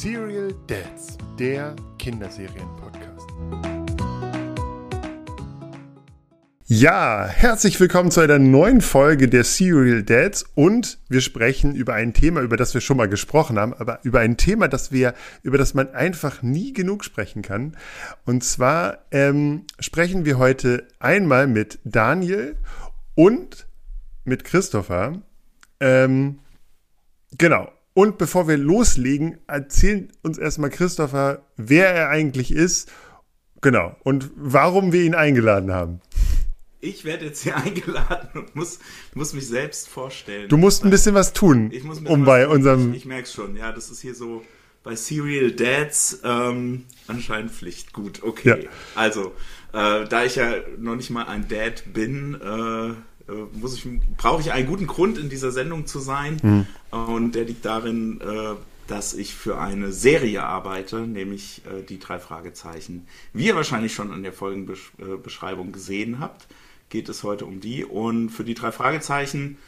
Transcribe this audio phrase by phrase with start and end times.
[0.00, 3.28] Serial Dads, der Kinderserien-Podcast.
[6.64, 12.14] Ja, herzlich willkommen zu einer neuen Folge der Serial Dads und wir sprechen über ein
[12.14, 15.58] Thema, über das wir schon mal gesprochen haben, aber über ein Thema, das wir, über
[15.58, 17.76] das man einfach nie genug sprechen kann.
[18.24, 22.56] Und zwar ähm, sprechen wir heute einmal mit Daniel
[23.14, 23.66] und
[24.24, 25.20] mit Christopher.
[25.78, 26.38] Ähm,
[27.36, 27.70] genau.
[27.94, 32.90] Und bevor wir loslegen, erzählt uns erstmal Christopher, wer er eigentlich ist.
[33.60, 33.96] Genau.
[34.04, 36.00] Und warum wir ihn eingeladen haben.
[36.80, 38.78] Ich werde jetzt hier eingeladen und muss,
[39.14, 40.48] muss mich selbst vorstellen.
[40.48, 42.52] Du musst ein bisschen was tun, ich muss ein um bei tun.
[42.52, 42.90] unserem.
[42.92, 44.42] Ich, ich merke schon, ja, das ist hier so
[44.82, 47.92] bei Serial Dads ähm, anscheinend Pflicht.
[47.92, 48.64] Gut, okay.
[48.64, 48.70] Ja.
[48.94, 49.34] Also,
[49.74, 52.94] äh, da ich ja noch nicht mal ein Dad bin, äh,
[53.52, 56.38] muss ich, brauche ich einen guten Grund, in dieser Sendung zu sein.
[56.42, 56.66] Mhm.
[56.96, 58.54] Und der liegt darin, äh,
[58.86, 63.06] dass ich für eine Serie arbeite, nämlich äh, die drei Fragezeichen.
[63.32, 66.48] Wie ihr wahrscheinlich schon an der Folgenbeschreibung gesehen habt,
[66.88, 67.84] geht es heute um die.
[67.84, 69.58] Und für die drei Fragezeichen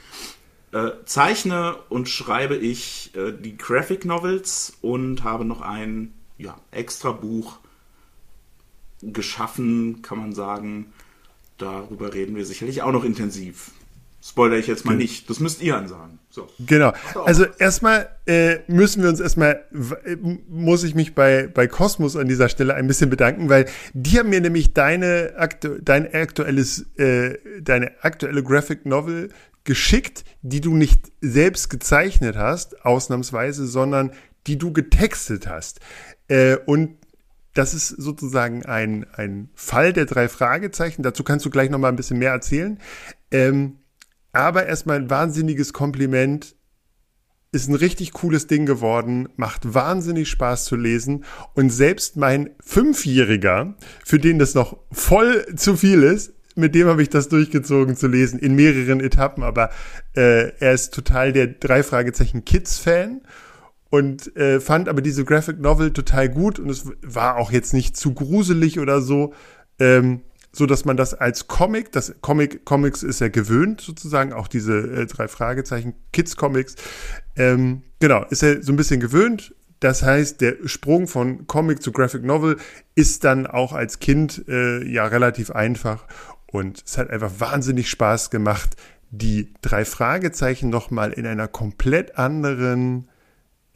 [0.73, 7.13] äh, zeichne und schreibe ich äh, die Graphic Novels und habe noch ein ja, extra
[7.13, 7.59] Buch
[9.03, 10.93] geschaffen, kann man sagen,
[11.63, 13.71] darüber reden wir sicherlich auch noch intensiv.
[14.25, 15.29] Spoiler ich jetzt mal nicht.
[15.29, 16.21] Das müsst ihr ansagen.
[16.31, 16.49] So.
[16.61, 16.93] Genau.
[17.25, 19.65] Also erstmal äh, müssen wir uns erstmal,
[20.05, 20.17] äh,
[20.49, 24.31] muss ich mich bei, bei Cosmos an dieser Stelle ein bisschen bedanken, weil die haben
[24.31, 29.31] mir nämlich deine, aktu dein aktuelles, äh, deine aktuelle Graphic Novel
[29.65, 34.13] geschickt, die du nicht selbst gezeichnet hast, ausnahmsweise, sondern
[34.47, 35.81] die du getextet hast.
[36.29, 36.97] Äh, und
[37.55, 41.03] das ist sozusagen ein, ein Fall der drei Fragezeichen.
[41.03, 42.79] Dazu kannst du gleich noch mal ein bisschen mehr erzählen.
[43.31, 43.79] Ähm,
[44.33, 46.57] aber erstmal ein wahnsinniges Kompliment.
[47.55, 51.25] Ist ein richtig cooles Ding geworden, macht wahnsinnig Spaß zu lesen.
[51.53, 53.77] Und selbst mein Fünfjähriger,
[54.07, 58.07] für den das noch voll zu viel ist, mit dem habe ich das durchgezogen zu
[58.07, 59.43] lesen, in mehreren Etappen.
[59.43, 59.69] Aber
[60.17, 63.21] äh, er ist total der drei Fragezeichen Kids-Fan
[63.93, 67.95] und äh, fand aber diese Graphic Novel total gut und es war auch jetzt nicht
[67.95, 69.35] zu gruselig oder so,
[69.79, 74.49] ähm, so dass man das als Comic, das Comic Comics ist ja gewöhnt sozusagen, auch
[74.49, 76.77] diese äh, drei Fragezeichen Kids Comics,
[77.37, 79.55] ähm, genau ist er so ein bisschen gewöhnt.
[79.81, 82.57] Das heißt, der Sprung von Comic zu Graphic Novel
[82.95, 86.07] ist dann auch als Kind äh, ja relativ einfach
[86.47, 88.75] und es hat einfach wahnsinnig Spaß gemacht,
[89.11, 93.11] die drei Fragezeichen noch mal in einer komplett anderen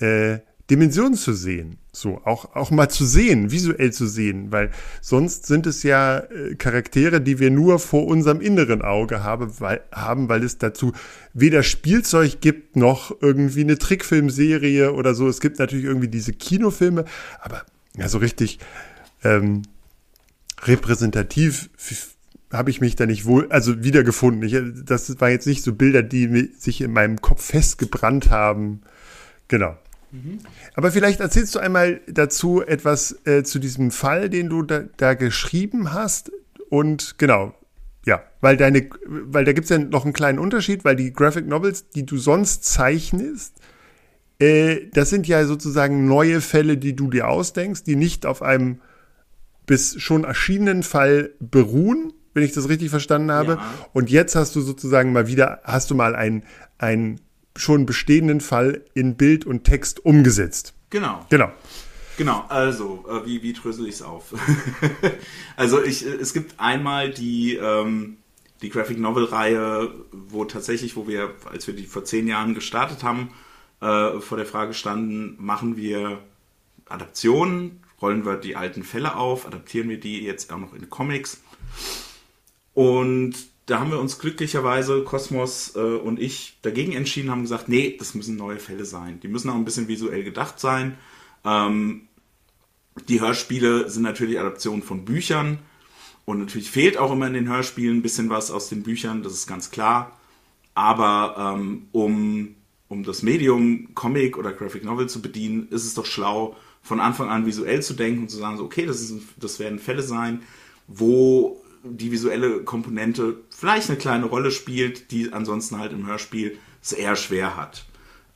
[0.01, 0.39] äh,
[0.71, 1.79] Dimension zu sehen.
[1.93, 4.71] So, auch, auch mal zu sehen, visuell zu sehen, weil
[5.01, 9.81] sonst sind es ja äh, Charaktere, die wir nur vor unserem inneren Auge habe, weil,
[9.93, 10.93] haben, weil es dazu
[11.33, 15.29] weder Spielzeug gibt, noch irgendwie eine Trickfilmserie oder so.
[15.29, 17.07] Es gibt natürlich irgendwie diese Kinofilme,
[17.41, 17.65] aber
[17.97, 18.59] ja, so richtig
[19.25, 19.63] ähm,
[20.65, 21.71] repräsentativ
[22.53, 24.43] habe ich mich da nicht wohl, also wiedergefunden.
[24.43, 28.83] Ich, das waren jetzt nicht so Bilder, die sich in meinem Kopf festgebrannt haben.
[29.49, 29.77] Genau.
[30.13, 30.39] Mhm.
[30.75, 35.15] Aber vielleicht erzählst du einmal dazu etwas äh, zu diesem Fall, den du da, da,
[35.15, 36.31] geschrieben hast.
[36.69, 37.55] Und genau,
[38.05, 41.47] ja, weil deine, weil da gibt es ja noch einen kleinen Unterschied, weil die Graphic
[41.47, 43.55] Novels, die du sonst zeichnest,
[44.39, 48.81] äh, das sind ja sozusagen neue Fälle, die du dir ausdenkst, die nicht auf einem
[49.67, 53.53] bis schon erschienenen Fall beruhen, wenn ich das richtig verstanden habe.
[53.53, 53.75] Ja.
[53.93, 56.45] Und jetzt hast du sozusagen mal wieder, hast du mal ein,
[56.79, 57.21] ein
[57.57, 60.75] schon bestehenden Fall in Bild und Text umgesetzt.
[60.91, 61.25] Genau.
[61.31, 61.51] Genau.
[62.17, 64.33] Genau, also, äh, wie, wie drösel ich es auf?
[65.57, 68.17] also, ich, es gibt einmal die, ähm,
[68.63, 73.31] die Graphic Novel-Reihe, wo tatsächlich, wo wir, als wir die vor zehn Jahren gestartet haben,
[73.81, 76.21] äh, vor der Frage standen, machen wir
[76.89, 81.43] Adaptionen, rollen wir die alten Fälle auf, adaptieren wir die jetzt auch noch in Comics.
[82.73, 83.35] Und
[83.67, 88.15] da haben wir uns glücklicherweise, Kosmos äh, und ich, dagegen entschieden, haben gesagt, nee, das
[88.15, 89.19] müssen neue Fälle sein.
[89.21, 90.97] Die müssen auch ein bisschen visuell gedacht sein.
[91.45, 92.03] Ähm,
[93.09, 95.59] die Hörspiele sind natürlich Adaptionen von Büchern.
[96.25, 99.33] Und natürlich fehlt auch immer in den Hörspielen ein bisschen was aus den Büchern, das
[99.33, 100.19] ist ganz klar.
[100.75, 102.55] Aber ähm, um,
[102.89, 107.31] um das Medium Comic oder Graphic Novel zu bedienen, ist es doch schlau, von Anfang
[107.31, 110.43] an visuell zu denken und zu sagen, so, okay, das, ist, das werden Fälle sein,
[110.87, 111.61] wo
[111.91, 117.17] die visuelle Komponente vielleicht eine kleine Rolle spielt, die ansonsten halt im Hörspiel es eher
[117.17, 117.85] schwer hat.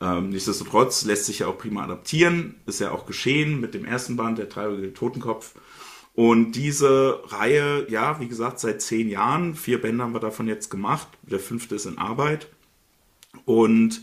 [0.01, 4.15] Ähm, nichtsdestotrotz lässt sich ja auch prima adaptieren, ist ja auch geschehen mit dem ersten
[4.15, 5.53] Band, der dreieugige Totenkopf.
[6.13, 10.69] Und diese Reihe, ja, wie gesagt, seit zehn Jahren, vier Bände haben wir davon jetzt
[10.69, 12.47] gemacht, der fünfte ist in Arbeit.
[13.45, 14.01] Und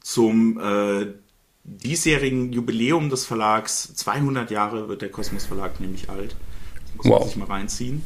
[0.00, 1.08] zum äh,
[1.64, 6.36] diesjährigen Jubiläum des Verlags, 200 Jahre wird der Kosmos Verlag nämlich alt,
[6.86, 7.18] das muss wow.
[7.18, 8.02] man sich mal reinziehen.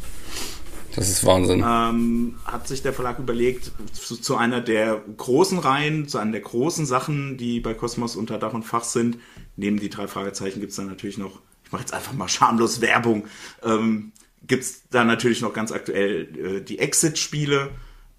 [0.97, 1.65] Das ist Wahnsinn.
[1.67, 6.41] Ähm, hat sich der Verlag überlegt, zu, zu, einer der großen Reihen, zu einer der
[6.41, 9.19] großen Sachen, die bei Kosmos unter Dach und Fach sind,
[9.57, 12.81] neben die drei Fragezeichen gibt es dann natürlich noch, ich mache jetzt einfach mal schamlos
[12.81, 13.25] Werbung,
[13.63, 14.13] ähm,
[14.47, 17.71] gibt es da natürlich noch ganz aktuell äh, die Exit-Spiele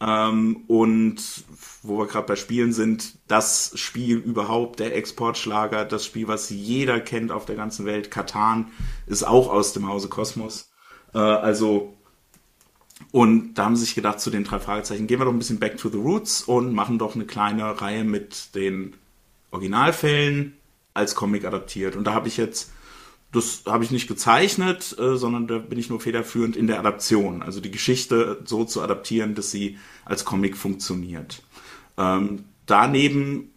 [0.01, 1.21] ähm, und
[1.81, 6.99] wo wir gerade bei Spielen sind, das Spiel überhaupt, der Exportschlager, das Spiel, was jeder
[6.99, 8.67] kennt auf der ganzen Welt, Katan,
[9.07, 10.71] ist auch aus dem Hause Kosmos.
[11.13, 11.95] Äh, also
[13.11, 15.59] und da haben sie sich gedacht, zu den drei Fragezeichen, gehen wir doch ein bisschen
[15.59, 18.93] back to the roots und machen doch eine kleine Reihe mit den
[19.51, 20.53] Originalfällen
[20.93, 21.95] als Comic adaptiert.
[21.95, 22.71] Und da habe ich jetzt,
[23.33, 27.41] das habe ich nicht gezeichnet, äh, sondern da bin ich nur federführend in der Adaption.
[27.43, 31.43] Also die Geschichte so zu adaptieren, dass sie als Comic funktioniert.
[31.97, 33.51] Ähm, daneben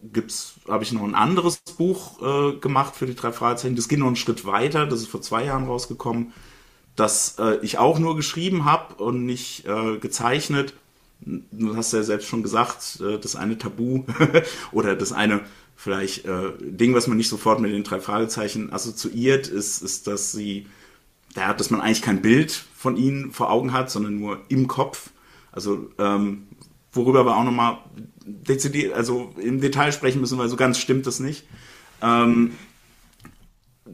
[0.69, 3.77] habe ich noch ein anderes Buch äh, gemacht für die drei Fragezeichen.
[3.77, 4.85] Das geht noch einen Schritt weiter.
[4.87, 6.33] Das ist vor zwei Jahren rausgekommen
[6.99, 10.75] das äh, ich auch nur geschrieben habe und nicht äh, gezeichnet.
[11.21, 14.05] Du hast ja selbst schon gesagt, äh, das eine Tabu
[14.73, 15.43] oder das eine
[15.77, 20.33] vielleicht äh, Ding, was man nicht sofort mit den drei Fragezeichen assoziiert, ist, ist, dass
[20.33, 20.67] sie,
[21.37, 25.11] ja, dass man eigentlich kein Bild von ihnen vor Augen hat, sondern nur im Kopf.
[25.53, 26.49] Also ähm,
[26.91, 27.79] worüber wir auch nochmal
[28.27, 31.47] dezidiert, also im Detail sprechen müssen, weil so ganz stimmt das nicht.
[32.03, 32.55] Ähm,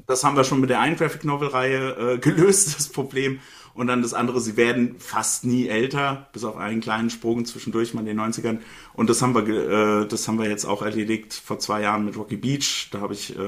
[0.06, 3.40] das haben wir schon mit der einen Graphic Novel Reihe äh, gelöst, das Problem.
[3.74, 7.92] Und dann das andere, sie werden fast nie älter, bis auf einen kleinen Sprung zwischendurch
[7.92, 8.58] mal in den 90ern.
[8.92, 12.16] Und das haben wir, äh, das haben wir jetzt auch erledigt vor zwei Jahren mit
[12.16, 12.88] Rocky Beach.
[12.92, 13.40] Da habe ich äh,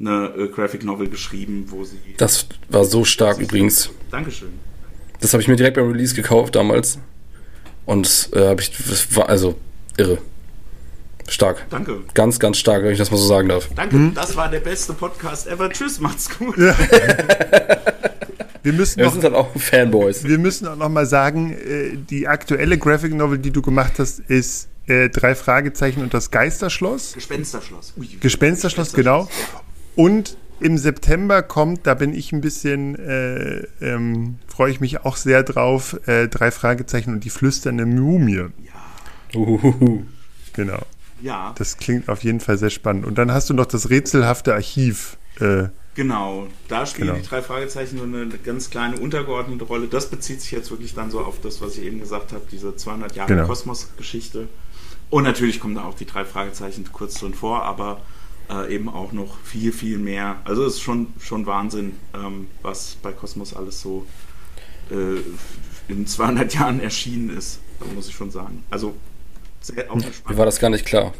[0.00, 1.98] eine äh, Graphic Novel geschrieben, wo sie.
[2.16, 3.90] Das war so stark übrigens.
[4.10, 4.50] Dankeschön.
[5.20, 6.98] Das habe ich mir direkt beim Release gekauft damals.
[7.86, 9.54] Und äh, habe ich, das war also
[9.96, 10.18] irre.
[11.28, 11.66] Stark.
[11.70, 12.00] Danke.
[12.14, 13.68] Ganz, ganz stark, wenn ich das mal so sagen darf.
[13.74, 13.96] Danke.
[13.96, 14.14] Hm?
[14.14, 15.70] Das war der beste Podcast ever.
[15.70, 16.56] Tschüss, macht's gut.
[16.56, 16.74] Ja.
[18.62, 20.24] Wir müssen wir sind dann auch Fanboys.
[20.24, 24.18] Wir müssen auch noch mal sagen, äh, die aktuelle Graphic Novel, die du gemacht hast,
[24.20, 27.14] ist äh, drei Fragezeichen und das Geisterschloss.
[27.14, 27.94] Gespensterschloss.
[27.96, 29.28] Ui, Gespensterschloss, genau.
[29.94, 35.16] Und im September kommt, da bin ich ein bisschen, äh, ähm, freue ich mich auch
[35.16, 38.36] sehr drauf, äh, drei Fragezeichen und die flüsternde Mumie.
[38.36, 39.38] Ja.
[39.38, 40.04] Uhuhu.
[40.54, 40.80] Genau.
[41.20, 41.54] Ja.
[41.58, 43.06] Das klingt auf jeden Fall sehr spannend.
[43.06, 45.16] Und dann hast du noch das rätselhafte Archiv.
[45.40, 47.20] Äh, genau, da spielen genau.
[47.20, 49.88] die drei Fragezeichen nur eine ganz kleine untergeordnete Rolle.
[49.88, 52.76] Das bezieht sich jetzt wirklich dann so auf das, was ich eben gesagt habe, diese
[52.76, 53.46] 200 Jahre genau.
[53.46, 54.48] Kosmos-Geschichte.
[55.10, 58.02] Und natürlich kommen da auch die drei Fragezeichen kurz drin vor, aber
[58.50, 60.36] äh, eben auch noch viel, viel mehr.
[60.44, 64.06] Also es ist schon, schon Wahnsinn, ähm, was bei Kosmos alles so
[64.90, 67.60] äh, in 200 Jahren erschienen ist,
[67.94, 68.64] muss ich schon sagen.
[68.70, 68.94] Also
[69.68, 71.12] sehr Mir war das gar nicht klar.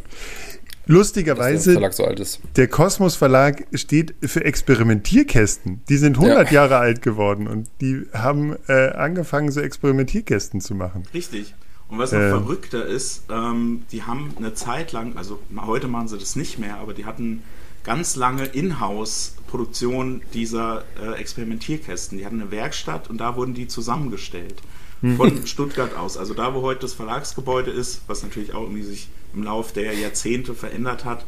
[0.86, 2.08] Lustigerweise, der, so
[2.56, 5.82] der, Kosmos Verlag steht für Experimentierkästen.
[5.86, 6.62] Die sind 100 ja.
[6.62, 11.02] Jahre alt geworden und die haben äh, angefangen, so Experimentierkästen zu machen.
[11.12, 11.54] Richtig.
[11.88, 16.08] Und was noch äh, verrückter ist, ähm, die haben eine Zeit lang, also heute machen
[16.08, 17.42] sie das nicht mehr, aber die hatten
[17.84, 22.16] ganz lange Inhouse-Produktion dieser äh, Experimentierkästen.
[22.16, 24.62] Die hatten eine Werkstatt und da wurden die zusammengestellt
[25.00, 26.16] von Stuttgart aus.
[26.16, 29.94] Also da, wo heute das Verlagsgebäude ist, was natürlich auch irgendwie sich im Laufe der
[29.94, 31.24] Jahrzehnte verändert hat.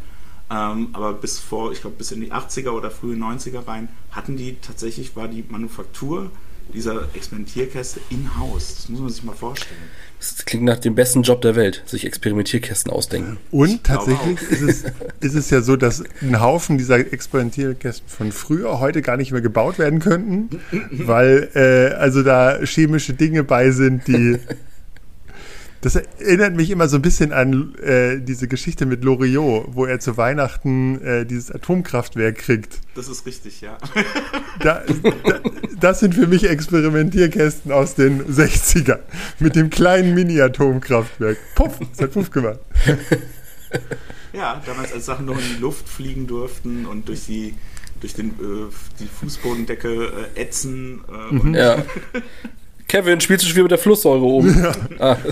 [0.51, 4.37] Ähm, aber bis vor, ich glaube, bis in die 80er oder frühe 90er rein, hatten
[4.37, 6.31] die tatsächlich, war die Manufaktur
[6.75, 8.77] dieser Experimentierkäste in-house.
[8.77, 9.81] Das muss man sich mal vorstellen.
[10.21, 13.39] Das klingt nach dem besten Job der Welt, sich Experimentierkästen ausdenken.
[13.51, 14.85] Und tatsächlich ist es,
[15.21, 19.41] ist es ja so, dass ein Haufen dieser Experimentierkästen von früher heute gar nicht mehr
[19.41, 20.61] gebaut werden könnten,
[20.91, 24.39] weil äh, also da chemische Dinge bei sind, die
[25.83, 29.99] Das erinnert mich immer so ein bisschen an äh, diese Geschichte mit Loriot, wo er
[29.99, 32.81] zu Weihnachten äh, dieses Atomkraftwerk kriegt.
[32.95, 33.79] Das ist richtig, ja.
[34.61, 35.41] Da, da,
[35.81, 38.99] das sind für mich Experimentierkästen aus den 60ern.
[39.39, 41.39] Mit dem kleinen Mini-Atomkraftwerk.
[41.55, 42.59] Puff, das hat Puff gemacht.
[44.33, 47.55] Ja, damals als Sachen noch in die Luft fliegen durften und durch die
[48.01, 51.03] durch den, äh, die Fußbodendecke äh, ätzen.
[51.09, 51.55] Äh, mhm.
[51.55, 51.77] ja.
[52.91, 54.49] Kevin, spielst du schon wieder mit der Flusssäure um?
[54.63, 54.73] Ja.
[54.99, 55.17] Ah.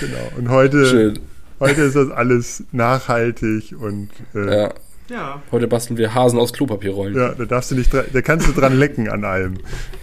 [0.00, 0.32] Genau.
[0.36, 1.14] Und heute,
[1.58, 4.74] heute ist das alles nachhaltig und äh, ja.
[5.08, 5.42] Ja.
[5.50, 7.16] Heute basteln wir Hasen aus Klopapierrollen.
[7.16, 9.54] Ja, da darfst du nicht, da kannst du dran lecken an allem.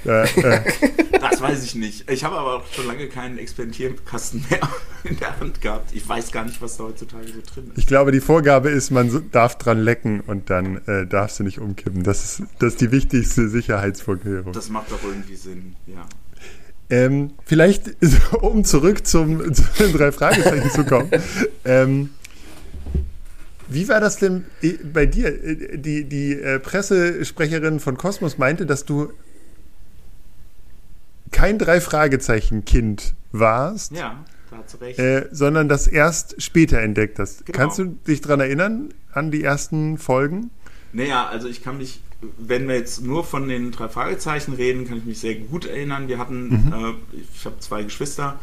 [0.03, 0.61] Ja, äh.
[1.21, 2.09] Das weiß ich nicht.
[2.09, 4.59] Ich habe aber auch schon lange keinen Experimentierkasten mehr
[5.03, 5.91] in der Hand gehabt.
[5.93, 7.77] Ich weiß gar nicht, was da heutzutage so drin ist.
[7.77, 11.59] Ich glaube, die Vorgabe ist, man darf dran lecken und dann äh, darfst du nicht
[11.59, 12.03] umkippen.
[12.03, 14.53] Das ist, das ist die wichtigste Sicherheitsvorkehrung.
[14.53, 16.05] Das macht doch irgendwie Sinn, ja.
[16.89, 17.91] Ähm, vielleicht,
[18.41, 21.09] um zurück zum, zu den drei Fragezeichen zu kommen.
[21.63, 22.11] Ähm,
[23.67, 24.45] Wie war das denn
[24.93, 25.31] bei dir?
[25.77, 29.11] Die, die äh, Pressesprecherin von Kosmos meinte, dass du
[31.35, 33.91] kein Drei-Fragezeichen-Kind warst.
[33.91, 34.99] Ja, da hat sie recht.
[34.99, 37.45] Äh, sondern das erst später entdeckt hast.
[37.45, 37.57] Genau.
[37.57, 40.51] Kannst du dich daran erinnern, an die ersten Folgen?
[40.93, 42.01] Naja, also ich kann mich,
[42.37, 46.07] wenn wir jetzt nur von den drei Fragezeichen reden, kann ich mich sehr gut erinnern.
[46.07, 46.73] Wir hatten, Mhm.
[46.73, 46.93] äh,
[47.37, 48.39] ich habe zwei Geschwister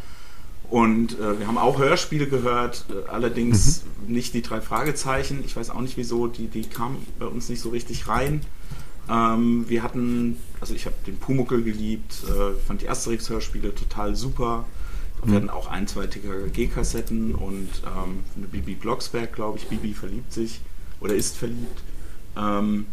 [0.71, 4.15] und äh, wir haben auch Hörspiele gehört, äh, allerdings Mhm.
[4.15, 5.43] nicht die drei Fragezeichen.
[5.45, 8.41] Ich weiß auch nicht wieso, die, die kamen bei uns nicht so richtig rein.
[9.11, 14.65] Ähm, wir hatten, also ich habe den Pumuckel geliebt, äh, fand die Asterix-Hörspiele total super.
[15.25, 19.69] Wir hatten auch ein, zwei TKG-Kassetten und ähm, eine Bibi Blocksberg, glaube ich.
[19.69, 20.61] Bibi verliebt sich
[21.01, 21.81] oder ist verliebt.
[22.37, 22.87] Ähm,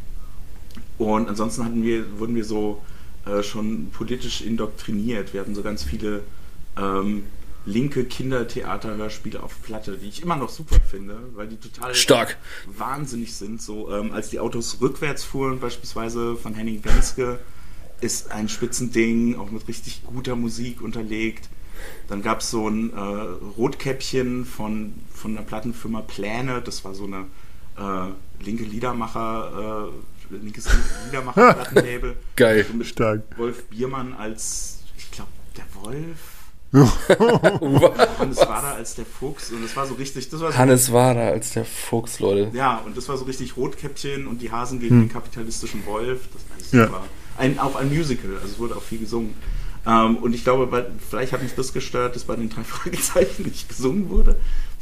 [0.99, 2.81] und ansonsten hatten wir, wurden wir so
[3.25, 5.33] äh, schon politisch indoktriniert.
[5.33, 6.21] Wir hatten so ganz viele
[6.77, 7.23] ähm,
[7.65, 12.37] linke Kindertheaterhörspiele auf Platte, die ich immer noch super finde, weil die total Stark.
[12.65, 13.61] wahnsinnig sind.
[13.61, 17.39] So ähm, als die Autos rückwärts fuhren, beispielsweise von Henning Wenske,
[18.01, 21.49] ist ein Spitzending, auch mit richtig guter Musik unterlegt.
[22.09, 22.99] Dann gab es so ein äh,
[23.57, 27.25] Rotkäppchen von, von der Plattenfirma Pläne, das war so eine
[27.77, 29.91] äh, linke Liedermacher,
[30.29, 30.67] linkes
[31.05, 32.15] Liedermacher-Plattenlabel.
[32.35, 32.65] Geil.
[32.69, 33.21] So mit Stark.
[33.37, 36.17] Wolf Biermann als, ich glaube, der Wolf.
[38.19, 41.15] Hannes Wader als der Fuchs und das war so richtig, das war so Hannes war
[41.15, 42.55] da als der Fuchs, Leute.
[42.55, 46.21] ja, und das war so richtig Rotkäppchen und die Hasen gegen den kapitalistischen Wolf.
[46.31, 46.85] Das war Ja.
[46.87, 47.03] super.
[47.39, 49.33] Ein, auch ein Musical, also es wurde auch viel gesungen.
[49.87, 53.43] Ähm, und ich glaube, bei, vielleicht hat mich das gestört, dass bei den drei Fragezeichen
[53.43, 54.35] nicht gesungen wurde.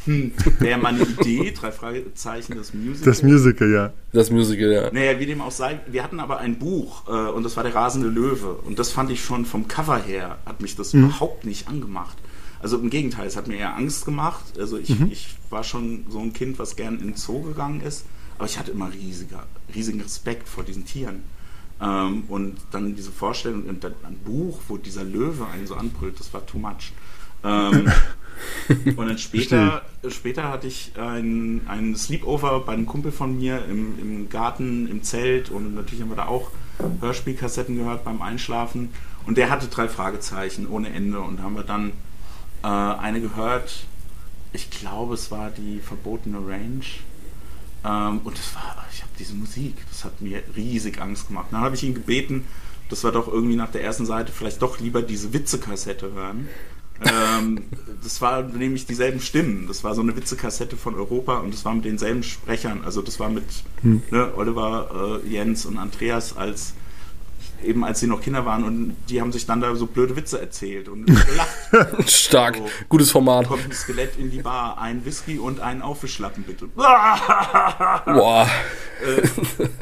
[0.07, 3.05] Hm, wäre mal eine Idee, drei Fragezeichen, das Musical.
[3.05, 3.93] Das Musical, ja.
[4.13, 4.91] Das Musical, ja.
[4.91, 7.75] Naja, wie dem auch sei, wir hatten aber ein Buch äh, und das war der
[7.75, 8.53] rasende Löwe.
[8.53, 12.17] Und das fand ich schon vom Cover her, hat mich das überhaupt nicht angemacht.
[12.59, 14.57] Also im Gegenteil, es hat mir eher Angst gemacht.
[14.57, 18.05] Also ich, ich war schon so ein Kind, was gern in den Zoo gegangen ist.
[18.37, 19.45] Aber ich hatte immer riesiger,
[19.75, 21.23] riesigen Respekt vor diesen Tieren.
[21.81, 26.19] Ähm, und dann diese Vorstellung, und dann ein Buch, wo dieser Löwe einen so anbrüllt,
[26.19, 26.93] das war too much.
[27.43, 27.91] Ähm,
[28.95, 33.99] und dann später, später hatte ich ein, ein Sleepover bei einem Kumpel von mir im,
[33.99, 36.51] im Garten, im Zelt und natürlich haben wir da auch
[37.01, 38.89] Hörspielkassetten gehört beim Einschlafen.
[39.25, 41.91] Und der hatte drei Fragezeichen ohne Ende und da haben wir dann
[42.63, 43.85] äh, eine gehört.
[44.53, 46.85] Ich glaube, es war die verbotene Range.
[47.83, 51.47] Ähm, und das war, ich habe diese Musik, das hat mir riesig Angst gemacht.
[51.51, 52.45] Dann habe ich ihn gebeten,
[52.89, 56.47] dass wir doch irgendwie nach der ersten Seite vielleicht doch lieber diese Witzekassette hören.
[57.05, 57.63] Ähm,
[58.03, 59.65] das war nämlich dieselben Stimmen.
[59.67, 62.83] Das war so eine Witzekassette von Europa und das war mit denselben Sprechern.
[62.85, 63.45] Also das war mit
[63.83, 66.73] ne, Oliver, äh, Jens und Andreas als
[67.63, 70.39] eben als sie noch Kinder waren und die haben sich dann da so blöde Witze
[70.39, 71.05] erzählt und
[71.71, 72.09] gelacht.
[72.09, 72.57] Stark.
[72.57, 72.69] So.
[72.87, 73.47] Gutes Format.
[73.47, 76.67] Kommt ein Skelett in die Bar, ein Whisky und einen Aufwischlappen bitte.
[76.67, 78.47] Boah.
[79.03, 79.27] Äh,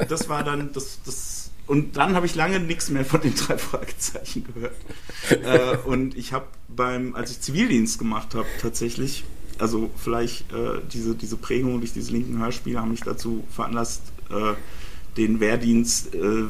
[0.08, 1.35] das war dann das, das
[1.66, 4.76] und dann habe ich lange nichts mehr von den drei Fragezeichen gehört.
[5.28, 9.24] Äh, und ich habe beim, als ich Zivildienst gemacht habe, tatsächlich,
[9.58, 14.54] also vielleicht äh, diese, diese Prägung durch diese linken Hörspiele haben mich dazu veranlasst, äh,
[15.16, 16.44] den Wehrdienst äh,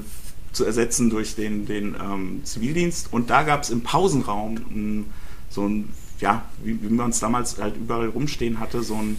[0.52, 3.12] zu ersetzen durch den, den ähm, Zivildienst.
[3.12, 5.06] Und da gab es im Pausenraum ein,
[5.48, 5.88] so ein,
[6.20, 9.16] ja, wie, wie man es damals halt überall rumstehen hatte, so ein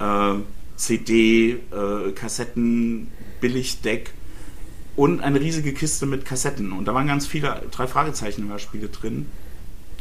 [0.00, 0.42] äh,
[0.76, 3.08] CD, äh, Kassetten,
[3.40, 4.12] Billigdeck
[4.98, 6.72] und eine riesige Kiste mit Kassetten.
[6.72, 9.26] Und da waren ganz viele drei Fragezeichen-Hörspiele drin.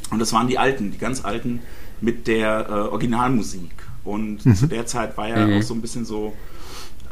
[0.09, 1.59] Und das waren die alten, die ganz alten
[2.01, 3.69] mit der äh, Originalmusik.
[4.03, 5.59] Und zu der Zeit war ja Mhm.
[5.59, 6.33] auch so ein bisschen so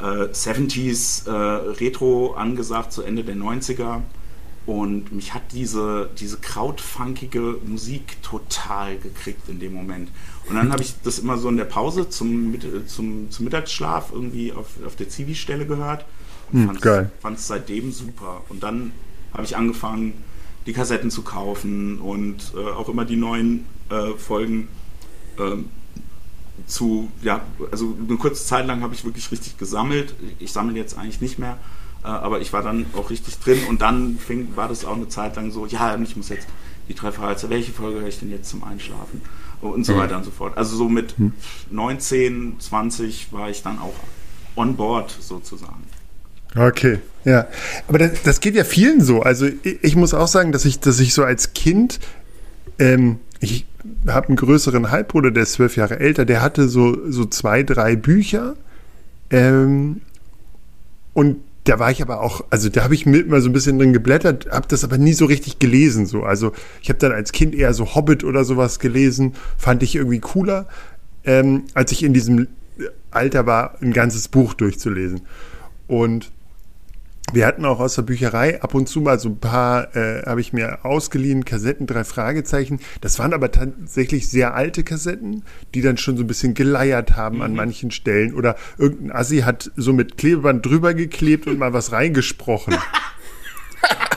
[0.01, 1.31] äh, 70s äh,
[1.79, 4.01] Retro angesagt, zu Ende der 90er.
[4.65, 10.09] Und mich hat diese, diese krautfunkige Musik total gekriegt in dem Moment.
[10.49, 14.11] Und dann habe ich das immer so in der Pause zum, äh, zum, zum Mittagsschlaf
[14.11, 16.05] irgendwie auf, auf der Zivi-Stelle gehört.
[16.51, 17.11] Hm, Und geil.
[17.21, 18.41] fand es seitdem super.
[18.49, 18.91] Und dann
[19.33, 20.13] habe ich angefangen,
[20.65, 24.67] die Kassetten zu kaufen und äh, auch immer die neuen äh, Folgen
[25.39, 25.69] ähm,
[26.67, 30.15] zu, ja, also eine kurze Zeit lang habe ich wirklich richtig gesammelt.
[30.39, 31.57] Ich sammle jetzt eigentlich nicht mehr,
[32.03, 35.07] äh, aber ich war dann auch richtig drin und dann fing, war das auch eine
[35.09, 36.47] Zeit lang so, ja, ich muss jetzt
[36.89, 39.21] die drei Fragezeichen, welche Folge höre ich denn jetzt zum Einschlafen?
[39.61, 39.97] Und so Mhm.
[39.97, 40.57] weiter und so fort.
[40.57, 41.15] Also so mit
[41.71, 43.93] 19, 20 war ich dann auch
[44.55, 45.83] on board sozusagen.
[46.57, 47.47] Okay, ja.
[47.87, 49.21] Aber das, das geht ja vielen so.
[49.21, 51.99] Also ich, ich muss auch sagen, dass ich, dass ich so als Kind,
[52.79, 53.65] ähm, ich
[54.07, 57.95] habe einen größeren Halbbruder, der ist zwölf Jahre älter, der hatte so, so zwei, drei
[57.95, 58.55] Bücher.
[59.29, 60.01] Ähm,
[61.13, 63.79] und da war ich aber auch, also da habe ich mit mal so ein bisschen
[63.79, 66.05] drin geblättert, habe das aber nie so richtig gelesen.
[66.05, 66.23] So.
[66.23, 70.19] Also ich habe dann als Kind eher so Hobbit oder sowas gelesen, fand ich irgendwie
[70.19, 70.67] cooler.
[71.23, 72.47] Ähm, als ich in diesem
[73.09, 75.21] Alter war, ein ganzes Buch durchzulesen.
[75.87, 76.31] Und
[77.33, 80.41] wir hatten auch aus der Bücherei ab und zu mal so ein paar, äh, habe
[80.41, 82.79] ich mir ausgeliehen, Kassetten, drei Fragezeichen.
[83.01, 87.37] Das waren aber tatsächlich sehr alte Kassetten, die dann schon so ein bisschen geleiert haben
[87.37, 87.41] mhm.
[87.41, 88.35] an manchen Stellen.
[88.35, 92.75] Oder irgendein Assi hat so mit Klebeband drüber geklebt und mal was reingesprochen.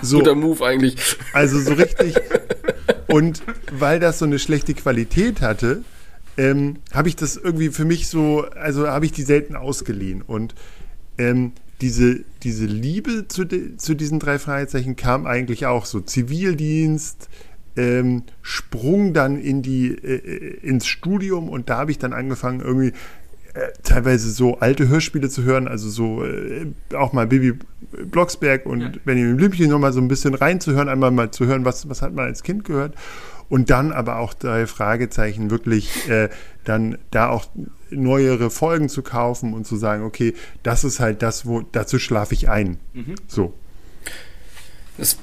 [0.01, 0.97] So, Guter Move eigentlich.
[1.33, 2.15] Also so richtig.
[3.09, 5.83] Und weil das so eine schlechte Qualität hatte,
[6.37, 10.23] ähm, habe ich das irgendwie für mich so, also habe ich die selten ausgeliehen.
[10.23, 10.55] Und
[11.19, 16.01] ähm, diese, diese Liebe zu, de, zu diesen drei Fragezeichen kam eigentlich auch so.
[16.01, 17.29] Zivildienst,
[17.77, 22.93] ähm, Sprung dann in die, äh, ins Studium und da habe ich dann angefangen, irgendwie
[23.55, 27.55] äh, teilweise so alte Hörspiele zu hören, also so äh, auch mal Bibi
[28.11, 28.93] Blocksberg und ja.
[29.05, 32.27] Benjamin Blümchen nochmal so ein bisschen reinzuhören, einmal mal zu hören, was, was hat man
[32.27, 32.95] als Kind gehört.
[33.49, 36.29] Und dann aber auch drei Fragezeichen wirklich äh,
[36.65, 37.47] dann da auch
[37.91, 42.35] neuere Folgen zu kaufen und zu sagen, okay, das ist halt das, wo dazu schlafe
[42.35, 42.79] ich ein.
[42.93, 43.15] Mhm.
[43.27, 43.55] So.
[44.99, 45.17] Das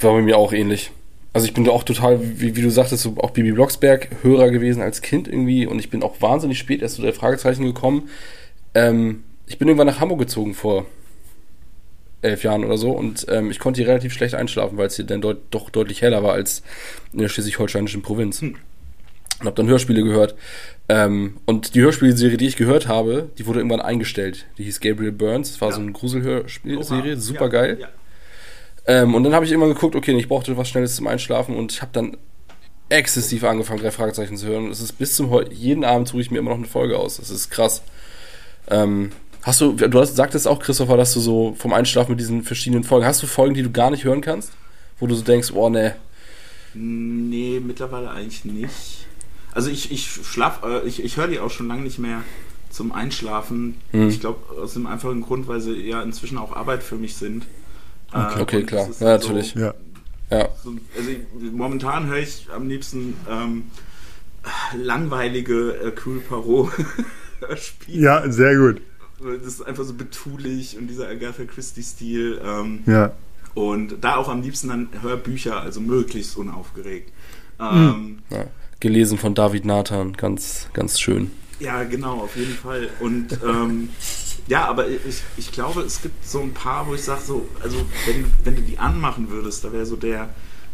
[0.00, 0.92] war bei mir auch ähnlich.
[1.32, 4.82] Also ich bin auch total, wie, wie du sagtest, so auch Bibi Blocksberg Hörer gewesen
[4.82, 8.10] als Kind irgendwie und ich bin auch wahnsinnig spät erst zu der Fragezeichen gekommen.
[8.74, 10.86] Ähm, ich bin irgendwann nach Hamburg gezogen vor
[12.22, 15.04] elf Jahren oder so und ähm, ich konnte hier relativ schlecht einschlafen, weil es hier
[15.04, 16.62] dann deut doch deutlich heller war als
[17.12, 18.40] in der schleswig-holsteinischen Provinz.
[18.40, 18.56] Hm.
[19.40, 20.36] Und habe dann Hörspiele gehört.
[20.88, 24.46] Ähm, und die Hörspielserie, die ich gehört habe, die wurde irgendwann eingestellt.
[24.56, 25.52] Die hieß Gabriel Burns.
[25.52, 25.74] Das war ja.
[25.74, 27.78] so eine Gruselhörspielserie, super geil.
[27.80, 27.88] Ja.
[28.86, 31.72] Ähm, und dann habe ich irgendwann geguckt, okay, ich brauchte was Schnelles zum Einschlafen und
[31.72, 32.16] ich habe dann
[32.88, 34.66] exzessiv angefangen, drei Fragezeichen zu hören.
[34.66, 36.98] Und es ist bis zum heute, jeden Abend suche ich mir immer noch eine Folge
[36.98, 37.16] aus.
[37.16, 37.82] Das ist krass.
[38.70, 39.10] Ähm,
[39.42, 42.84] Hast du, du hast, sagtest auch, Christopher, dass du so vom Einschlafen mit diesen verschiedenen
[42.84, 44.52] Folgen, hast du Folgen, die du gar nicht hören kannst?
[45.00, 45.96] Wo du so denkst, oh ne.
[46.74, 49.06] Nee, mittlerweile eigentlich nicht.
[49.52, 52.22] Also ich, ich schlaf, äh, ich, ich höre die auch schon lange nicht mehr
[52.70, 53.76] zum Einschlafen.
[53.90, 54.08] Hm.
[54.08, 57.44] Ich glaube, aus dem einfachen Grund, weil sie ja inzwischen auch Arbeit für mich sind.
[58.12, 58.88] Okay, äh, okay klar.
[59.00, 59.54] Ja, natürlich.
[59.54, 59.74] ja.
[60.30, 60.48] ja.
[60.62, 63.64] So, also ich, momentan höre ich am liebsten ähm,
[64.76, 66.70] langweilige äh, Cool Parot
[67.56, 68.00] Spiele.
[68.00, 68.80] Ja, sehr gut.
[69.22, 72.40] Das ist einfach so betulich und dieser Agatha Christie-Stil.
[72.44, 73.12] Ähm, ja.
[73.54, 77.12] Und da auch am liebsten dann Hörbücher, also möglichst unaufgeregt.
[77.60, 78.46] Ähm, ja.
[78.80, 81.30] Gelesen von David Nathan, ganz, ganz schön.
[81.60, 82.88] Ja, genau, auf jeden Fall.
[83.00, 83.90] Und ähm,
[84.48, 87.76] ja, aber ich, ich glaube, es gibt so ein paar, wo ich sage, so, also
[88.06, 90.30] wenn, wenn du die anmachen würdest, da wäre so der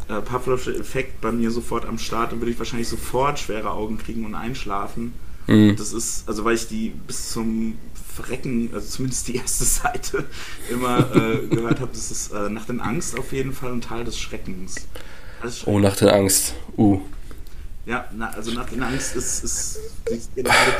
[0.08, 3.98] äh, Pavlovsche Effekt bei mir sofort am Start, dann würde ich wahrscheinlich sofort schwere Augen
[3.98, 5.12] kriegen und einschlafen.
[5.46, 5.76] Mhm.
[5.76, 7.76] Das ist, also weil ich die bis zum
[8.22, 10.24] Verrecken, also zumindest die erste Seite,
[10.70, 14.04] immer äh, gehört habe, das ist äh, Nacht in Angst auf jeden Fall ein Teil
[14.04, 14.86] des Schreckens.
[15.40, 15.66] Schreckens.
[15.66, 16.54] Oh, Nacht in Angst.
[16.76, 17.00] Uh.
[17.86, 20.28] Ja, na, also Nacht in Angst ist, ist das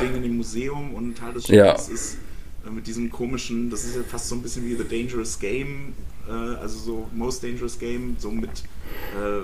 [0.01, 1.93] Ding in dem Museum und ein Teil des Schreckens ja.
[1.93, 2.17] ist
[2.65, 5.93] äh, mit diesem komischen, das ist ja fast so ein bisschen wie The Dangerous Game,
[6.27, 9.41] äh, also so Most Dangerous Game, so mit äh,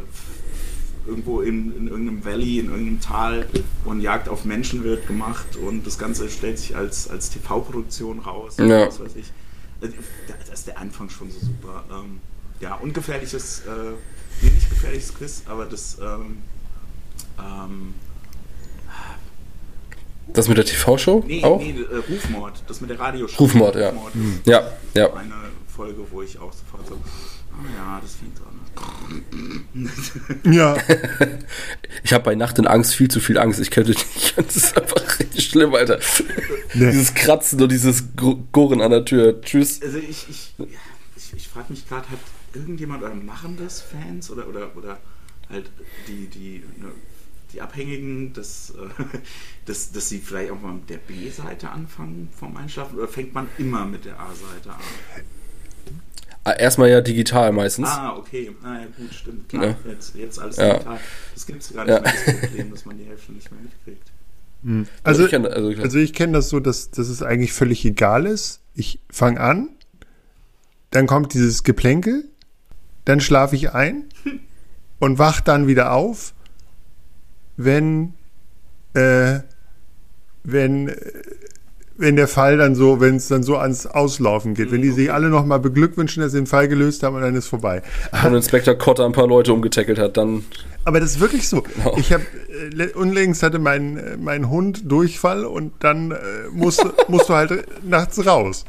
[1.06, 3.48] irgendwo in, in irgendeinem Valley, in irgendeinem Tal
[3.86, 8.56] und Jagd auf Menschen wird gemacht und das Ganze stellt sich als, als TV-Produktion raus.
[8.58, 8.88] Ja.
[8.88, 9.28] Was weiß ich.
[9.82, 9.90] Äh,
[10.28, 11.84] da ist der Anfang schon so super.
[11.92, 12.20] Ähm,
[12.60, 16.38] ja, ungefährliches, äh, nicht gefährliches Quiz, aber das ähm,
[17.40, 17.94] ähm,
[20.34, 21.24] das mit der TV-Show?
[21.28, 21.60] Nee, auch?
[21.60, 23.44] nee, äh, Rufmord, das mit der Radioshow.
[23.44, 23.90] Rufmord, ja.
[23.90, 24.14] Rufmord,
[24.46, 25.14] ja, ja.
[25.14, 25.34] Eine
[25.68, 28.60] Folge, wo ich auch sofort so, oh ja, das fängt an.
[30.44, 30.78] Ja.
[32.04, 33.60] Ich habe bei Nacht in Angst viel zu viel Angst.
[33.60, 34.06] Ich könnte nicht.
[34.36, 36.00] Das ist einfach richtig schlimm, Alter.
[36.74, 36.92] Nee.
[36.92, 38.04] Dieses Kratzen und dieses
[38.52, 39.42] Goren an der Tür.
[39.42, 39.82] Tschüss.
[39.82, 40.54] Also ich, ich,
[41.16, 42.20] ich, ich frage mich gerade, hat
[42.54, 45.00] irgendjemand oder machen das Fans oder, oder, oder
[45.50, 45.72] halt
[46.08, 46.92] die, die, ne,
[47.54, 48.74] die Abhängigen, dass,
[49.66, 53.48] dass, dass sie vielleicht auch mal mit der B-Seite anfangen vom Einschlafen oder fängt man
[53.58, 54.82] immer mit der A-Seite an?
[56.48, 57.90] Ah, erstmal ja digital meistens.
[57.90, 58.56] Ah, okay.
[58.64, 59.50] Ah, ja, gut, stimmt.
[59.50, 59.76] Klar, ja.
[59.90, 60.74] jetzt, jetzt alles ja.
[60.74, 61.00] digital.
[61.34, 62.02] Das gibt es gar nicht ja.
[62.02, 64.12] mehr, das Problem, dass man die Hälfte nicht mehr mitkriegt.
[64.64, 64.88] Hm.
[65.04, 68.28] Also, also, ich kenne also, also kenn das so, dass, dass es eigentlich völlig egal
[68.28, 68.62] ist.
[68.76, 69.70] Ich fange an,
[70.92, 72.30] dann kommt dieses Geplänkel,
[73.06, 74.06] dann schlafe ich ein
[75.00, 76.36] und wach dann wieder auf,
[77.58, 78.14] wenn,
[78.94, 79.40] äh,
[80.44, 80.96] wenn äh,
[81.98, 85.12] wenn der Fall dann so, wenn es dann so ans Auslaufen geht, wenn die sich
[85.12, 87.82] alle nochmal beglückwünschen, dass sie den Fall gelöst haben und dann ist vorbei.
[88.26, 90.44] Und Inspektor Kotter ein paar Leute umgetackelt hat, dann.
[90.84, 91.62] Aber das ist wirklich so.
[91.62, 91.96] Genau.
[91.98, 92.26] Ich habe
[92.78, 96.16] äh, unlängst hatte mein, mein Hund Durchfall und dann äh,
[96.52, 98.66] musst, musst du halt nachts raus.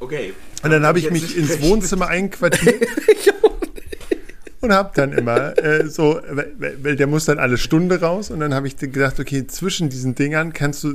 [0.00, 0.32] Okay.
[0.62, 2.86] Und dann habe ich mich ins Wohnzimmer einquartiert.
[4.66, 8.52] und habe dann immer äh, so, weil, der muss dann alle Stunde raus und dann
[8.54, 10.94] habe ich gedacht, okay, zwischen diesen Dingern kannst du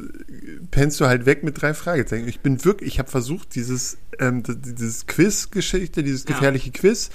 [0.72, 2.28] pennst du halt weg mit drei Fragezeichen.
[2.28, 6.34] Ich bin wirklich, ich habe versucht, dieses, ähm, dieses Quiz-Geschichte, dieses Ja.
[6.36, 7.10] gefährliche Quiz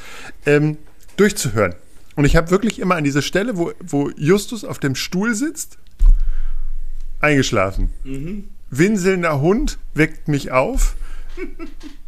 [0.44, 0.76] ähm,
[1.16, 1.74] durchzuhören.
[2.16, 5.78] Und ich habe wirklich immer an dieser Stelle, wo, wo Justus auf dem Stuhl sitzt,
[7.20, 7.90] eingeschlafen.
[8.70, 10.96] Winselnder Hund weckt mich auf.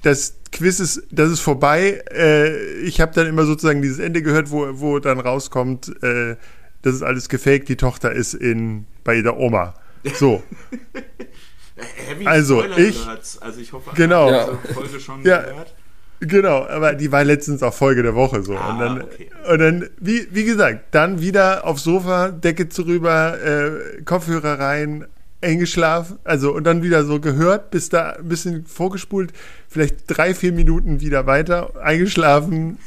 [0.02, 2.02] Das Quiz ist, das ist vorbei.
[2.12, 6.36] Äh, ich habe dann immer sozusagen dieses Ende gehört, wo, wo dann rauskommt, äh,
[6.82, 9.74] das ist alles gefaked, die Tochter ist in, bei der Oma.
[10.14, 10.42] So,
[12.08, 13.06] Heavy Also, ich-.
[13.40, 14.56] Also ich hoffe, Genau.
[14.62, 15.42] diese Folge schon Ja.
[15.42, 15.74] gehört.
[16.20, 18.56] genau, aber die war letztens auch Folge der Woche so.
[18.56, 19.30] Ah, und dann, okay.
[19.50, 25.06] und dann wie, wie gesagt, dann wieder aufs Sofa, Decke zu rüber, äh, Kopfhörer rein,
[25.40, 29.32] eingeschlafen, also und dann wieder so gehört, bis da ein bisschen vorgespult,
[29.68, 32.78] vielleicht drei, vier Minuten wieder weiter, eingeschlafen,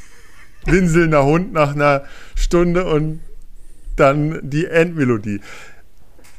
[0.66, 3.20] winselnder Hund nach einer Stunde und
[3.96, 5.40] dann die Endmelodie.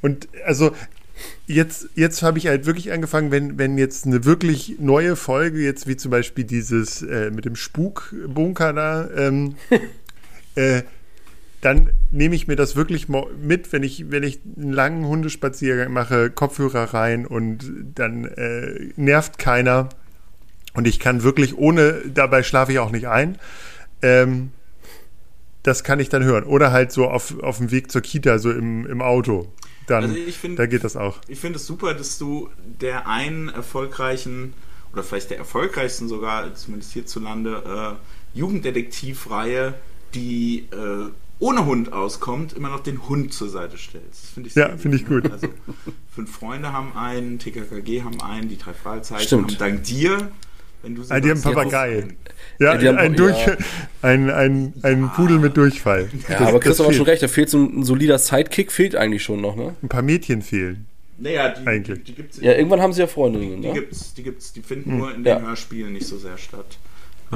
[0.01, 0.71] Und also
[1.47, 5.87] jetzt, jetzt habe ich halt wirklich angefangen, wenn, wenn jetzt eine wirklich neue Folge, jetzt
[5.87, 9.55] wie zum Beispiel dieses äh, mit dem Spukbunker da, ähm,
[10.55, 10.83] äh,
[11.63, 16.29] dann nehme ich mir das wirklich mit, wenn ich, wenn ich einen langen Hundespaziergang mache,
[16.29, 19.89] Kopfhörer rein und dann äh, nervt keiner.
[20.73, 23.37] Und ich kann wirklich ohne, dabei schlafe ich auch nicht ein.
[24.01, 24.51] Ähm,
[25.61, 26.43] das kann ich dann hören.
[26.43, 29.47] Oder halt so auf, auf dem Weg zur Kita, so im, im Auto.
[29.87, 31.19] Dann, Also find- da geht das auch.
[31.27, 32.49] Ich finde es super, dass du
[32.81, 34.53] der einen erfolgreichen,
[34.91, 37.95] oder vielleicht der erfolgreichsten sogar, zumindest hierzulande,
[38.35, 39.75] äh, Jugenddetektivreihe,
[40.13, 44.23] die äh, ohne Hund auskommt, immer noch den Hund zur Seite stellst.
[44.23, 45.29] Das finde ich Ja, finde ich gut.
[45.31, 45.47] Also,
[46.13, 49.51] fünf Freunde haben einen, TKKG haben einen, die drei Fragezeichen Stimmt.
[49.51, 50.31] haben dank dir,
[50.83, 52.07] wenn du sie Ah, die haben Papagei.
[52.59, 53.57] Ja, Ja, die haben- ein, Durch, ja.
[54.01, 56.09] ein, ein, ein Pudel mit Durchfall.
[56.29, 57.07] Ja, Das- aber Chris hat auch schon fehlt.
[57.09, 59.75] recht, da fehlt so ein, ein solider Sidekick, fehlt eigentlich schon noch, ne?
[59.81, 60.85] Ein paar Mädchen fehlen.
[61.17, 62.03] Naja, die, Eigentlich.
[62.05, 63.73] die gibt's Ja, irgendwann haben sie ja Freundinnen, Die ne?
[63.73, 64.97] gibt's, die gibt's, die finden Hm.
[64.97, 65.35] nur in Ja.
[65.35, 66.77] den Hörspielen nicht so sehr statt.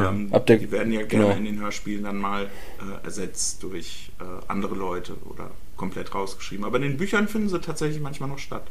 [0.01, 0.10] Ja.
[0.10, 1.38] Ähm, der- die werden ja gerne genau.
[1.38, 6.65] in den Hörspielen dann mal äh, ersetzt durch äh, andere Leute oder komplett rausgeschrieben.
[6.65, 8.67] Aber in den Büchern finden sie tatsächlich manchmal noch statt.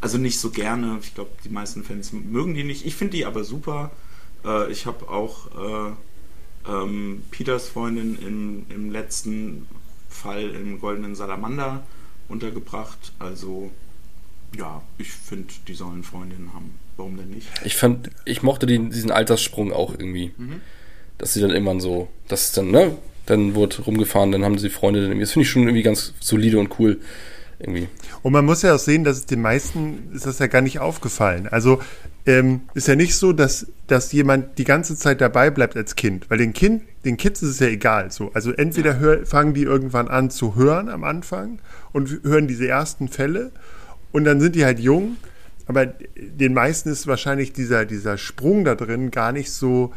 [0.00, 0.98] Also nicht so gerne.
[1.02, 2.84] Ich glaube, die meisten Fans mögen die nicht.
[2.86, 3.90] Ich finde die aber super.
[4.44, 5.92] Äh, ich habe auch äh,
[6.70, 9.66] ähm, Peters Freundin im, im letzten
[10.08, 11.82] Fall im Goldenen Salamander
[12.28, 13.12] untergebracht.
[13.18, 13.70] Also
[14.56, 16.74] ja, ich finde, die sollen Freundinnen haben.
[16.96, 17.48] Warum denn nicht?
[17.64, 20.32] Ich fand, ich mochte den, diesen Alterssprung auch irgendwie.
[20.36, 20.60] Mhm.
[21.18, 22.96] Dass sie dann irgendwann so, das ist dann, ne?
[23.26, 25.24] Dann wurde rumgefahren, dann haben sie Freunde dann irgendwie.
[25.24, 27.00] Das finde ich schon irgendwie ganz solide und cool.
[27.58, 27.88] Irgendwie.
[28.22, 30.78] Und man muss ja auch sehen, dass es den meisten ist das ja gar nicht
[30.78, 31.48] aufgefallen.
[31.48, 31.80] Also
[32.26, 36.28] ähm, ist ja nicht so, dass, dass jemand die ganze Zeit dabei bleibt als Kind.
[36.28, 38.10] Weil den Kind, den Kids ist es ja egal.
[38.10, 38.30] So.
[38.34, 41.60] Also entweder hör, fangen die irgendwann an zu hören am Anfang
[41.92, 43.52] und hören diese ersten Fälle
[44.12, 45.16] und dann sind die halt jung.
[45.66, 49.92] Aber den meisten ist wahrscheinlich dieser, dieser Sprung da drin gar nicht so,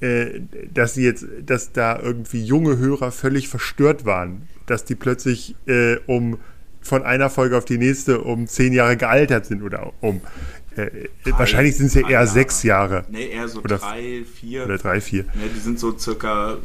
[0.00, 0.40] äh,
[0.72, 5.96] dass sie jetzt, dass da irgendwie junge Hörer völlig verstört waren, dass die plötzlich äh,
[6.06, 6.38] um
[6.80, 10.20] von einer Folge auf die nächste um zehn Jahre gealtert sind oder um
[10.76, 10.90] äh,
[11.24, 12.26] wahrscheinlich sind es ja drei eher Jahre.
[12.28, 14.64] sechs Jahre Nee, eher so Oder- drei, vier.
[14.64, 15.22] oder drei, vier.
[15.22, 16.58] Ne, die sind so circa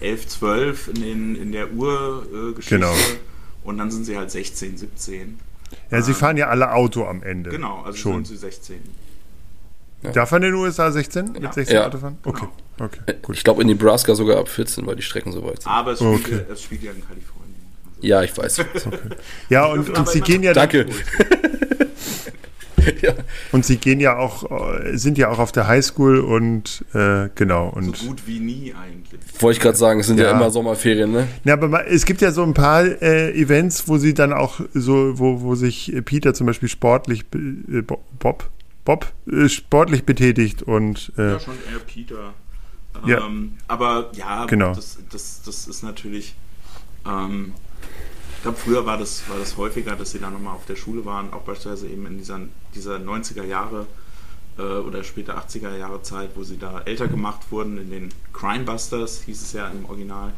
[0.00, 2.74] 11, 12 in, den, in der Urgeschichte.
[2.74, 2.78] Äh.
[2.78, 2.94] Genau.
[3.64, 5.38] Und dann sind sie halt 16, 17.
[5.90, 7.50] Ja, sie fahren ja alle Auto am Ende.
[7.50, 8.24] Genau, also schon.
[8.24, 8.80] sind sie 16.
[10.14, 11.52] Darf man in den USA 16 mit Ja.
[11.52, 11.86] 16 Ja.
[11.86, 12.18] Auto fahren?
[12.24, 12.46] Okay,
[12.80, 13.36] okay, gut.
[13.36, 15.70] Ich glaube in Nebraska sogar ab 14, weil die Strecken so weit sind.
[15.70, 16.44] Aber es spielt, Okay.
[16.48, 17.54] ja, es spielt ja in Kalifornien.
[17.96, 18.64] Also Ja, ich weiß.
[19.48, 20.86] Ja, und, und sie gehen ja Danke.
[23.02, 23.14] ja.
[23.52, 27.70] und sie gehen ja auch äh, sind ja auch auf der Highschool und äh, genau
[27.70, 29.20] So und gut wie nie eigentlich.
[29.40, 30.26] Wollte ich gerade sagen, es sind ja.
[30.26, 30.30] Ja.
[30.32, 31.28] immer Sommerferien, ne?
[31.44, 35.18] Ja, aber es gibt ja so ein paar äh, Events, wo sie dann auch so,
[35.18, 38.50] wo, wo sich äh, Peter zum Beispiel sportlich, äh, Bo- Bob,
[38.84, 42.34] Bob, äh, sportlich betätigt und äh, Ja, schon eher Peter.
[43.06, 43.26] Ja.
[43.26, 44.74] Ähm, aber ja, Genau.
[44.74, 46.34] das, das, das ist natürlich.
[47.06, 47.52] Ähm,
[48.42, 51.04] ich glaube, früher war das, war das häufiger, dass sie da nochmal auf der Schule
[51.04, 52.40] waren, auch beispielsweise eben in dieser,
[52.74, 53.86] dieser 90er Jahre
[54.58, 59.22] äh, oder später 80er Jahre Zeit, wo sie da älter gemacht wurden, in den Crimebusters
[59.26, 60.32] hieß es ja im Original.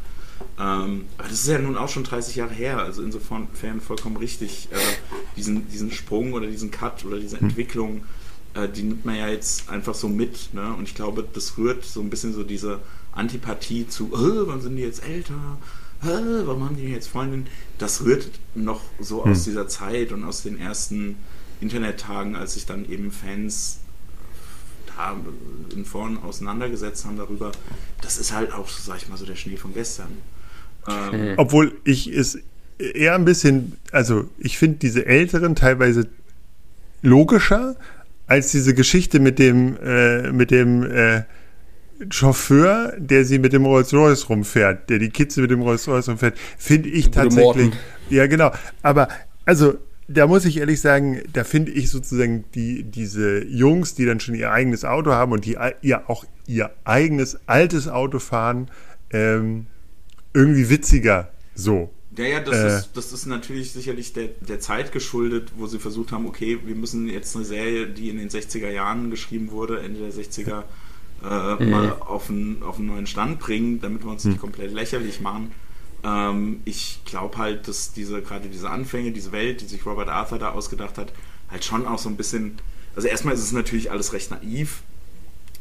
[0.61, 3.49] Ähm, aber das ist ja nun auch schon 30 Jahre her, also insofern
[3.81, 4.69] vollkommen richtig.
[4.71, 4.77] Äh,
[5.39, 8.05] diesen, diesen Sprung oder diesen Cut oder diese Entwicklung,
[8.53, 10.53] äh, die nimmt man ja jetzt einfach so mit.
[10.53, 10.75] Ne?
[10.75, 12.81] Und ich glaube, das rührt so ein bisschen so diese
[13.13, 15.57] Antipathie zu, äh, wann sind die jetzt älter?
[16.05, 17.47] Warum haben die jetzt Freundinnen?
[17.79, 21.17] Das rührt noch so aus dieser Zeit und aus den ersten
[21.61, 23.79] Internettagen, als sich dann eben Fans
[24.97, 25.17] da
[25.75, 27.53] in Foren auseinandergesetzt haben darüber.
[28.03, 30.09] Das ist halt auch, sag ich mal, so der Schnee von gestern.
[30.87, 32.39] Ähm, obwohl ich es
[32.79, 36.09] eher ein bisschen, also ich finde diese älteren teilweise
[37.03, 37.77] logischer
[38.27, 41.23] als diese Geschichte mit dem, äh, mit dem äh,
[42.11, 46.89] Chauffeur, der sie mit dem Rolls-Royce rumfährt, der die Kitze mit dem Rolls-Royce rumfährt, finde
[46.89, 47.73] ich tatsächlich.
[48.11, 48.51] Ja, genau.
[48.83, 49.09] Aber,
[49.45, 49.75] also,
[50.09, 54.35] da muss ich ehrlich sagen, da finde ich sozusagen die, diese Jungs, die dann schon
[54.35, 58.71] ihr eigenes Auto haben und die ihr auch ihr eigenes altes Auto fahren,
[59.11, 59.67] ähm,
[60.35, 61.91] irgendwie witziger so.
[62.17, 65.79] Ja, ja, das, äh, ist, das ist natürlich sicherlich der, der Zeit geschuldet, wo sie
[65.79, 69.81] versucht haben, okay, wir müssen jetzt eine Serie, die in den 60er Jahren geschrieben wurde,
[69.81, 70.65] Ende der 60er,
[71.29, 71.71] äh, mhm.
[71.71, 74.41] mal auf einen, auf einen neuen Stand bringen, damit wir uns nicht mhm.
[74.41, 75.53] komplett lächerlich machen.
[76.03, 80.39] Ähm, ich glaube halt, dass diese, gerade diese Anfänge, diese Welt, die sich Robert Arthur
[80.39, 81.13] da ausgedacht hat,
[81.51, 82.59] halt schon auch so ein bisschen,
[82.95, 84.83] also erstmal ist es natürlich alles recht naiv,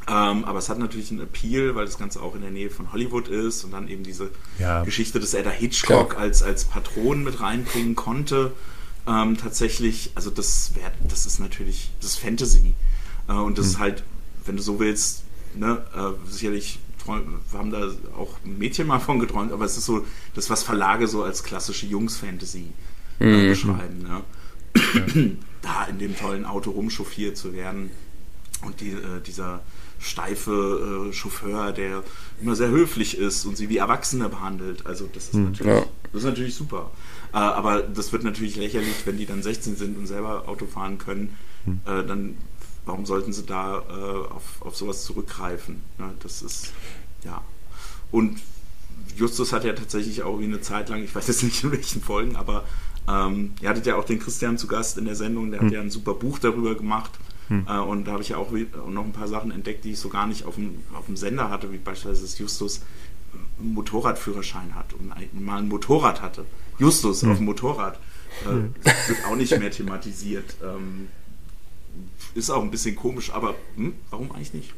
[0.07, 2.91] ähm, aber es hat natürlich einen Appeal, weil das Ganze auch in der Nähe von
[2.91, 4.83] Hollywood ist und dann eben diese ja.
[4.83, 8.51] Geschichte, dass er da Hitchcock als, als Patron mit reinbringen konnte.
[9.07, 12.73] Ähm, tatsächlich, also das wär, das ist natürlich, das ist Fantasy.
[13.29, 13.71] Äh, und das mhm.
[13.71, 14.03] ist halt,
[14.45, 15.23] wenn du so willst,
[15.55, 20.49] ne, äh, sicherlich haben da auch Mädchen mal von geträumt, aber es ist so das,
[20.49, 22.67] was Verlage so als klassische Jungs-Fantasy
[23.19, 23.49] äh, mhm.
[23.49, 24.03] beschreiben.
[24.03, 24.21] Ne?
[24.75, 25.21] Ja.
[25.61, 27.91] da in dem tollen Auto rumchauffiert zu werden
[28.65, 29.61] und die, äh, dieser
[29.99, 32.03] steife äh, Chauffeur, der
[32.41, 34.85] immer sehr höflich ist und sie wie Erwachsene behandelt.
[34.85, 35.85] Also das ist, hm, natürlich, ja.
[36.11, 36.91] das ist natürlich super.
[37.33, 40.97] Äh, aber das wird natürlich lächerlich, wenn die dann 16 sind und selber Auto fahren
[40.97, 41.35] können.
[41.65, 41.79] Hm.
[41.85, 42.35] Äh, dann
[42.85, 45.81] warum sollten sie da äh, auf, auf sowas zurückgreifen?
[45.99, 46.73] Ja, das ist,
[47.23, 47.41] ja.
[48.11, 48.39] Und
[49.15, 52.01] Justus hat ja tatsächlich auch wie eine Zeit lang, ich weiß jetzt nicht in welchen
[52.01, 52.63] Folgen, aber
[53.07, 55.67] ähm, ihr hattet ja auch den Christian zu Gast in der Sendung, der hm.
[55.67, 57.11] hat ja ein super Buch darüber gemacht.
[57.49, 57.65] Hm.
[57.67, 60.09] Äh, und da habe ich ja auch noch ein paar Sachen entdeckt, die ich so
[60.09, 62.81] gar nicht auf dem, auf dem Sender hatte, wie beispielsweise dass Justus
[63.59, 66.45] einen Motorradführerschein hat und ein, mal ein Motorrad hatte.
[66.79, 67.31] Justus hm.
[67.31, 67.99] auf dem Motorrad.
[68.45, 68.75] Äh, hm.
[68.83, 70.55] Wird auch nicht mehr thematisiert.
[70.63, 71.09] Ähm,
[72.35, 74.73] ist auch ein bisschen komisch, aber hm, warum eigentlich nicht?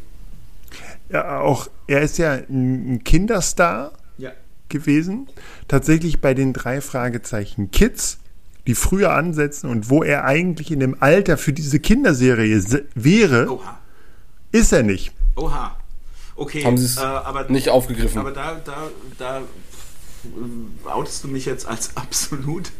[1.10, 4.32] Ja, auch er ist ja ein Kinderstar ja.
[4.70, 5.28] gewesen.
[5.68, 8.20] Tatsächlich bei den drei Fragezeichen Kids
[8.68, 12.64] die früher ansetzen und wo er eigentlich in dem Alter für diese Kinderserie
[12.96, 13.80] wäre, Oha.
[14.52, 15.12] ist er nicht.
[15.36, 15.78] Oha.
[16.36, 16.64] Okay.
[16.66, 18.20] Haben sie es äh, nicht aufgegriffen.
[18.20, 22.72] Aber da, da, da äh, outest du mich jetzt als absolut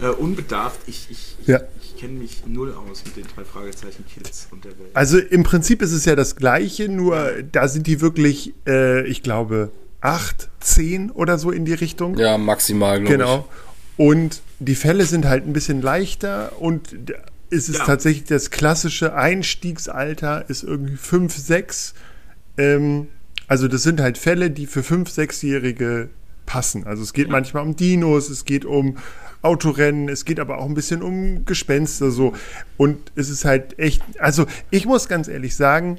[0.00, 0.80] äh, unbedarft.
[0.86, 1.60] Ich, ich, ja.
[1.94, 4.90] Ich, kenne mich null aus mit den drei Fragezeichen Kids und der Welt.
[4.94, 9.22] Also im Prinzip ist es ja das Gleiche, nur da sind die wirklich, äh, ich
[9.22, 12.18] glaube, acht, zehn oder so in die Richtung.
[12.18, 13.36] Ja, maximal, glaube genau.
[13.36, 13.42] ich.
[13.96, 14.10] Genau.
[14.10, 16.94] Und die Fälle sind halt ein bisschen leichter und
[17.50, 17.84] ist es ja.
[17.84, 21.94] tatsächlich das klassische Einstiegsalter ist irgendwie 5, 6.
[22.58, 23.08] Ähm,
[23.46, 26.08] also das sind halt Fälle, die für 5, 6-Jährige
[26.46, 26.84] passen.
[26.84, 27.32] Also es geht ja.
[27.32, 28.98] manchmal um Dinos, es geht um
[29.44, 32.32] Autorennen, es geht aber auch ein bisschen um Gespenster so.
[32.76, 35.98] Und es ist halt echt, also ich muss ganz ehrlich sagen,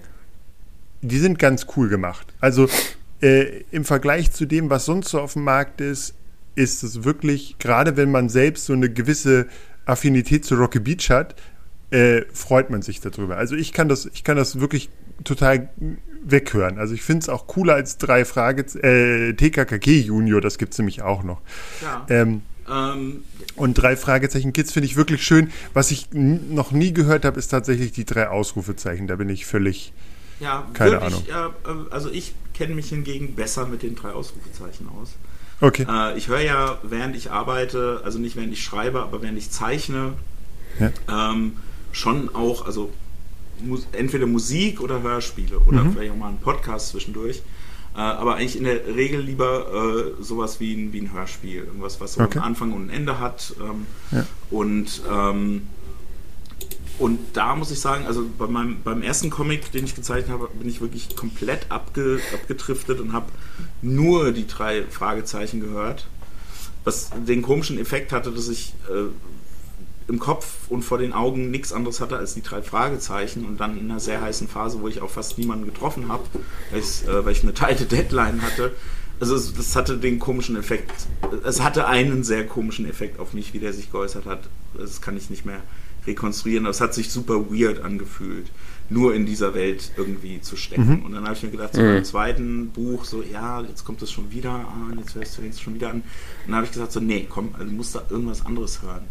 [1.02, 2.34] die sind ganz cool gemacht.
[2.40, 2.68] Also
[3.22, 6.16] äh, im Vergleich zu dem, was sonst so auf dem Markt ist,
[6.56, 9.48] ist es wirklich, gerade wenn man selbst so eine gewisse
[9.86, 11.36] Affinität zu Rocky Beach hat,
[11.92, 13.38] äh, freut man sich darüber.
[13.38, 14.90] Also ich kann das, ich kann das wirklich
[15.24, 15.70] total
[16.24, 16.80] weghören.
[16.80, 20.80] Also ich finde es auch cooler als drei Frage, äh, TKKG Junior, das gibt es
[20.80, 21.42] nämlich auch noch.
[21.82, 22.06] Ja.
[22.10, 23.24] Ähm, ähm,
[23.56, 25.52] und drei Fragezeichen Kids finde ich wirklich schön.
[25.74, 29.08] Was ich noch nie gehört habe, ist tatsächlich die drei Ausrufezeichen.
[29.08, 29.94] Da bin ich völlig.
[30.40, 31.54] Ja, keine wirklich, Ahnung.
[31.90, 35.16] Äh, also ich kenne mich hingegen besser mit den drei Ausrufezeichen aus.
[35.62, 35.86] Okay.
[35.90, 39.52] Äh, ich höre ja, während ich arbeite, also nicht während ich schreibe, aber während ich
[39.52, 40.14] zeichne,
[40.80, 40.92] ja.
[41.10, 41.58] ähm,
[41.92, 42.92] schon auch, also
[43.62, 45.94] mu entweder Musik oder Hörspiele oder mhm.
[45.94, 47.42] vielleicht auch mal einen Podcast zwischendurch.
[47.96, 51.64] Äh, aber eigentlich in der Regel lieber äh, sowas wie ein, wie ein Hörspiel.
[51.64, 52.40] Irgendwas, was so okay.
[52.40, 53.54] einen Anfang und ein Ende hat.
[53.60, 54.26] Ähm, ja.
[54.50, 55.68] Und ähm,
[56.98, 60.50] und da muss ich sagen, also bei meinem, beim ersten Comic, den ich gezeichnet habe,
[60.58, 63.28] bin ich wirklich komplett abge, abgetriftet und habe
[63.82, 66.08] nur die drei Fragezeichen gehört.
[66.86, 69.08] Was den komischen Effekt hatte, dass ich äh,
[70.08, 73.78] im Kopf und vor den Augen nichts anderes hatte als die drei Fragezeichen und dann
[73.78, 76.24] in einer sehr heißen Phase, wo ich auch fast niemanden getroffen habe,
[76.72, 78.74] weil, äh, weil ich eine teilte Deadline hatte.
[79.20, 80.92] Also es, das hatte den komischen Effekt.
[81.44, 84.50] Es hatte einen sehr komischen Effekt auf mich, wie der sich geäußert hat.
[84.78, 85.62] Das kann ich nicht mehr
[86.06, 86.66] rekonstruieren.
[86.66, 88.52] Das hat sich super weird angefühlt,
[88.90, 91.00] nur in dieser Welt irgendwie zu stecken.
[91.00, 91.06] Mhm.
[91.06, 91.96] Und dann habe ich mir gedacht, so mhm.
[91.96, 95.60] beim zweiten Buch, so, ja, jetzt kommt das schon wieder an, jetzt hörst du es
[95.60, 95.98] schon wieder an.
[95.98, 96.04] Und
[96.48, 99.06] dann habe ich gesagt, so, nee, komm, also du musst da irgendwas anderes hören.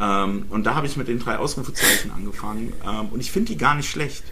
[0.00, 2.72] Ähm, und da habe ich mit den drei Ausrufezeichen angefangen.
[2.84, 4.24] Ähm, und ich finde die gar nicht schlecht.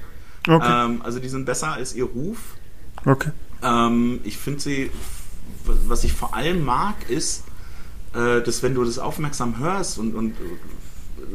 [0.48, 0.87] Okay.
[0.87, 2.38] Ähm, also die sind besser als ihr Ruf.
[3.05, 3.31] Okay.
[3.62, 4.90] Ähm, ich finde sie,
[5.64, 7.44] was ich vor allem mag, ist,
[8.14, 10.35] äh, dass wenn du das aufmerksam hörst und, und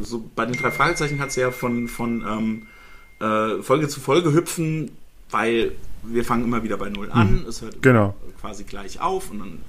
[0.01, 2.67] so bei den drei Fragezeichen hat es ja von, von ähm,
[3.19, 4.91] äh, Folge zu Folge hüpfen,
[5.31, 5.71] weil
[6.03, 8.15] wir fangen immer wieder bei Null an, es hört Genau.
[8.39, 9.59] quasi gleich auf und dann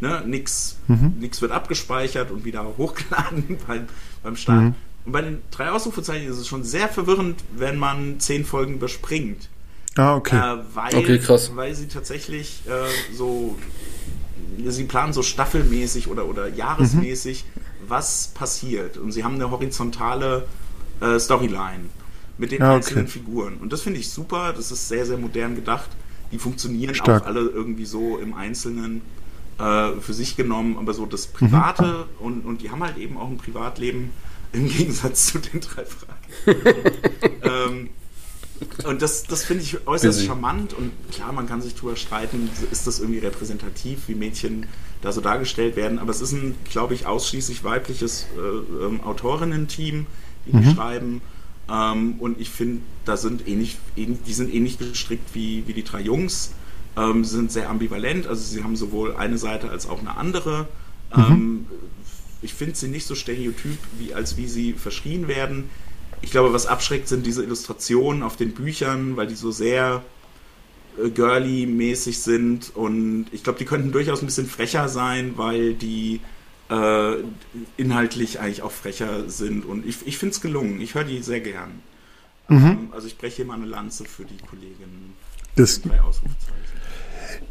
[0.00, 1.14] ne, nix, Mhm.
[1.20, 3.86] nix wird abgespeichert und wieder hochgeladen beim,
[4.22, 4.60] beim Start.
[4.62, 4.74] Mhm.
[5.06, 9.48] Und bei den drei Ausrufezeichen ist es schon sehr verwirrend, wenn man zehn Folgen überspringt.
[9.96, 10.36] Ah, okay.
[10.36, 11.50] Äh, weil, Okay, krass.
[11.56, 13.56] weil sie tatsächlich äh, so,
[14.66, 17.44] sie planen so staffelmäßig oder, oder jahresmäßig,
[17.88, 18.98] was passiert.
[18.98, 20.46] Und sie haben eine horizontale
[21.00, 21.86] äh, Storyline
[22.38, 22.76] mit den Ah, okay.
[22.76, 23.56] einzelnen Figuren.
[23.56, 25.88] Und das finde ich super, das ist sehr, sehr modern gedacht.
[26.30, 27.22] Die funktionieren Stark.
[27.22, 29.00] auch alle irgendwie so im Einzelnen
[29.60, 33.28] äh, für sich genommen, aber so das Private und, und die haben halt eben auch
[33.28, 34.10] ein Privatleben
[34.52, 36.60] im Gegensatz zu den drei Fragen.
[37.42, 37.90] ähm,
[38.84, 40.26] und das, das finde ich äußerst Busy.
[40.26, 44.66] charmant und klar, man kann sich drüber streiten, ist das irgendwie repräsentativ, wie Mädchen
[45.02, 50.06] da so dargestellt werden, aber es ist ein, glaube ich, ausschließlich weibliches äh, ähm, Autorinnen-Team,
[50.46, 51.22] die die schreiben.
[51.70, 55.84] Ähm, und ich finde, da sind ähnlich, ähnlich, die sind ähnlich gestrickt wie, wie die
[55.84, 56.52] drei Jungs,
[56.96, 60.68] ähm, sind sehr ambivalent, also sie haben sowohl eine Seite als auch eine andere.
[61.16, 61.66] Ähm,
[62.42, 65.70] ich finde sie nicht so stereotyp, wie als wie sie verschrien werden.
[66.22, 70.02] Ich glaube, was abschreckt, sind diese Illustrationen auf den Büchern, weil die so sehr
[70.98, 76.20] äh, girly-mäßig sind und ich glaube, die könnten durchaus ein bisschen frecher sein, weil die
[76.70, 77.14] äh,
[77.76, 80.80] inhaltlich eigentlich auch frecher sind und ich, ich finde es gelungen.
[80.80, 81.80] Ich höre die sehr gern.
[82.48, 85.14] Ähm, also ich breche hier mal eine Lanze für die Kolleginnen.
[85.56, 86.59] Das, Drei Ausrufezeichen.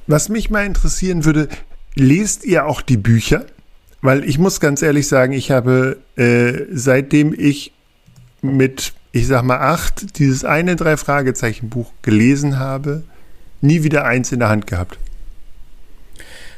[0.10, 1.48] Was mich mal interessieren würde,
[1.94, 3.46] lest ihr auch die Bücher?
[4.02, 7.74] Weil ich muss ganz ehrlich sagen, ich habe äh, seitdem ich
[8.42, 13.04] mit, ich sag mal, acht dieses eine drei Fragezeichen Buch gelesen habe,
[13.62, 14.98] nie wieder eins in der Hand gehabt.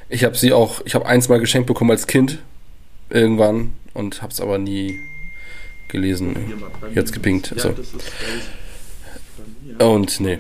[0.08, 2.40] Ich habe sie auch, ich habe eins mal geschenkt bekommen als Kind
[3.10, 4.98] irgendwann und habe es aber nie
[5.90, 6.36] gelesen.
[6.94, 7.54] Jetzt gepinkt.
[7.56, 7.76] Ja, so.
[9.86, 10.40] Und nee.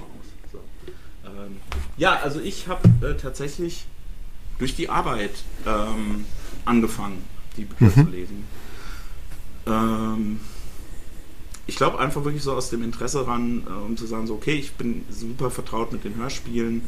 [2.02, 3.86] Ja, also ich habe äh, tatsächlich
[4.58, 6.26] durch die Arbeit ähm,
[6.66, 7.24] angefangen,
[7.58, 8.44] die Bücher zu lesen.
[9.68, 10.40] Ähm,
[11.68, 14.56] ich glaube einfach wirklich so aus dem Interesse ran, äh, um zu sagen, so okay,
[14.56, 16.82] ich bin super vertraut mit den Hörspielen.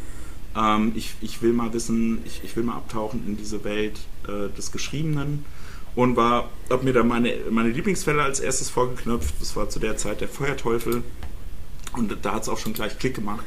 [0.56, 4.49] Ähm, ich, ich will mal wissen, ich, ich will mal abtauchen in diese Welt äh,
[4.58, 5.45] des Geschriebenen
[5.93, 9.36] und war, habe mir da meine, meine Lieblingsfälle als erstes vorgeknöpft.
[9.39, 11.04] Das war zu der Zeit der Feuerteufel
[11.95, 13.45] und da hat es auch schon gleich Klick gemacht,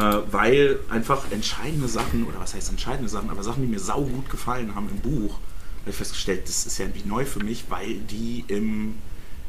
[0.00, 4.28] weil einfach entscheidende Sachen, oder was heißt entscheidende Sachen, aber Sachen, die mir sau gut
[4.28, 5.38] gefallen haben im Buch,
[5.80, 8.96] habe ich festgestellt, das ist ja irgendwie neu für mich, weil die im,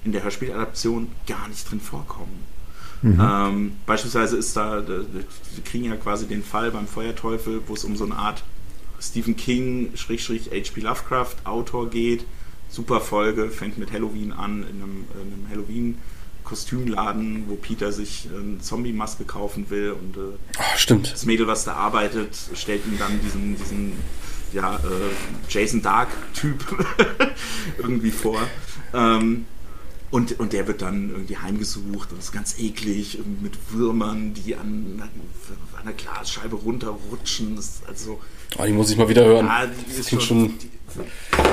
[0.03, 2.43] in der Hörspieladaption gar nicht drin vorkommen.
[3.03, 7.95] Ähm, beispielsweise ist da, wir kriegen ja quasi den Fall beim Feuerteufel, wo es um
[7.95, 8.43] so eine Art
[8.99, 10.81] Stephen King, Schrägstrich H.P.
[10.81, 12.25] Lovecraft Autor geht.
[12.69, 15.49] Super Folge, fängt mit Halloween an, in einem, in einem
[16.49, 20.37] Halloween-Kostümladen, wo Peter sich eine Zombie-Maske kaufen will und äh,
[20.77, 21.11] stimmt.
[21.11, 23.93] das Mädel, was da arbeitet, stellt ihm dann diesen, diesen
[24.53, 24.79] ja, äh,
[25.49, 26.63] Jason Dark-Typ
[27.77, 28.39] irgendwie vor.
[28.93, 29.45] Ähm,
[30.11, 35.01] und, und der wird dann irgendwie heimgesucht und ist ganz eklig mit Würmern, die an,
[35.01, 37.55] an einer Glasscheibe runterrutschen.
[37.55, 38.19] Das also
[38.57, 39.47] Ah, die muss ich mal wieder hören.
[39.47, 40.69] ja, die ist schon, schon- die,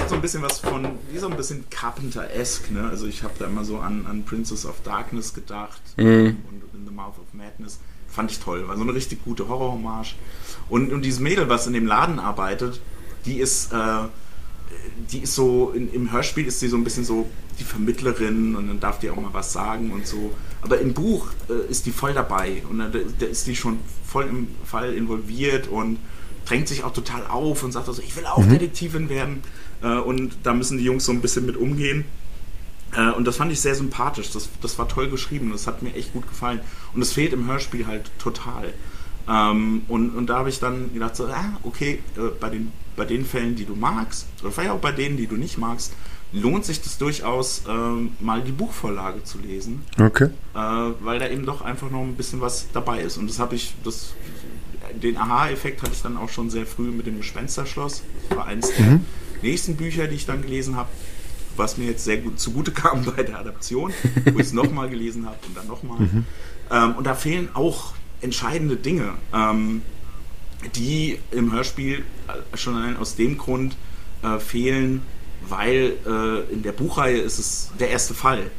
[0.08, 2.88] so ein bisschen was von, ist so ein bisschen Carpenter-esque, ne?
[2.88, 6.36] Also ich habe da immer so an, an Princess of Darkness gedacht Mhm.
[6.50, 7.78] und In the Mouth of Madness.
[8.08, 10.16] Fand ich toll, war so eine richtig gute Horror-Hommage.
[10.68, 12.80] Und, und dieses Mädel, was in dem Laden arbeitet,
[13.24, 13.76] die ist, äh,
[15.10, 17.28] die ist so, in, im Hörspiel ist sie so ein bisschen so
[17.58, 20.32] die Vermittlerin und dann darf die auch mal was sagen und so.
[20.62, 24.24] Aber im Buch äh, ist die voll dabei und da, da ist die schon voll
[24.24, 25.98] im Fall involviert und
[26.44, 29.42] drängt sich auch total auf und sagt also, ich will auch Detektivin werden.
[29.82, 32.04] Äh, und da müssen die Jungs so ein bisschen mit umgehen.
[32.94, 34.30] Äh, und das fand ich sehr sympathisch.
[34.30, 35.50] Das, das war toll geschrieben.
[35.52, 36.60] Das hat mir echt gut gefallen.
[36.94, 38.72] Und es fehlt im Hörspiel halt total.
[39.28, 43.04] Ähm, und, und da habe ich dann gedacht, so, ah, okay, äh, bei, den, bei
[43.04, 45.92] den Fällen, die du magst, oder vielleicht auch bei denen, die du nicht magst,
[46.32, 50.30] lohnt sich das durchaus, ähm, mal die Buchvorlage zu lesen, Okay.
[50.54, 50.58] äh,
[51.00, 53.16] weil da eben doch einfach noch ein bisschen was dabei ist.
[53.18, 54.14] Und das habe ich, das,
[54.92, 58.02] den Aha-Effekt hatte ich dann auch schon sehr früh mit dem Gespensterschloss.
[58.28, 59.00] Das war eins der
[59.42, 60.88] nächsten Bücher, die ich dann gelesen habe,
[61.56, 63.92] was mir jetzt sehr gut zugute kam bei der Adaption,
[64.32, 65.98] wo ich es nochmal gelesen habe und dann nochmal.
[66.70, 69.82] Ähm, und da fehlen auch entscheidende Dinge, ähm,
[70.76, 73.76] die im Hörspiel äh, schon allein aus dem Grund
[74.22, 75.02] äh, fehlen,
[75.48, 78.50] weil äh, in der Buchreihe ist es der erste Fall.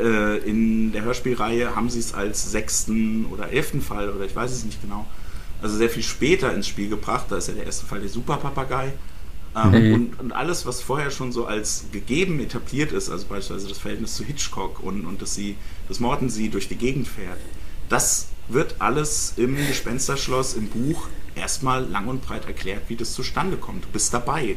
[0.00, 4.50] Äh, in der Hörspielreihe haben sie es als sechsten oder elften Fall oder ich weiß
[4.50, 5.06] es nicht genau.
[5.60, 7.26] Also sehr viel später ins Spiel gebracht.
[7.30, 8.92] Da ist ja der erste Fall der Superpapagei.
[9.56, 9.94] Ähm, mhm.
[9.94, 14.14] und, und, alles, was vorher schon so als gegeben etabliert ist, also beispielsweise das Verhältnis
[14.14, 15.56] zu Hitchcock und, und dass, sie,
[15.88, 17.38] dass Morton sie durch die Gegend fährt,
[17.88, 23.56] das wird alles im Gespensterschloss, im Buch erstmal lang und breit erklärt, wie das zustande
[23.56, 23.84] kommt.
[23.84, 24.56] Du bist dabei,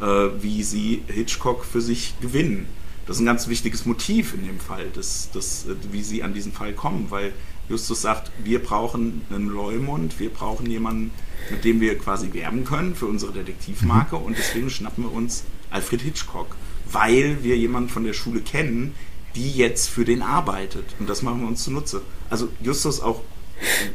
[0.00, 0.04] äh,
[0.40, 2.66] wie sie Hitchcock für sich gewinnen.
[3.06, 6.52] Das ist ein ganz wichtiges Motiv in dem Fall, das, das, wie sie an diesen
[6.52, 7.32] Fall kommen, weil
[7.68, 11.10] Justus sagt, wir brauchen einen Leumund, wir brauchen jemanden,
[11.50, 14.16] mit dem wir quasi werben können für unsere Detektivmarke.
[14.16, 16.56] Und deswegen schnappen wir uns Alfred Hitchcock,
[16.90, 18.94] weil wir jemanden von der Schule kennen,
[19.34, 20.84] die jetzt für den arbeitet.
[20.98, 22.02] Und das machen wir uns zunutze.
[22.30, 23.22] Also Justus auch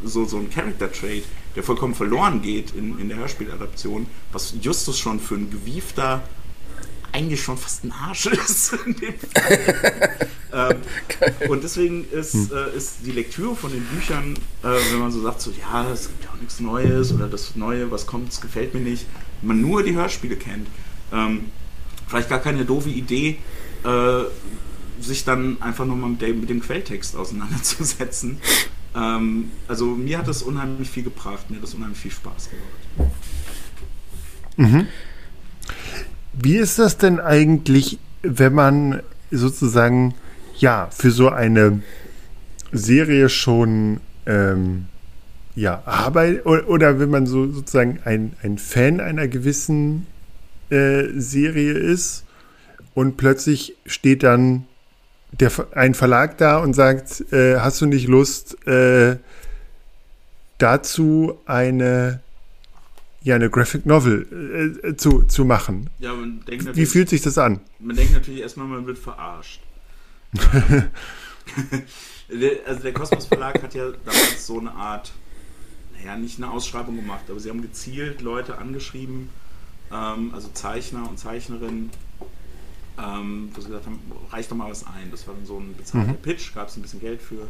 [0.03, 1.24] so, so ein Character-Trade,
[1.55, 6.24] der vollkommen verloren geht in, in der Hörspieladaption, was Justus schon für ein gewiefter
[7.12, 8.74] eigentlich schon fast ein Arsch ist.
[10.53, 10.76] ähm,
[11.49, 12.49] und deswegen ist, hm.
[12.53, 16.07] äh, ist die Lektüre von den Büchern, äh, wenn man so sagt, so ja, es
[16.07, 19.05] gibt ja auch nichts Neues oder das Neue, was kommt, das gefällt mir nicht,
[19.41, 20.68] wenn man nur die Hörspiele kennt,
[21.12, 21.45] ähm,
[22.07, 23.38] vielleicht gar keine doofe Idee,
[23.84, 24.24] äh,
[25.01, 28.39] sich dann einfach nochmal mit, mit dem Quelltext auseinanderzusetzen.
[28.95, 33.12] Ähm, also mir hat das unheimlich viel gebracht, mir hat das unheimlich viel Spaß gemacht.
[34.57, 34.88] Mhm.
[36.34, 39.01] Wie ist das denn eigentlich, wenn man
[39.32, 40.13] sozusagen,
[40.57, 41.82] ja, für so eine
[42.71, 44.86] Serie schon, ähm,
[45.55, 50.07] ja, arbeitet, oder, oder, wenn man so sozusagen ein, ein Fan einer gewissen
[50.69, 52.23] äh, Serie ist
[52.93, 54.65] und plötzlich steht dann
[55.32, 59.17] der, ein Verlag da und sagt, äh, hast du nicht Lust, äh,
[60.57, 62.21] dazu eine
[63.22, 65.89] ja eine Graphic Novel äh, zu, zu machen.
[65.99, 66.13] Ja,
[66.47, 67.61] Wie fühlt sich das an?
[67.80, 69.61] Man denkt natürlich erstmal, man wird verarscht.
[72.65, 75.11] also der Kosmos Verlag hat ja damals so eine Art,
[75.97, 79.30] naja, nicht eine Ausschreibung gemacht, aber sie haben gezielt Leute angeschrieben,
[79.91, 81.89] ähm, also Zeichner und Zeichnerinnen,
[82.97, 83.99] ähm, wo sie gesagt haben,
[84.32, 85.11] reicht doch mal was ein.
[85.11, 86.22] Das war dann so ein bezahlter mhm.
[86.22, 87.47] Pitch, gab es ein bisschen Geld für äh,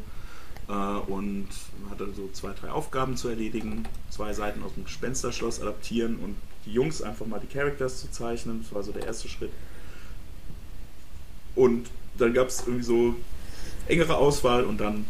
[0.68, 1.48] und
[1.90, 3.86] hatte so zwei, drei Aufgaben zu erledigen.
[4.10, 6.36] Zwei Seiten aus dem Gespensterschloss adaptieren und
[6.66, 8.62] die Jungs einfach mal die Characters zu zeichnen.
[8.64, 9.52] Das war so der erste Schritt.
[11.56, 13.16] Und dann gab es irgendwie so
[13.88, 15.06] engere Auswahl und dann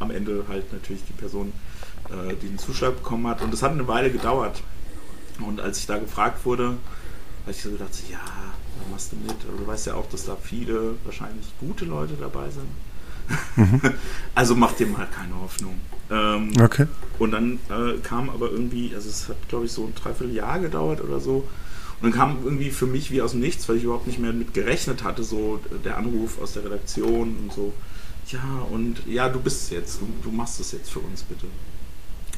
[0.00, 1.52] am Ende halt natürlich die Person,
[2.08, 3.42] äh, die den Zuschlag bekommen hat.
[3.42, 4.62] Und das hat eine Weile gedauert.
[5.40, 6.76] Und als ich da gefragt wurde,
[7.42, 8.18] habe ich so gedacht, ja,
[8.90, 9.36] machst du mit?
[9.44, 12.68] Also, du weißt ja auch, dass da viele wahrscheinlich gute Leute dabei sind.
[13.56, 13.80] Mhm.
[14.34, 15.80] also mach dir mal keine Hoffnung.
[16.10, 16.86] Ähm, okay.
[17.18, 21.02] Und dann äh, kam aber irgendwie, also es hat glaube ich so ein Dreivierteljahr gedauert
[21.02, 21.46] oder so.
[22.00, 24.32] Und dann kam irgendwie für mich wie aus dem Nichts, weil ich überhaupt nicht mehr
[24.32, 27.72] mit gerechnet hatte, so der Anruf aus der Redaktion und so.
[28.28, 31.46] Ja, und ja, du bist jetzt, du, du machst es jetzt für uns bitte.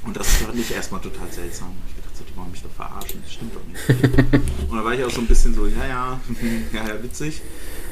[0.06, 1.72] Und das fand ich erstmal total seltsam.
[1.88, 4.32] Ich dachte, so, die wollen mich doch verarschen, das stimmt doch nicht.
[4.70, 6.20] und da war ich auch so ein bisschen so, ja, ja,
[6.72, 7.42] ja, ja, witzig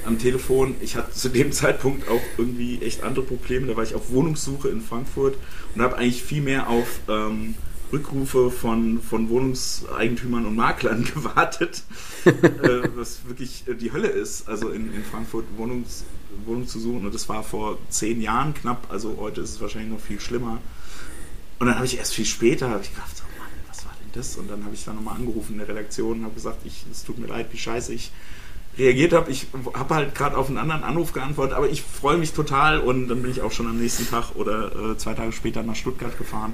[0.04, 0.74] am Telefon.
[0.80, 3.66] Ich hatte zu dem Zeitpunkt auch irgendwie echt andere Probleme.
[3.66, 5.36] Da war ich auf Wohnungssuche in Frankfurt
[5.74, 7.54] und habe eigentlich viel mehr auf ähm,
[7.92, 11.82] Rückrufe von, von Wohnungseigentümern und Maklern gewartet,
[12.24, 12.32] äh,
[12.94, 16.04] was wirklich äh, die Hölle ist, also in, in Frankfurt Wohnungs,
[16.44, 17.06] Wohnung zu suchen.
[17.06, 20.60] Und das war vor zehn Jahren knapp, also heute ist es wahrscheinlich noch viel schlimmer.
[21.58, 24.36] Und dann habe ich erst viel später ich gedacht, so Mann, was war denn das?
[24.36, 27.04] Und dann habe ich dann nochmal angerufen in der Redaktion und habe gesagt, ich, es
[27.04, 28.12] tut mir leid, wie scheiße ich
[28.78, 29.30] reagiert habe.
[29.30, 33.08] Ich habe halt gerade auf einen anderen Anruf geantwortet, aber ich freue mich total und
[33.08, 36.16] dann bin ich auch schon am nächsten Tag oder äh, zwei Tage später nach Stuttgart
[36.16, 36.52] gefahren,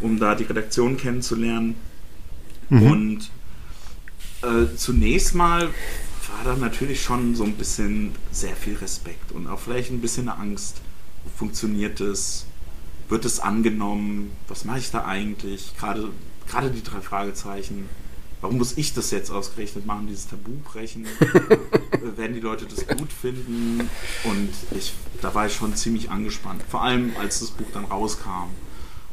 [0.00, 1.76] um da die Redaktion kennenzulernen.
[2.68, 2.82] Mhm.
[2.82, 3.30] Und
[4.42, 5.68] äh, zunächst mal
[6.28, 10.28] war da natürlich schon so ein bisschen sehr viel Respekt und auch vielleicht ein bisschen
[10.28, 10.80] Angst.
[11.36, 12.46] Funktioniert es?
[13.08, 14.32] Wird es angenommen?
[14.48, 15.76] Was mache ich da eigentlich?
[15.78, 16.08] Gerade,
[16.48, 17.88] gerade die drei Fragezeichen
[18.42, 21.06] warum muss ich das jetzt ausgerechnet machen, dieses Tabu brechen?
[22.16, 23.88] Werden die Leute das gut finden?
[24.24, 26.62] Und ich, da war ich schon ziemlich angespannt.
[26.68, 28.50] Vor allem, als das Buch dann rauskam.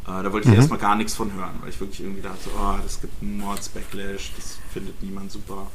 [0.06, 0.60] Äh, da wollte ich mhm.
[0.60, 4.34] erstmal gar nichts von hören, weil ich wirklich irgendwie dachte, oh, das gibt einen Mords-Backlash,
[4.36, 5.68] das findet niemand super.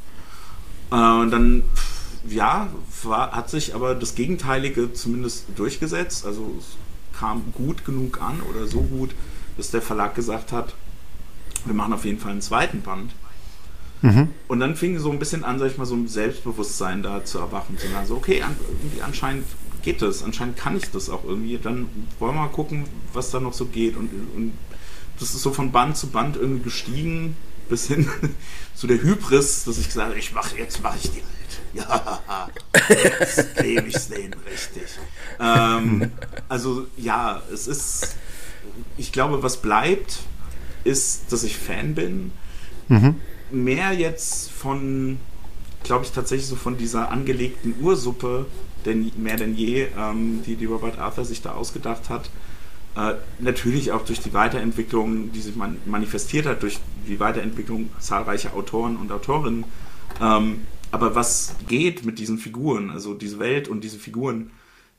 [0.91, 1.63] Äh, und dann,
[2.27, 2.69] ja,
[3.03, 6.25] war, hat sich aber das Gegenteilige zumindest durchgesetzt.
[6.25, 6.75] Also es
[7.17, 9.15] kam gut genug an oder so gut,
[9.55, 10.75] dass der Verlag gesagt hat,
[11.63, 13.13] wir machen auf jeden Fall einen zweiten Band.
[14.05, 14.29] Mhm.
[14.47, 17.39] Und dann fing so ein bisschen an, sag ich mal, so ein Selbstbewusstsein da zu
[17.39, 19.45] erwachen, zu sagen, so, okay, an, irgendwie anscheinend
[19.81, 21.89] geht das, anscheinend kann ich das auch irgendwie, dann
[22.19, 23.97] wollen wir mal gucken, was da noch so geht.
[23.97, 24.53] Und, und
[25.19, 27.35] das ist so von Band zu Band irgendwie gestiegen,
[27.67, 28.07] bis hin
[28.75, 31.25] zu der Hybris, dass ich gesagt habe, ich mache, jetzt mache ich die Welt.
[31.73, 32.21] Ja,
[32.89, 34.83] jetzt gebe ich es denen richtig.
[35.41, 36.09] Ähm,
[36.47, 38.15] also ja, es ist,
[38.97, 40.19] ich glaube, was bleibt,
[40.85, 42.31] ist, dass ich Fan bin.
[42.87, 43.15] Mhm
[43.51, 45.17] mehr jetzt von,
[45.83, 48.45] glaube ich, tatsächlich so von dieser angelegten Ursuppe,
[48.85, 52.29] denn mehr denn je, ähm, die, die Robert Arthur sich da ausgedacht hat.
[52.95, 58.53] Äh, natürlich auch durch die Weiterentwicklung, die sich man manifestiert hat, durch die Weiterentwicklung zahlreicher
[58.53, 59.65] Autoren und Autorinnen.
[60.21, 64.51] Ähm, aber was geht mit diesen Figuren, also diese Welt und diese Figuren,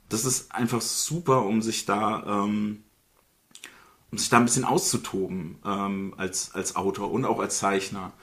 [0.09, 2.83] das ist einfach super, um sich da, ähm,
[4.17, 8.15] um sich da ein bisschen auszutoben ähm, als, als Autor und auch als Zeichner.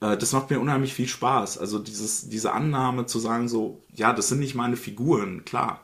[0.00, 1.58] Äh, das macht mir unheimlich viel Spaß.
[1.58, 5.82] Also dieses, diese Annahme zu sagen, so, ja, das sind nicht meine Figuren, klar.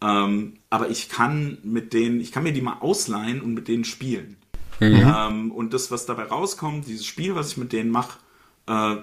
[0.00, 3.84] Ähm, aber ich kann mit denen, ich kann mir die mal ausleihen und mit denen
[3.84, 4.38] spielen.
[4.80, 5.14] Mhm.
[5.14, 8.18] Ähm, und das, was dabei rauskommt, dieses Spiel, was ich mit denen mache,
[8.66, 8.96] äh,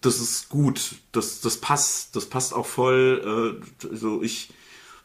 [0.00, 3.60] das ist gut, das, das passt, das passt auch voll.
[3.84, 4.48] Äh, also ich,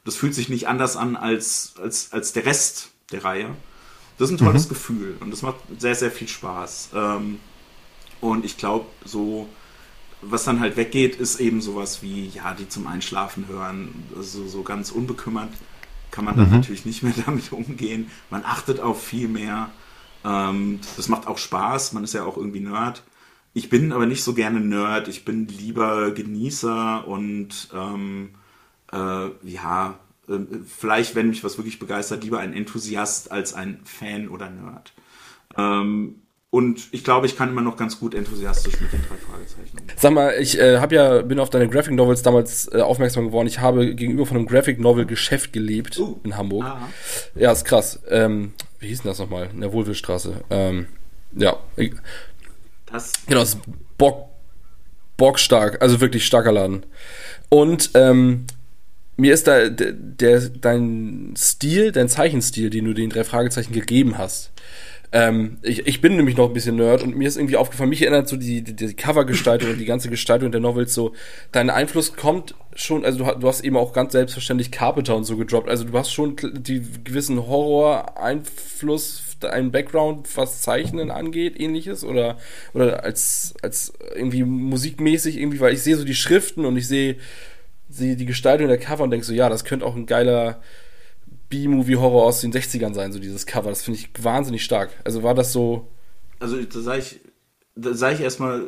[0.06, 3.50] das fühlt sich nicht anders an als, als, als der Rest der Reihe.
[4.18, 4.70] Das ist ein tolles mhm.
[4.70, 6.90] Gefühl und das macht sehr, sehr viel Spaß.
[6.94, 7.40] Ähm,
[8.20, 9.48] und ich glaube, so,
[10.22, 14.64] was dann halt weggeht, ist eben sowas wie, ja, die zum Einschlafen hören, also so
[14.64, 15.50] ganz unbekümmert
[16.12, 16.56] kann man dann mhm.
[16.56, 18.10] natürlich nicht mehr damit umgehen.
[18.30, 19.70] Man achtet auf viel mehr.
[20.26, 23.04] Ähm, das macht auch Spaß, man ist ja auch irgendwie Nerd.
[23.54, 28.30] Ich bin aber nicht so gerne Nerd, ich bin lieber Genießer und ähm,
[28.92, 30.00] äh, ja,
[30.66, 34.94] vielleicht, wenn mich was wirklich begeistert, lieber ein Enthusiast als ein Fan oder Nerd.
[35.58, 39.78] Ähm, und ich glaube, ich kann immer noch ganz gut enthusiastisch mit den drei Fragezeichen.
[39.98, 43.48] Sag mal, ich äh, habe ja bin auf deine Graphic Novels damals äh, aufmerksam geworden.
[43.48, 46.66] Ich habe gegenüber von einem Graphic Novel Geschäft gelebt uh, in Hamburg.
[46.66, 46.90] Aha.
[47.36, 48.00] Ja, ist krass.
[48.10, 49.50] Ähm, wie hieß denn das nochmal?
[49.54, 50.46] In der Wohlwillstraße.
[50.50, 50.88] Ähm,
[51.34, 51.58] ja.
[52.86, 53.60] Das genau, das ist
[53.98, 54.30] Bock,
[55.18, 56.86] bockstark, also wirklich starker Laden.
[57.50, 58.46] Und ähm,
[59.18, 64.18] mir ist da der, der, dein Stil, dein Zeichenstil, den du den drei Fragezeichen gegeben
[64.18, 64.52] hast,
[65.12, 68.02] ähm, ich, ich bin nämlich noch ein bisschen Nerd und mir ist irgendwie aufgefallen, mich
[68.02, 71.14] erinnert so die, die, die Covergestaltung und die ganze Gestaltung der Novels so,
[71.52, 75.38] dein Einfluss kommt schon, also du, du hast eben auch ganz selbstverständlich Carpenter und so
[75.38, 82.38] gedroppt, also du hast schon die gewissen Horror-Einfluss, deinen Background, was Zeichnen angeht, ähnliches oder,
[82.74, 87.18] oder als, als irgendwie musikmäßig irgendwie, weil ich sehe so die Schriften und ich sehe,
[87.98, 90.62] sehe die Gestaltung der Cover und denke so, ja, das könnte auch ein geiler,
[91.50, 93.70] B-Movie-Horror aus den 60ern sein, so dieses Cover.
[93.70, 94.90] Das finde ich wahnsinnig stark.
[95.04, 95.88] Also war das so.
[96.40, 97.20] Also da sage ich,
[97.76, 98.68] da ich erstmal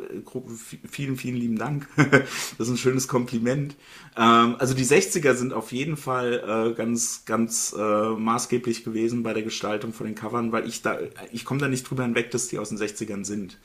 [0.88, 1.88] vielen, vielen lieben Dank.
[1.96, 3.76] das ist ein schönes Kompliment.
[4.16, 9.34] Ähm, also die 60er sind auf jeden Fall äh, ganz, ganz äh, maßgeblich gewesen bei
[9.34, 10.98] der Gestaltung von den Covern, weil ich da,
[11.32, 13.58] ich komme da nicht drüber hinweg, dass die aus den 60ern sind.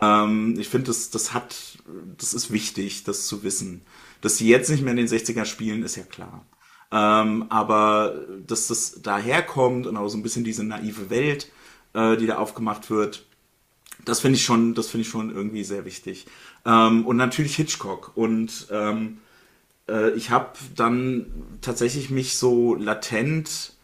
[0.00, 1.78] Ähm, ich finde, das, das hat,
[2.18, 3.82] das ist wichtig, das zu wissen.
[4.20, 6.44] Dass sie jetzt nicht mehr in den 60ern spielen, ist ja klar.
[6.92, 11.50] Ähm, aber dass das daherkommt und auch so ein bisschen diese naive Welt,
[11.94, 13.26] äh, die da aufgemacht wird,
[14.04, 16.26] das finde ich schon, das finde ich schon irgendwie sehr wichtig.
[16.64, 18.12] Ähm, und natürlich Hitchcock.
[18.16, 19.18] Und ähm,
[19.88, 21.26] äh, ich habe dann
[21.60, 23.74] tatsächlich mich so latent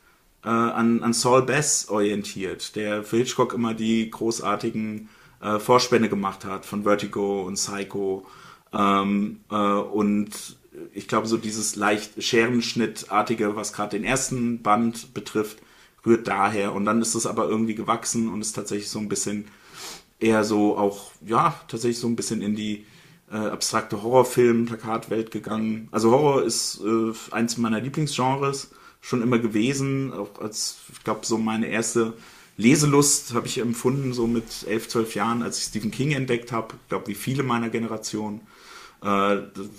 [0.44, 5.08] äh, an, an Saul Bass orientiert, der für Hitchcock immer die großartigen
[5.40, 8.26] äh, Vorspänne gemacht hat von Vertigo und Psycho.
[8.72, 10.56] Ähm, äh, und
[10.92, 15.58] ich glaube, so dieses leicht Scherenschnittartige, was gerade den ersten Band betrifft,
[16.04, 16.74] rührt daher.
[16.74, 19.46] Und dann ist es aber irgendwie gewachsen und ist tatsächlich so ein bisschen
[20.18, 22.86] eher so auch, ja, tatsächlich so ein bisschen in die
[23.30, 25.88] äh, abstrakte Horrorfilm-Plakatwelt gegangen.
[25.90, 30.12] Also Horror ist äh, eins meiner Lieblingsgenres schon immer gewesen.
[30.12, 32.14] Auch als, ich glaube, so meine erste
[32.56, 36.74] Leselust habe ich empfunden, so mit elf, zwölf Jahren, als ich Stephen King entdeckt habe.
[36.82, 38.40] Ich glaube, wie viele meiner Generation
[39.02, 39.38] äh,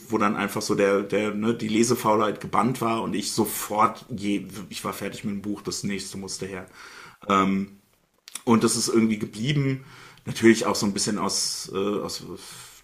[0.09, 4.47] wo dann einfach so der, der, ne, die Lesefaulheit gebannt war und ich sofort, je,
[4.69, 6.67] ich war fertig mit dem Buch, das nächste musste her.
[7.27, 7.77] Ähm,
[8.45, 9.83] und das ist irgendwie geblieben.
[10.25, 12.23] Natürlich auch so ein bisschen aus, äh, aus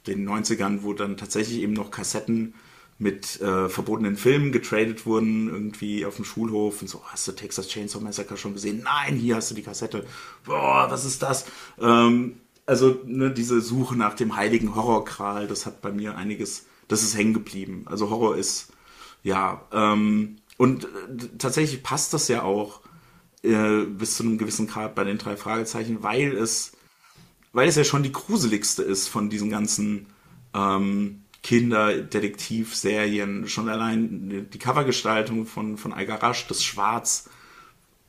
[0.07, 2.53] den 90ern, wo dann tatsächlich eben noch Kassetten
[2.99, 7.67] mit äh, verbotenen Filmen getradet wurden, irgendwie auf dem Schulhof und so, hast du Texas
[7.67, 8.83] Chainsaw Massacre schon gesehen?
[8.83, 10.05] Nein, hier hast du die Kassette.
[10.45, 11.45] Boah, was ist das?
[11.79, 17.03] Ähm, also ne, diese Suche nach dem heiligen Horrorkral, das hat bei mir einiges, das
[17.03, 17.83] ist hängen geblieben.
[17.85, 18.71] Also Horror ist,
[19.23, 20.87] ja, ähm, und äh,
[21.37, 22.81] tatsächlich passt das ja auch
[23.43, 26.73] äh, bis zu einem gewissen Grad bei den drei Fragezeichen, weil es,
[27.51, 30.07] weil es ja schon die gruseligste ist von diesen ganzen
[30.53, 33.47] ähm, Kinderdetektiv-Serien.
[33.47, 37.29] Schon allein die Covergestaltung von, von Algarasch, das Schwarz,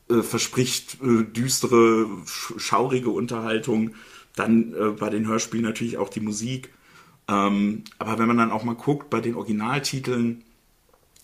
[0.09, 3.95] äh, verspricht äh, düstere, schaurige Unterhaltung
[4.35, 6.73] dann äh, bei den Hörspielen natürlich auch die Musik.
[7.27, 10.43] Ähm, aber wenn man dann auch mal guckt, bei den Originaltiteln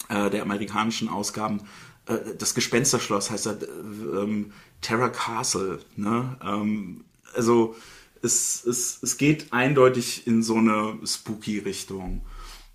[0.10, 1.62] äh, der amerikanischen Ausgaben,
[2.08, 4.52] äh, das Gespensterschloss heißt ja äh, ähm,
[4.82, 5.80] Terror Castle.
[5.96, 6.38] Ne?
[6.44, 7.06] Ähm,
[7.36, 7.76] also
[8.22, 12.22] es, es, es geht eindeutig in so eine spooky Richtung.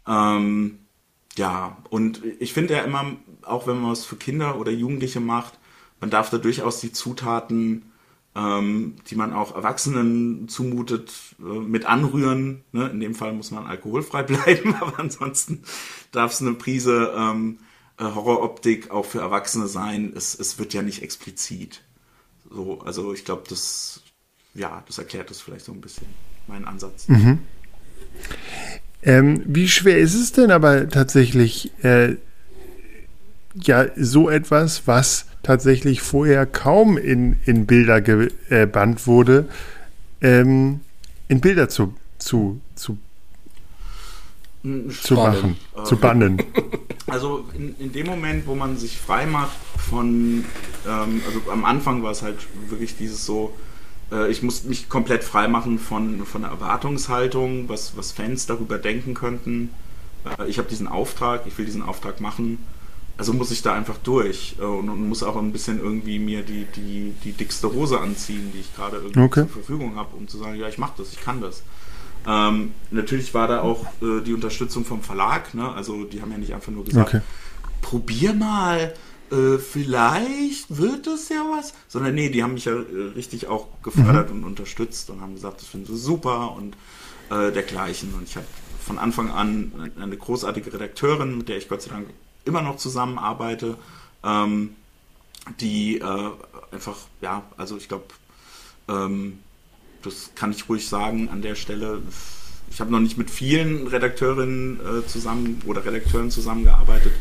[0.06, 0.78] Ähm,
[1.36, 5.58] ja, und ich finde ja immer, auch wenn man was für Kinder oder Jugendliche macht,
[6.00, 7.92] man darf da durchaus die Zutaten,
[8.36, 12.62] ähm, die man auch Erwachsenen zumutet, äh, mit anrühren.
[12.72, 12.88] Ne?
[12.88, 15.62] In dem Fall muss man alkoholfrei bleiben, aber ansonsten
[16.12, 17.58] darf es eine Prise ähm,
[17.98, 20.12] äh, Horroroptik auch für Erwachsene sein.
[20.14, 21.82] Es, es wird ja nicht explizit.
[22.50, 24.02] So, also ich glaube, das,
[24.54, 26.06] ja, das erklärt das vielleicht so ein bisschen,
[26.46, 27.08] meinen Ansatz.
[27.08, 27.38] Mhm.
[29.02, 32.16] Ähm, wie schwer ist es denn aber tatsächlich, äh,
[33.54, 39.48] ja, so etwas, was tatsächlich vorher kaum in, in Bilder gebannt wurde,
[40.20, 40.80] ähm,
[41.28, 42.98] in Bilder zu, zu, zu,
[44.90, 46.42] zu machen, äh, zu bannen.
[47.08, 50.44] Also in, in dem Moment, wo man sich frei macht von,
[50.88, 52.38] ähm, also am Anfang war es halt
[52.68, 53.54] wirklich dieses so,
[54.10, 58.78] äh, ich muss mich komplett frei machen von, von der Erwartungshaltung, was, was Fans darüber
[58.78, 59.70] denken könnten.
[60.24, 62.58] Äh, ich habe diesen Auftrag, ich will diesen Auftrag machen
[63.18, 66.42] also muss ich da einfach durch äh, und, und, muss auch ein bisschen irgendwie mir
[66.42, 69.40] die, die, die dickste Hose anziehen, die ich gerade irgendwie okay.
[69.42, 71.62] zur Verfügung habe, um zu sagen, ja, ich mache das, ich kann das.
[72.26, 75.72] Ähm, natürlich war da auch äh, die Unterstützung vom Verlag, ne?
[75.72, 77.20] also die haben ja nicht einfach nur gesagt, okay.
[77.80, 78.92] probier mal,
[79.30, 83.68] äh, vielleicht wird es ja was, sondern nee, die haben mich ja äh, richtig auch
[83.82, 84.38] gefördert mhm.
[84.38, 86.76] und unterstützt und haben gesagt, das finden sie super und
[87.30, 88.12] äh, dergleichen.
[88.14, 88.46] Und ich habe
[88.84, 92.08] von Anfang an eine großartige Redakteurin, mit der ich Gott sei Dank
[92.46, 93.76] immer noch zusammenarbeite,
[94.24, 94.74] ähm,
[95.60, 96.30] die äh,
[96.72, 98.06] einfach, ja, also ich glaube,
[98.88, 99.38] ähm,
[100.02, 102.02] das kann ich ruhig sagen an der Stelle.
[102.70, 107.12] Ich habe noch nicht mit vielen Redakteurinnen äh, zusammen oder Redakteuren zusammengearbeitet,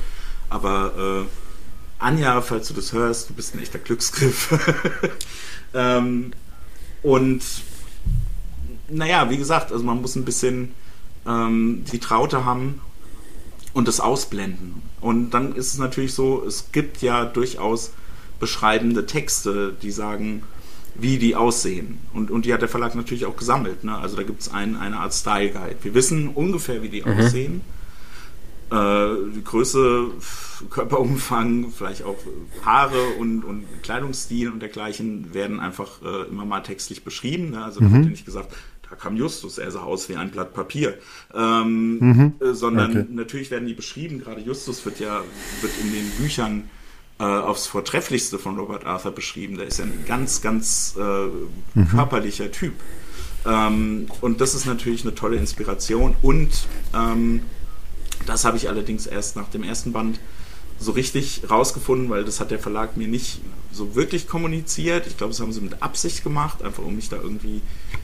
[0.50, 4.54] aber äh, Anja, falls du das hörst, du bist ein echter Glücksgriff.
[5.74, 6.32] ähm,
[7.02, 7.44] und
[8.90, 10.74] naja, wie gesagt, also man muss ein bisschen
[11.26, 12.82] ähm, die Traute haben
[13.76, 14.82] und das ausblenden.
[15.02, 17.92] Und dann ist es natürlich so, es gibt ja durchaus
[18.40, 20.44] beschreibende Texte, die sagen,
[20.96, 22.00] wie die aussehen.
[22.14, 23.84] Und, und die hat der Verlag natürlich auch gesammelt.
[23.84, 23.96] Ne?
[23.98, 25.76] Also da gibt es ein, eine Art Style Guide.
[25.82, 27.20] Wir wissen ungefähr, wie die mhm.
[27.20, 27.62] aussehen.
[28.72, 30.08] Äh, die Größe,
[30.70, 32.18] Körperumfang, vielleicht auch
[32.64, 37.50] Haare und, und Kleidungsstil und dergleichen werden einfach äh, immer mal textlich beschrieben.
[37.50, 37.66] Ne?
[37.66, 37.92] Also mhm.
[37.92, 38.56] wird ja nicht gesagt,
[38.90, 40.98] da kam Justus, er sah aus wie ein Blatt Papier.
[41.34, 42.34] Ähm, mhm.
[42.40, 43.06] äh, sondern okay.
[43.10, 45.24] natürlich werden die beschrieben, gerade Justus wird ja
[45.62, 46.70] wird in den Büchern
[47.20, 49.58] äh, aufs Vortrefflichste von Robert Arthur beschrieben.
[49.58, 51.88] Der ist ja ein ganz, ganz äh, mhm.
[51.90, 52.74] körperlicher Typ.
[53.46, 56.16] Ähm, und das ist natürlich eine tolle Inspiration.
[56.22, 56.50] Und
[56.94, 57.42] ähm,
[58.26, 60.20] das habe ich allerdings erst nach dem ersten Band
[60.78, 63.40] so richtig rausgefunden, weil das hat der Verlag mir nicht
[63.72, 65.08] so wirklich kommuniziert.
[65.08, 67.62] Ich glaube, das haben sie mit Absicht gemacht, einfach um mich da irgendwie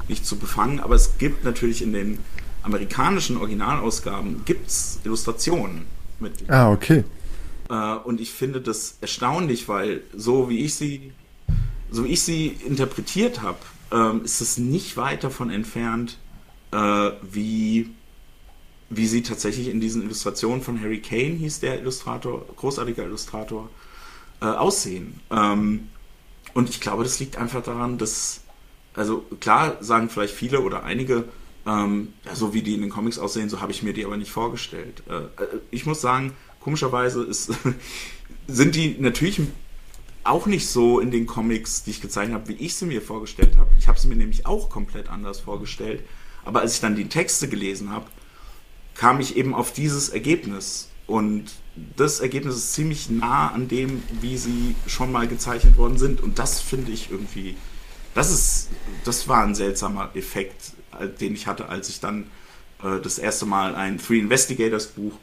[0.08, 0.80] nicht zu befangen.
[0.80, 2.20] Aber es gibt natürlich in den
[2.64, 5.86] amerikanischen Originalausgaben gibt's Illustrationen
[6.20, 6.50] mit.
[6.50, 7.04] Ah, okay.
[7.70, 11.12] Äh, und ich finde das erstaunlich, weil so wie ich sie,
[11.90, 13.58] so wie ich sie interpretiert habe,
[13.92, 16.18] ähm, ist es nicht weit davon entfernt,
[16.72, 17.90] äh, wie
[18.92, 23.70] wie sie tatsächlich in diesen Illustrationen von Harry Kane, hieß der Illustrator, großartiger Illustrator,
[24.42, 25.22] äh, aussehen.
[25.32, 25.88] Ähm,
[26.54, 28.42] und ich glaube, das liegt einfach daran, dass,
[28.94, 31.26] also klar sagen vielleicht viele oder einige,
[31.66, 34.18] ähm, ja, so wie die in den Comics aussehen, so habe ich mir die aber
[34.18, 35.04] nicht vorgestellt.
[35.10, 37.52] Äh, äh ich muss sagen, komischerweise ist,
[38.48, 39.42] sind die natürlich
[40.24, 43.58] auch nicht so in den Comics, die ich gezeichnet habe, wie ich sie mir vorgestellt
[43.58, 43.72] habe.
[43.80, 46.04] Ich habe sie mir nämlich auch komplett anders vorgestellt.
[46.46, 48.06] Aber als ich dann die Texte gelesen habe,
[48.96, 50.90] kam ich eben auf dieses Ergebnis.
[51.08, 51.46] Und
[51.98, 56.22] das Ergebnis ist ziemlich nah an dem, wie sie schon mal gezeichnet worden sind.
[56.22, 57.56] Und das finde ich irgendwie,
[58.14, 58.70] das ist,
[59.06, 62.28] das war ein seltsamer Effekt, äh, den ich hatte, als ich dann
[62.84, 65.14] äh, das erste Mal ein Three Investigators Buch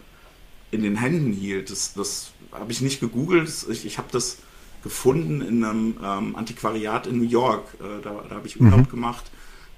[0.70, 1.70] in den Händen hielt.
[1.70, 4.38] Das, das habe ich nicht gegoogelt, ich, ich habe das
[4.82, 7.64] gefunden in einem ähm, Antiquariat in New York.
[7.80, 8.88] Äh, da, da habe ich Urlaub mhm.
[8.88, 9.24] gemacht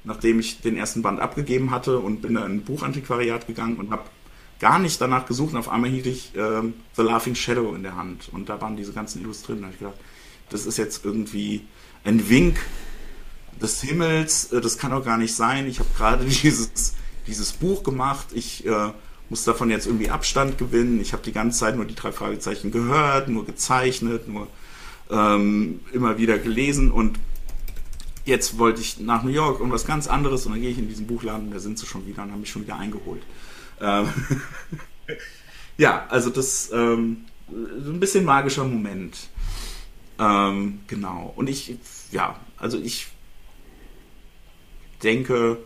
[0.05, 3.91] nachdem ich den ersten Band abgegeben hatte und bin dann in ein Buchantiquariat gegangen und
[3.91, 4.05] habe
[4.59, 7.97] gar nicht danach gesucht und auf einmal hielt ich ähm, The Laughing Shadow in der
[7.97, 9.63] Hand und da waren diese ganzen Illustrierten.
[9.63, 9.99] Da habe ich gedacht,
[10.51, 11.63] das ist jetzt irgendwie
[12.05, 12.59] ein Wink
[13.61, 15.67] des Himmels, äh, das kann doch gar nicht sein.
[15.67, 16.95] Ich habe gerade dieses,
[17.27, 18.93] dieses Buch gemacht, ich äh,
[19.29, 21.01] muss davon jetzt irgendwie Abstand gewinnen.
[21.01, 24.49] Ich habe die ganze Zeit nur die drei Fragezeichen gehört, nur gezeichnet, nur
[25.11, 27.19] ähm, immer wieder gelesen und
[28.25, 30.89] jetzt wollte ich nach New York und was ganz anderes und dann gehe ich in
[30.89, 33.23] diesen Buchladen da sind sie schon wieder und haben mich schon wieder eingeholt.
[33.81, 34.07] Ähm
[35.79, 39.17] ja, also das ähm, ein bisschen magischer Moment.
[40.19, 41.33] Ähm, genau.
[41.35, 41.77] Und ich,
[42.13, 43.09] ja, also ich
[45.03, 45.59] denke,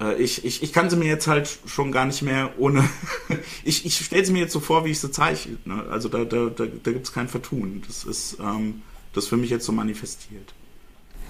[0.00, 2.88] äh, ich, ich, ich kann sie mir jetzt halt schon gar nicht mehr ohne.
[3.64, 5.56] ich ich stelle sie mir jetzt so vor, wie ich sie zeichne.
[5.64, 5.84] Ne?
[5.90, 7.82] Also da, da, da, da gibt es kein Vertun.
[7.86, 8.82] Das ist ähm,
[9.12, 10.54] das für mich jetzt so manifestiert.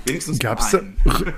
[0.04, 0.80] Wenigstens Gab's da,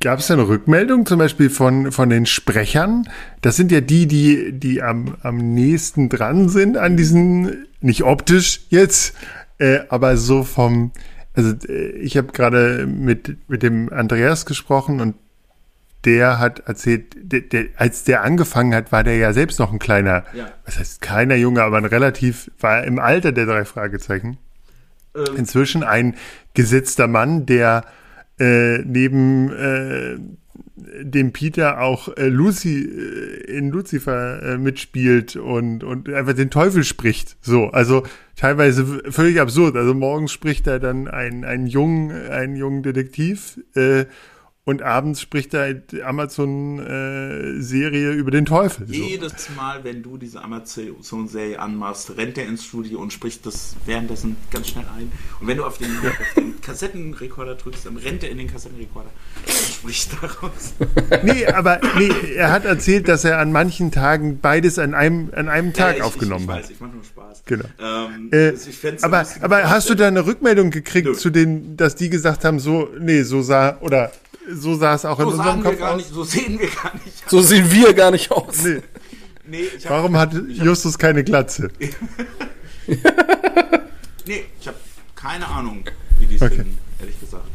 [0.00, 3.08] Gab es eine Rückmeldung zum Beispiel von, von den Sprechern?
[3.42, 8.62] Das sind ja die, die, die am, am nächsten dran sind an diesen, nicht optisch
[8.70, 9.14] jetzt,
[9.58, 10.90] äh, aber so vom,
[11.34, 15.14] also äh, ich habe gerade mit, mit dem Andreas gesprochen und
[16.04, 19.78] der hat erzählt, der, der, als der angefangen hat, war der ja selbst noch ein
[19.78, 20.50] kleiner, ja.
[20.64, 24.38] was heißt kleiner Junge, aber ein relativ, war im Alter der drei Fragezeichen.
[25.14, 25.36] Ähm.
[25.36, 26.16] Inzwischen ein
[26.54, 27.84] gesetzter Mann, der
[28.40, 30.18] äh, neben äh,
[30.76, 36.84] dem Peter auch äh, Lucy äh, in Lucifer äh, mitspielt und, und einfach den Teufel
[36.84, 37.36] spricht.
[37.42, 38.04] So, also
[38.36, 39.76] teilweise völlig absurd.
[39.76, 44.06] Also morgens spricht er dann einen, einen jungen, einen jungen Detektiv äh,
[44.64, 48.86] und abends spricht er Amazon-Serie äh, über den Teufel.
[48.86, 48.92] So.
[48.92, 54.36] Jedes Mal, wenn du diese Amazon-Serie anmachst, rennt er ins Studio und spricht das währenddessen
[54.52, 55.10] ganz schnell ein.
[55.40, 59.10] Und wenn du auf den, auf den Kassettenrekorder drückst, dann rennt er in den Kassettenrekorder
[59.46, 60.74] und spricht daraus.
[61.24, 65.48] Nee, aber nee, er hat erzählt, dass er an manchen Tagen beides an einem, an
[65.48, 66.62] einem Tag ja, ich, aufgenommen ich, ich hat.
[66.62, 67.42] Weiß, ich mache nur Spaß.
[67.46, 67.64] Genau.
[67.78, 68.52] Ähm, äh,
[69.02, 71.14] aber aber hast du da eine Rückmeldung gekriegt Nö.
[71.14, 74.12] zu den, dass die gesagt haben, so, nee, so sah, oder
[74.54, 75.96] so sah es auch so in unserem Kopf aus.
[75.96, 77.30] Nicht, so sehen wir gar nicht aus.
[77.30, 78.62] So sehen wir gar nicht aus.
[78.62, 78.82] Nee.
[79.46, 81.70] nee Warum hat Justus keine Glatze?
[82.86, 84.76] nee, ich habe
[85.14, 85.84] keine Ahnung,
[86.18, 86.56] wie die es okay.
[86.56, 87.48] finden, ehrlich gesagt.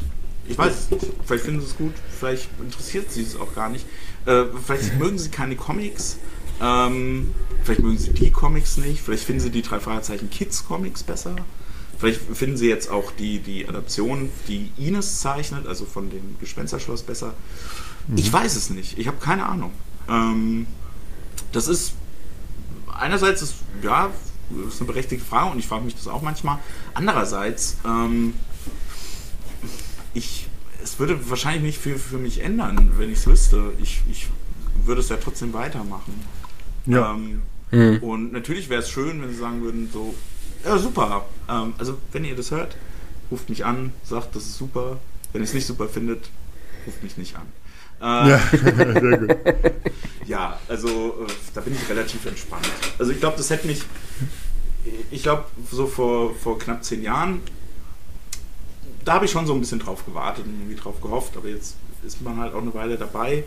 [0.48, 0.88] Ich weiß.
[1.26, 3.86] Vielleicht finden sie es gut, vielleicht interessiert sie es auch gar nicht.
[4.26, 6.18] Äh, vielleicht mögen sie keine Comics.
[6.62, 7.34] Ähm,
[7.64, 9.02] vielleicht mögen sie die Comics nicht.
[9.02, 11.36] Vielleicht finden sie die drei Fragezeichen Kids Comics besser.
[11.98, 17.04] Vielleicht finden Sie jetzt auch die, die Adaption, die Ines zeichnet, also von dem Gespensterschloss
[17.04, 17.34] besser.
[18.08, 18.18] Mhm.
[18.18, 18.98] Ich weiß es nicht.
[19.00, 19.72] Ich habe keine Ahnung.
[20.08, 20.68] Ähm,
[21.52, 21.94] das ist
[23.00, 24.12] einerseits ist ja
[24.68, 26.60] ist eine berechtigte Frage und ich frage mich das auch manchmal.
[26.94, 28.34] Andererseits ähm,
[30.14, 30.48] ich
[30.84, 33.74] es würde wahrscheinlich nicht viel für mich ändern, wenn ich es wüsste.
[33.82, 34.28] Ich, ich
[34.86, 36.14] würde es ja trotzdem weitermachen.
[36.86, 37.14] Ja.
[37.14, 37.42] Ähm,
[37.72, 37.98] mhm.
[38.04, 40.16] Und natürlich wäre es schön, wenn sie sagen würden, so,
[40.66, 41.26] ja, super.
[41.50, 42.76] Ähm, also, wenn ihr das hört,
[43.32, 44.98] ruft mich an, sagt, das ist super.
[45.34, 46.30] Wenn ihr es nicht super findet,
[46.86, 47.48] ruft mich nicht an.
[48.00, 48.40] Ähm, ja,
[49.00, 49.38] sehr gut.
[50.28, 52.70] ja, also äh, da bin ich relativ entspannt.
[53.00, 53.82] Also ich glaube, das hätte mich,
[55.12, 57.42] ich glaube, so vor, vor knapp zehn Jahren,
[59.04, 61.76] da habe ich schon so ein bisschen drauf gewartet und irgendwie drauf gehofft, aber jetzt
[62.06, 63.44] ist man halt auch eine Weile dabei.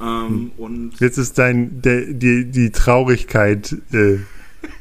[0.00, 0.52] Ähm, hm.
[0.56, 4.18] und jetzt ist dein, der, die, die Traurigkeit äh,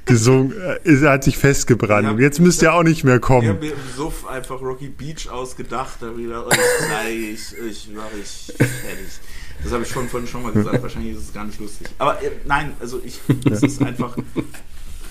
[0.06, 2.10] gesungen, äh, hat sich festgebrannt.
[2.10, 3.44] Und jetzt müsst ihr auch nicht mehr kommen.
[3.44, 6.48] Ich habe mir im Suff einfach Rocky Beach ausgedacht, da wieder,
[7.10, 9.20] ich, ich, ich war ich fertig.
[9.64, 11.88] Das habe ich schon vorhin schon mal gesagt, wahrscheinlich ist es gar nicht lustig.
[12.00, 14.18] Aber äh, nein, also ich, es ist einfach,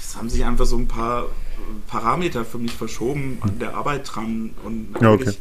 [0.00, 1.26] es haben sich einfach so ein paar
[1.86, 5.38] Parameter für mich verschoben an der Arbeit dran und natürlich okay.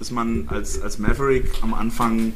[0.00, 2.34] ist man als, als Maverick am Anfang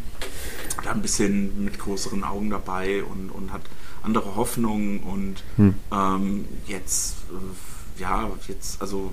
[0.82, 3.62] da ein bisschen mit größeren Augen dabei und, und hat
[4.04, 5.74] andere Hoffnungen und hm.
[5.92, 9.12] ähm, jetzt, äh, ja, jetzt, also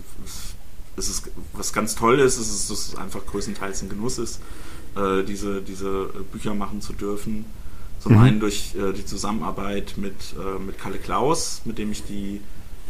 [0.97, 4.41] es ist was ganz Tolles, es ist, es ist einfach größtenteils ein Genuss ist,
[4.95, 7.45] äh, diese, diese Bücher machen zu dürfen.
[7.99, 8.19] Zum mhm.
[8.19, 12.41] einen durch äh, die Zusammenarbeit mit, äh, mit Kalle Klaus, mit dem ich die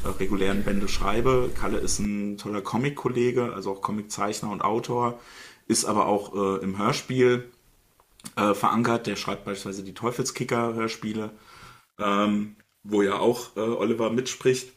[0.06, 1.50] äh, regulären Bände schreibe.
[1.54, 5.20] Kalle ist ein toller Comic-Kollege, also auch Comiczeichner und Autor,
[5.68, 7.50] ist aber auch äh, im Hörspiel
[8.36, 9.08] verankert.
[9.08, 11.32] Der schreibt beispielsweise die Teufelskicker-Hörspiele
[12.00, 14.72] ähm, wo ja auch äh, Oliver mitspricht.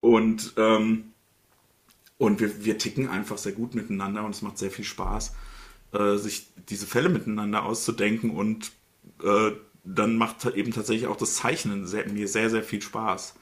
[0.00, 1.12] Und, ähm,
[2.18, 5.34] und wir, wir ticken einfach sehr gut miteinander und es macht sehr viel Spaß,
[5.92, 8.72] äh, sich diese Fälle miteinander auszudenken und
[9.22, 9.52] äh,
[9.84, 13.34] dann macht eben tatsächlich auch das Zeichnen sehr, mir sehr, sehr viel Spaß.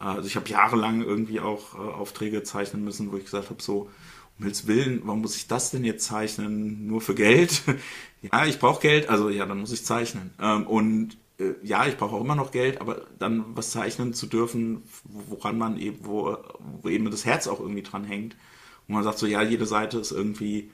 [0.00, 3.62] Äh, also ich habe jahrelang irgendwie auch äh, Aufträge zeichnen müssen, wo ich gesagt habe,
[3.62, 3.90] so,
[4.38, 6.86] um Himmels Willen, warum muss ich das denn jetzt zeichnen?
[6.86, 7.62] Nur für Geld?
[8.22, 10.32] ja, ich brauche Geld, also ja, dann muss ich zeichnen.
[10.40, 11.16] Ähm, und
[11.62, 15.78] ja, ich brauche auch immer noch Geld, aber dann was zeichnen zu dürfen, woran man
[15.78, 16.36] eben, wo,
[16.80, 18.36] wo eben das Herz auch irgendwie dran hängt.
[18.88, 20.70] Und man sagt so, ja, jede Seite ist irgendwie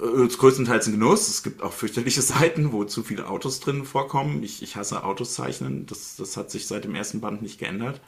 [0.00, 1.28] äh, größtenteils ein Genuss.
[1.28, 4.42] Es gibt auch fürchterliche Seiten, wo zu viele Autos drin vorkommen.
[4.42, 5.86] Ich, ich hasse Autos zeichnen.
[5.86, 8.00] Das, das hat sich seit dem ersten Band nicht geändert.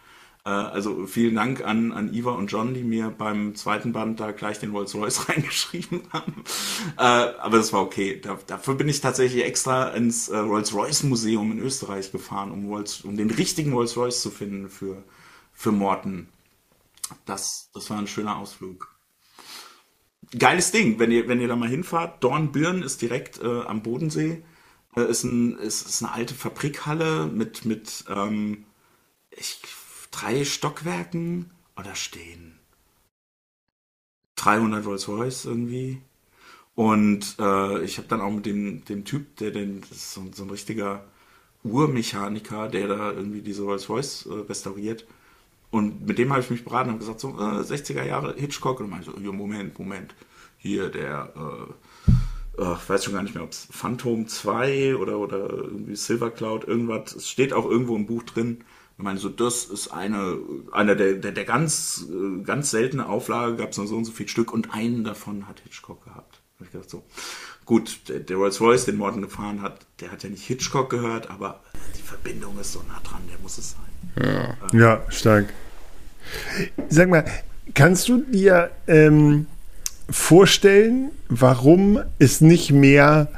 [0.44, 4.32] Äh, also vielen Dank an, an Iva und John, die mir beim zweiten Band da
[4.32, 6.44] gleich den Rolls-Royce reingeschrieben haben.
[6.96, 8.20] Äh, aber das war okay.
[8.20, 13.16] Da, dafür bin ich tatsächlich extra ins äh, Rolls-Royce-Museum in Österreich gefahren, um, Rolls, um
[13.16, 15.02] den richtigen Rolls-Royce zu finden für,
[15.52, 16.28] für Morten.
[17.26, 18.94] Das, das war ein schöner Ausflug.
[20.38, 22.22] geiles Ding, wenn ihr, wenn ihr da mal hinfahrt.
[22.22, 24.42] Dornbirn ist direkt äh, am Bodensee.
[24.96, 28.64] Äh, ist, ein, ist, ist eine alte Fabrikhalle mit, mit ähm,
[29.30, 29.60] ich,
[30.10, 31.50] drei Stockwerken.
[31.76, 32.60] Oder stehen
[34.40, 36.00] 300 Rolls Royce irgendwie.
[36.74, 40.24] Und äh, ich habe dann auch mit dem, dem Typ, der den, das ist so,
[40.32, 41.04] so ein richtiger
[41.62, 45.06] Urmechaniker, der da irgendwie diese Rolls Royce äh, restauriert.
[45.70, 48.80] Und mit dem habe ich mich beraten und gesagt, so äh, 60er Jahre Hitchcock.
[48.80, 50.14] Und meinte so, Moment, Moment.
[50.56, 51.32] Hier der,
[52.56, 56.30] äh, äh, weiß schon gar nicht mehr, ob es Phantom 2 oder, oder irgendwie Silver
[56.30, 57.14] Cloud, irgendwas.
[57.14, 58.64] Es steht auch irgendwo im Buch drin.
[59.00, 60.36] Ich meine, so, das ist eine,
[60.72, 64.12] einer der, der, der ganz, äh, ganz seltene Auflage, gab es nur so und so
[64.12, 66.42] viel Stück und einen davon hat Hitchcock gehabt.
[66.58, 67.02] Da hab ich gedacht, so,
[67.64, 71.30] gut, der, der Rolls Royce, den Morton gefahren hat, der hat ja nicht Hitchcock gehört,
[71.30, 71.60] aber
[71.96, 74.56] die Verbindung ist so nah dran, der muss es sein.
[74.72, 75.46] Ja, ja stark.
[76.90, 77.24] Sag mal,
[77.72, 79.46] kannst du dir ähm,
[80.10, 83.28] vorstellen, warum es nicht mehr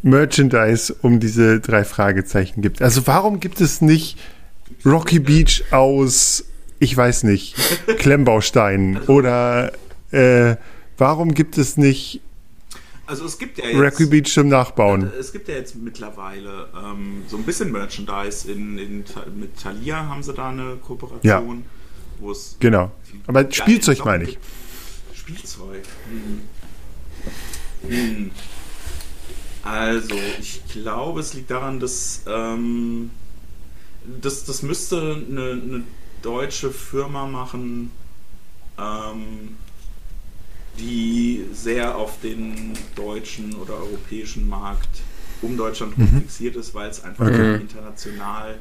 [0.00, 2.80] Merchandise um diese drei Fragezeichen gibt?
[2.80, 4.16] Also warum gibt es nicht
[4.84, 6.44] Rocky Beach aus,
[6.78, 7.56] ich weiß nicht,
[7.98, 9.72] Klemmbausteinen oder
[10.10, 10.56] äh,
[10.98, 12.20] warum gibt es nicht
[13.12, 15.12] also es gibt ja jetzt, Rocky Beach zum Nachbauen.
[15.18, 18.50] Es gibt ja jetzt mittlerweile ähm, so ein bisschen Merchandise.
[18.50, 19.04] In, in,
[19.36, 21.22] mit Thalia haben sie da eine Kooperation.
[21.22, 21.42] Ja.
[22.20, 22.90] Wo es genau.
[23.26, 24.38] Aber Spielzeug meine ich.
[25.14, 25.82] Spielzeug.
[26.08, 27.90] Hm.
[27.90, 28.30] Hm.
[29.64, 33.10] Also, ich glaube, es liegt daran, dass ähm,
[34.20, 35.84] das, das müsste eine, eine
[36.22, 37.90] deutsche Firma machen,
[38.78, 39.56] ähm,
[40.78, 45.02] die sehr auf den deutschen oder europäischen Markt
[45.42, 46.20] um Deutschland mhm.
[46.20, 47.34] fixiert ist, weil es einfach okay.
[47.34, 48.58] eine international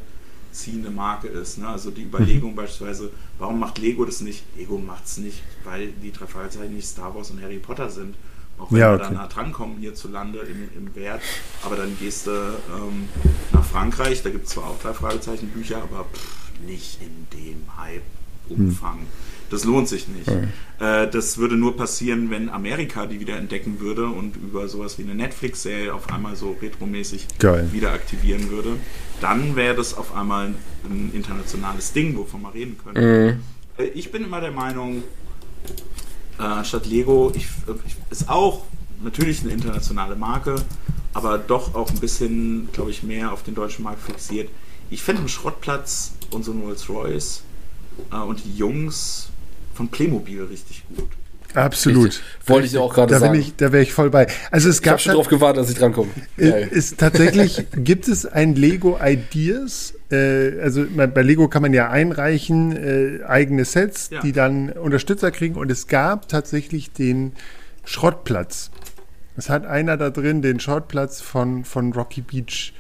[0.52, 1.60] ziehende Marke ist.
[1.60, 1.68] Ne?
[1.68, 2.56] Also die Überlegung mhm.
[2.56, 4.44] beispielsweise, warum macht Lego das nicht?
[4.58, 8.16] Lego macht es nicht, weil die drei Fragezeichen nicht Star Wars und Harry Potter sind.
[8.62, 9.04] Auch wenn ja, okay.
[9.04, 11.22] wir da nah drankommen hierzulande im, im Wert.
[11.64, 13.10] Aber dann gehst du ähm,
[13.52, 17.64] nach Frankreich, da gibt es zwar auch drei Fragezeichen Bücher, aber pff, nicht in dem
[17.78, 19.00] Hype-Umfang.
[19.00, 19.08] Hm.
[19.50, 20.30] Das lohnt sich nicht.
[20.30, 20.48] Mhm.
[20.80, 25.04] Äh, das würde nur passieren, wenn Amerika die wieder entdecken würde und über sowas wie
[25.04, 27.68] eine Netflix-Serie auf einmal so retromäßig Geil.
[27.74, 28.78] wieder aktivieren würde.
[29.20, 30.54] Dann wäre das auf einmal
[30.86, 33.26] ein internationales Ding, wovon wir reden können.
[33.26, 33.40] Mhm.
[33.78, 35.04] Äh, ich bin immer der Meinung,
[36.40, 37.48] äh, anstatt Lego ich,
[37.86, 38.64] ich, ist auch
[39.04, 40.56] natürlich eine internationale Marke,
[41.14, 44.50] aber doch auch ein bisschen, glaube ich, mehr auf den deutschen Markt fixiert.
[44.90, 47.44] Ich finde einen Schrottplatz und so ein Rolls-Royce
[48.12, 49.30] äh, und die Jungs
[49.74, 51.10] von Playmobil richtig gut.
[51.54, 52.08] Absolut.
[52.08, 52.24] Richtig.
[52.46, 53.40] Wollte ich auch gerade sagen.
[53.40, 54.28] Ich, da wäre ich voll bei.
[54.52, 56.10] Also es ich habe schon darauf gewartet, dass ich drankomme.
[56.38, 59.94] Ist tatsächlich gibt es ein Lego Ideas.
[60.12, 64.22] Äh, also bei Lego kann man ja einreichen äh, eigene Sets, ja.
[64.22, 65.56] die dann Unterstützer kriegen.
[65.56, 67.34] Und es gab tatsächlich den
[67.86, 68.72] Schrottplatz.
[69.38, 72.74] Es hat einer da drin den Schrottplatz von von Rocky Beach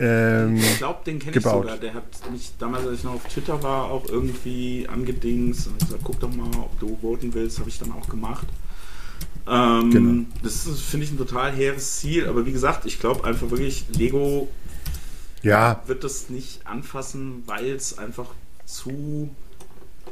[0.00, 1.76] ähm, ich glaube, den kenne ich sogar.
[1.76, 6.00] Der hat mich damals, als ich noch auf Twitter war, auch irgendwie angedings und gesagt,
[6.02, 8.46] guck doch mal, ob du voten willst, habe ich dann auch gemacht.
[9.46, 10.24] Ähm, genau.
[10.42, 14.48] Das finde ich ein total hehres Ziel, aber wie gesagt, ich glaube einfach wirklich, Lego
[15.42, 15.82] ja.
[15.86, 18.26] wird das nicht anfassen, weil es einfach
[18.64, 19.30] zu,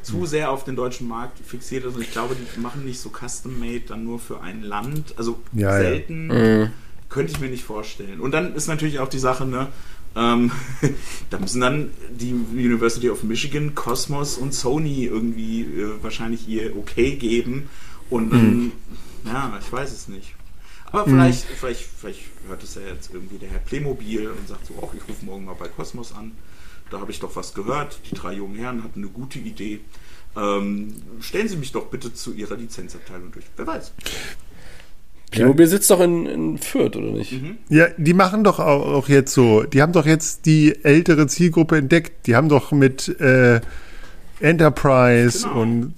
[0.02, 0.26] zu hm.
[0.26, 1.96] sehr auf den deutschen Markt fixiert ist.
[1.96, 5.14] Und ich glaube, die machen nicht so custom-made dann nur für ein Land.
[5.16, 6.30] Also ja, selten.
[6.30, 6.36] Ja.
[6.66, 6.72] Mhm
[7.08, 8.20] könnte ich mir nicht vorstellen.
[8.20, 9.68] Und dann ist natürlich auch die Sache, ne,
[10.16, 10.50] ähm,
[11.30, 17.16] da müssen dann die University of Michigan, Cosmos und Sony irgendwie äh, wahrscheinlich ihr Okay
[17.16, 17.68] geben.
[18.10, 18.72] Und mhm.
[19.24, 20.34] ja, ich weiß es nicht.
[20.92, 21.10] Aber mhm.
[21.10, 24.94] vielleicht, vielleicht, vielleicht hört es ja jetzt irgendwie der Herr Playmobil und sagt so, auch
[24.94, 26.32] ich rufe morgen mal bei Cosmos an.
[26.90, 28.00] Da habe ich doch was gehört.
[28.10, 29.80] Die drei jungen Herren hatten eine gute Idee.
[30.36, 33.44] Ähm, stellen Sie mich doch bitte zu Ihrer Lizenzabteilung durch.
[33.56, 33.92] Wer weiß.
[35.30, 35.70] Playmobil ja.
[35.70, 37.32] sitzt doch in, in Fürth, oder nicht?
[37.32, 37.58] Mhm.
[37.68, 39.64] Ja, die machen doch auch, auch, jetzt so.
[39.64, 42.26] Die haben doch jetzt die ältere Zielgruppe entdeckt.
[42.26, 43.60] Die haben doch mit äh,
[44.40, 45.62] Enterprise genau.
[45.62, 45.94] und.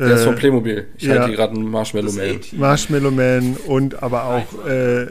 [0.00, 0.86] Äh, Der ist von Playmobil.
[0.96, 2.40] Ich ja, halte hier gerade einen Marshmallow Man.
[2.52, 5.08] Marshmallow Man und aber auch äh,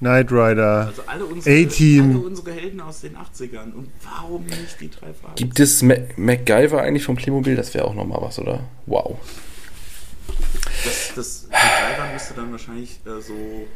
[0.00, 0.86] Knight Rider.
[0.86, 3.74] Also alle unsere, alle unsere Helden aus den 80ern.
[3.74, 5.34] Und warum nicht die drei Fragen?
[5.34, 7.56] Gibt es Ma MacGyver eigentlich von Playmobil?
[7.56, 8.60] Das wäre auch nochmal was, oder?
[8.86, 9.18] Wow.
[10.84, 13.66] Das, das Treiber müsste dann wahrscheinlich äh, so.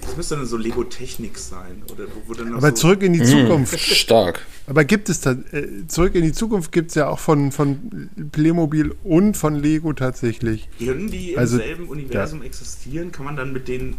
[0.00, 1.82] Das müsste dann so Lego-Technik sein.
[1.90, 3.24] Oder wo, wo Aber so zurück in die mhm.
[3.24, 3.80] Zukunft.
[3.80, 4.40] Stark.
[4.66, 8.10] Aber gibt es da, äh, zurück in die Zukunft gibt es ja auch von, von
[8.32, 10.68] Playmobil und von Lego tatsächlich.
[10.78, 12.46] Können die also, im selben Universum ja.
[12.46, 13.12] existieren?
[13.12, 13.96] Kann man dann mit denen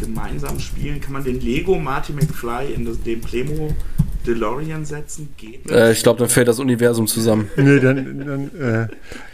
[0.00, 1.00] gemeinsam spielen?
[1.00, 3.74] Kann man den Lego Marty McFly in das, dem Playmo
[4.26, 5.30] DeLorean setzen?
[5.36, 5.70] Geht.
[5.70, 7.50] Äh, ich glaube, dann fällt das Universum zusammen.
[7.56, 8.88] Nee, dann, dann, äh,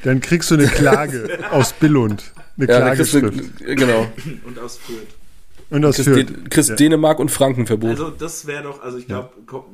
[0.05, 2.33] dann kriegst du eine Klage aus Billund.
[2.57, 3.59] Eine Ja, Klageschrift.
[3.59, 4.07] genau.
[4.45, 5.22] Und aus Fürth.
[5.73, 6.29] Und Kriegst, Fürth.
[6.29, 6.77] Den, kriegst Ja.
[6.77, 7.91] Dänemark und Frankenverbot.
[7.91, 9.31] Also das wäre doch, also ich glaube,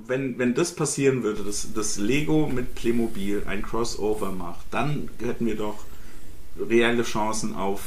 [0.06, 5.46] wenn, wenn das passieren würde, dass, dass Lego mit Playmobil ein Crossover macht, dann hätten
[5.46, 5.84] wir doch
[6.58, 7.80] reelle Chancen auf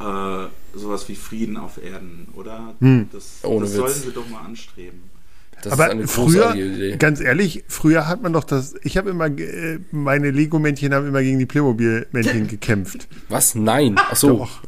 [0.00, 2.74] äh, sowas wie Frieden auf Erden, oder?
[2.80, 3.08] Hm.
[3.12, 3.78] Das, Ohne das Witz.
[3.78, 5.02] sollen sie doch mal anstreben.
[5.62, 9.26] das Aber ist eine früher, ganz ehrlich, früher hat man doch das, ich habe immer,
[9.26, 13.08] äh, meine Lego-Männchen haben immer gegen die Playmobil-Männchen gekämpft.
[13.28, 13.54] Was?
[13.54, 13.96] Nein.
[13.98, 14.38] Ach so.
[14.38, 14.62] Doch.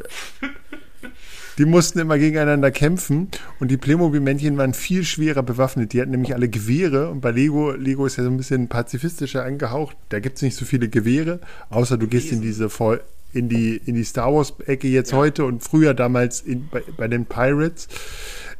[1.61, 5.92] Die mussten immer gegeneinander kämpfen und die Playmobil-Männchen waren viel schwerer bewaffnet.
[5.92, 9.44] Die hatten nämlich alle Gewehre und bei Lego, Lego ist ja so ein bisschen pazifistischer
[9.44, 9.94] angehaucht.
[10.08, 11.38] Da gibt es nicht so viele Gewehre,
[11.68, 13.02] außer du gehst in diese voll
[13.34, 17.26] in die, in die Star Wars-Ecke jetzt heute und früher damals in, bei, bei den
[17.26, 17.88] Pirates.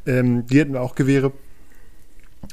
[0.05, 1.31] Ähm, die hatten auch Gewehre.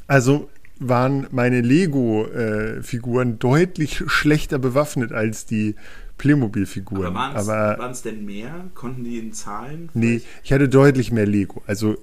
[0.07, 5.75] Also waren meine Lego-Figuren deutlich schlechter bewaffnet als die
[6.19, 7.17] Playmobil-Figuren.
[7.17, 8.67] Aber waren es denn mehr?
[8.75, 9.89] Konnten die in Zahlen?
[9.95, 11.63] nee, ich hatte deutlich mehr Lego.
[11.67, 11.97] Also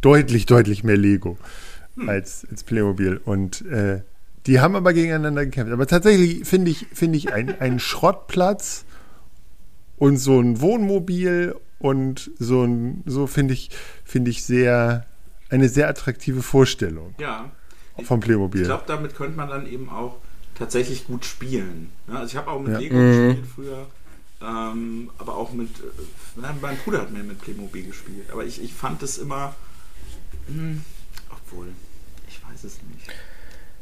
[0.00, 1.38] deutlich, deutlich mehr Lego
[2.06, 3.20] als, als Playmobil.
[3.24, 4.02] Und äh,
[4.46, 5.72] die haben aber gegeneinander gekämpft.
[5.72, 8.84] Aber tatsächlich finde ich, finde ich ein, einen Schrottplatz
[9.96, 13.70] und so ein Wohnmobil und so ein, so finde ich,
[14.04, 15.06] finde ich sehr,
[15.48, 17.50] eine sehr attraktive Vorstellung Ja.
[18.02, 18.62] vom Playmobil.
[18.62, 20.18] Ich glaube, damit könnte man dann eben auch
[20.54, 21.90] tatsächlich gut spielen.
[22.08, 22.78] Ja, also ich habe auch mit Ja.
[22.78, 23.86] Lego gespielt früher,
[24.42, 28.30] ähm, aber auch mit, äh, mein Bruder hat mehr mit Playmobil gespielt.
[28.30, 29.54] Aber ich, ich fand es immer,
[30.46, 30.82] hm,
[31.30, 31.68] obwohl,
[32.28, 33.08] ich weiß es nicht.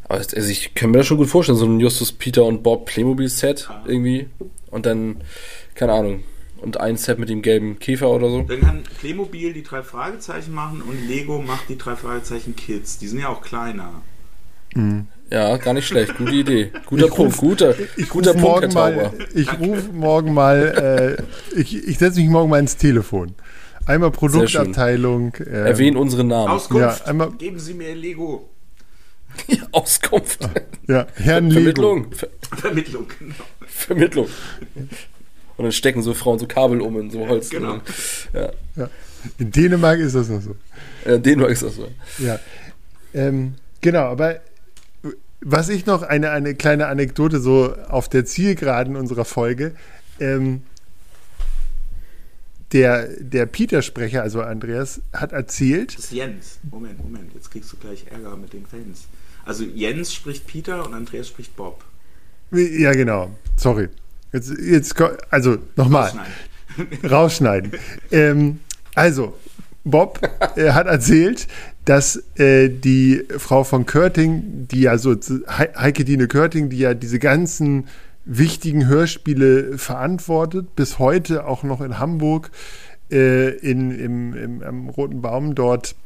[0.08, 3.66] Also ich kann mir das schon gut vorstellen, so ein Justus, Peter und Bob Playmobil-Set
[3.68, 3.82] Ja.
[3.86, 4.28] irgendwie.
[4.70, 5.22] Und dann,
[5.74, 6.24] keine Ahnung,
[6.60, 8.42] und ein Set mit dem gelben Käfer oder so.
[8.42, 12.98] Dann kann Playmobil die drei Fragezeichen machen und Lego macht die drei Fragezeichen Kids.
[12.98, 14.02] Die sind ja auch kleiner.
[15.32, 16.16] Ja, gar nicht schlecht.
[16.18, 16.70] Gute Idee.
[16.86, 17.32] Guter Ich Punkt.
[17.34, 21.16] ruf- Guter, Ich guter rufe Punkt, Herr morgen mal, ich rufe morgen mal,
[21.54, 23.34] äh, ich, ich setze mich morgen mal ins Telefon.
[23.86, 25.34] Einmal Produktabteilung.
[25.40, 26.48] Ähm, Erwähnen unsere Namen.
[26.50, 28.48] Auskunft, Ja, einmal- geben Sie mir Lego.
[29.72, 30.38] Auskunft.
[30.86, 31.54] Ja, Herrn Lego.
[31.62, 32.12] Vermittlung.
[32.12, 32.28] Ver
[32.58, 33.34] Vermittlung, genau.
[33.66, 34.26] Vermittlung.
[35.56, 37.48] Und dann stecken so Frauen so Kabel um in so Holz.
[37.48, 37.78] Genau.
[38.34, 38.50] Ja.
[38.76, 38.90] Ja.
[39.38, 40.56] In Dänemark ist das noch so.
[41.18, 41.88] Den war ist das so.
[42.18, 42.38] Ja.
[43.14, 44.40] Ähm, genau, aber
[45.44, 49.74] was ich noch, eine, eine kleine Anekdote so auf der Zielgeraden unserer Folge,
[50.20, 50.62] ähm,
[52.72, 56.58] der, der Peter-Sprecher, also Andreas, hat erzählt, Das ist Jens.
[56.70, 59.06] Moment, Moment, jetzt kriegst du gleich Ärger mit den Fans.
[59.44, 61.84] Also Jens spricht Peter und Andreas spricht Bob.
[62.50, 63.88] ja genau, sorry,
[64.32, 64.94] jetzt, jetzt
[65.30, 67.10] also nochmal, Schneiden.
[67.10, 67.72] rausschneiden.
[68.10, 68.60] ähm,
[68.94, 69.36] also,
[69.84, 70.20] Bob
[70.56, 71.48] äh, hat erzählt,
[71.84, 76.94] dass äh, die Frau von Körting, die ja so, He Heike Dine Körting, die ja
[76.94, 77.88] diese ganzen
[78.24, 82.50] wichtigen Hörspiele verantwortet, bis heute auch noch in Hamburg
[83.10, 85.96] äh, in, im, im, am Roten Baum dort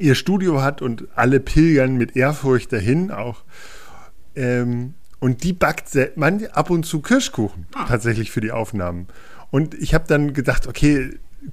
[0.00, 3.44] ihr Studio hat und alle pilgern mit Ehrfurcht dahin auch.
[4.34, 7.86] Ähm, und die backt man ab und zu Kirschkuchen Ah.
[7.86, 9.06] tatsächlich für die Aufnahmen.
[9.50, 11.10] Und ich habe dann gedacht, okay,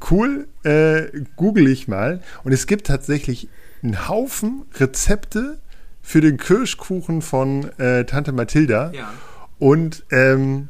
[0.09, 2.21] cool, äh, google ich mal.
[2.43, 3.49] Und es gibt tatsächlich
[3.83, 5.59] einen Haufen Rezepte
[6.01, 8.91] für den Kirschkuchen von äh, Tante Mathilda.
[8.93, 9.13] Ja.
[9.59, 10.69] Und ähm,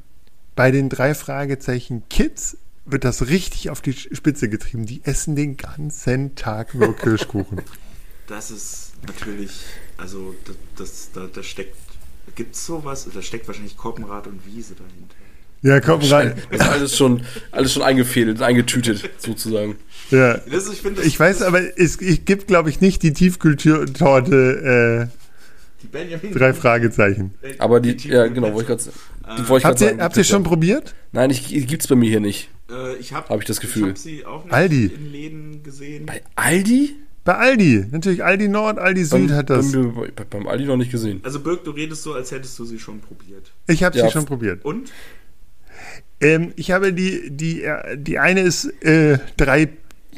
[0.56, 4.86] bei den drei Fragezeichen Kids wird das richtig auf die Spitze getrieben.
[4.86, 7.62] Die essen den ganzen Tag nur Kirschkuchen.
[8.28, 9.66] Das ist natürlich,
[9.98, 11.76] also das, das da, da steckt,
[12.36, 13.06] gibt es sowas?
[13.14, 15.16] Da steckt wahrscheinlich Koppenrad und Wiese dahinter.
[15.64, 16.34] Ja, komm rein.
[16.50, 19.76] Ist alles schon, alles schon eingefädelt, eingetütet, sozusagen.
[20.10, 20.38] Ja.
[20.52, 25.10] Das, ich finde, das- Ich weiß aber, es, es gibt, glaube ich, nicht die Tiefkühltorte
[25.84, 27.34] die Benjamin äh, drei Fragezeichen.
[27.60, 28.84] Aber die, ja, genau, wollte ich gerade
[29.38, 30.94] die grad Habt ihr, sagen, die habt ihr schon probiert?
[31.12, 32.50] Nein, ich, die gibt's bei mir hier nicht.
[32.70, 33.84] Äh, ich habe Hab ich das Gefühl.
[33.84, 34.86] Ich habe sie auch nicht Aldi.
[34.88, 36.06] in Läden gesehen.
[36.06, 36.96] Bei Aldi?
[37.24, 37.86] Bei Aldi.
[37.92, 39.72] Natürlich Aldi Nord, Aldi Süd Beim- hat das.
[39.72, 41.20] Beim, bei- beim Aldi noch nicht gesehen.
[41.24, 43.52] Also Birk, du redest so, als hättest du sie schon probiert.
[43.68, 44.06] Ich habe Ja.
[44.08, 44.66] sie schon probiert.
[44.66, 44.92] Und?
[46.22, 49.70] Ähm, ich habe die, die, äh, die eine ist äh, drei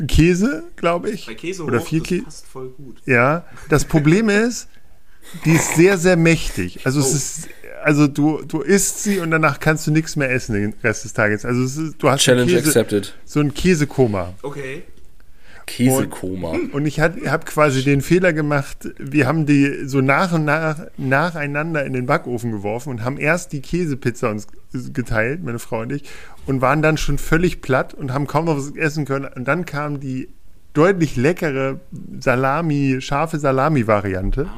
[0.07, 1.25] Käse, glaube ich.
[1.27, 2.23] Bei Käse Oder hoch, vier das Käse.
[2.23, 2.97] passt voll gut.
[3.05, 4.67] Ja, das Problem ist,
[5.45, 6.81] die ist sehr, sehr mächtig.
[6.85, 7.15] Also es Oh.
[7.15, 7.49] ist,
[7.83, 11.13] also du, du isst sie und danach kannst du nichts mehr essen den Rest des
[11.13, 11.45] Tages.
[11.45, 13.13] Also es ist, du hast Challenge Käse, accepted.
[13.25, 14.33] so ein Käsekoma.
[14.41, 14.83] Okay.
[15.65, 16.55] Käsekoma.
[16.71, 20.87] Und ich habe hab quasi den Fehler gemacht, wir haben die so nach und nach
[20.97, 24.47] nacheinander in den Backofen geworfen und haben erst die Käsepizza uns
[24.93, 26.03] geteilt, meine Frau und ich,
[26.45, 29.25] und waren dann schon völlig platt und haben kaum noch was essen können.
[29.33, 30.29] Und dann kam die
[30.73, 31.79] deutlich leckere
[32.19, 34.49] Salami, scharfe Salami-Variante.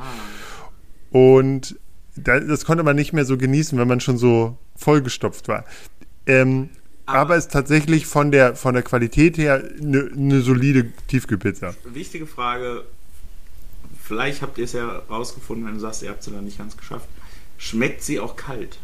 [1.12, 1.78] Und
[2.16, 5.66] da, das konnte man nicht mehr so genießen, wenn man schon so vollgestopft war.
[6.26, 6.70] Ähm,
[7.06, 11.76] aber, ist tatsächlich von der, von der Qualität her eine ne solide Tiefkühlpizza.
[11.86, 12.84] Wichtige Frage,
[14.04, 16.78] vielleicht habt ihr es ja rausgefunden, wenn du sagst, ihr habt es dann nicht ganz
[16.78, 17.08] geschafft.
[17.58, 18.78] Schmeckt sie auch kalt?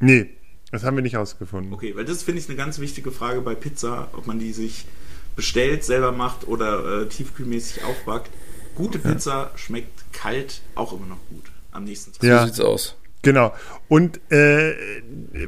[0.00, 0.30] Nee,
[0.70, 1.72] das haben wir nicht rausgefunden.
[1.72, 4.86] Okay, weil das finde ich eine ganz wichtige Frage bei Pizza, ob man die sich
[5.36, 8.30] bestellt, selber macht oder äh, tiefkühlmäßig aufbackt.
[8.74, 9.58] Gute Pizza ja.
[9.58, 12.22] schmeckt kalt auch immer noch gut am nächsten Tag.
[12.22, 12.40] Ja.
[12.40, 12.96] So sieht's aus.
[13.24, 13.52] Genau.
[13.88, 14.74] Und äh,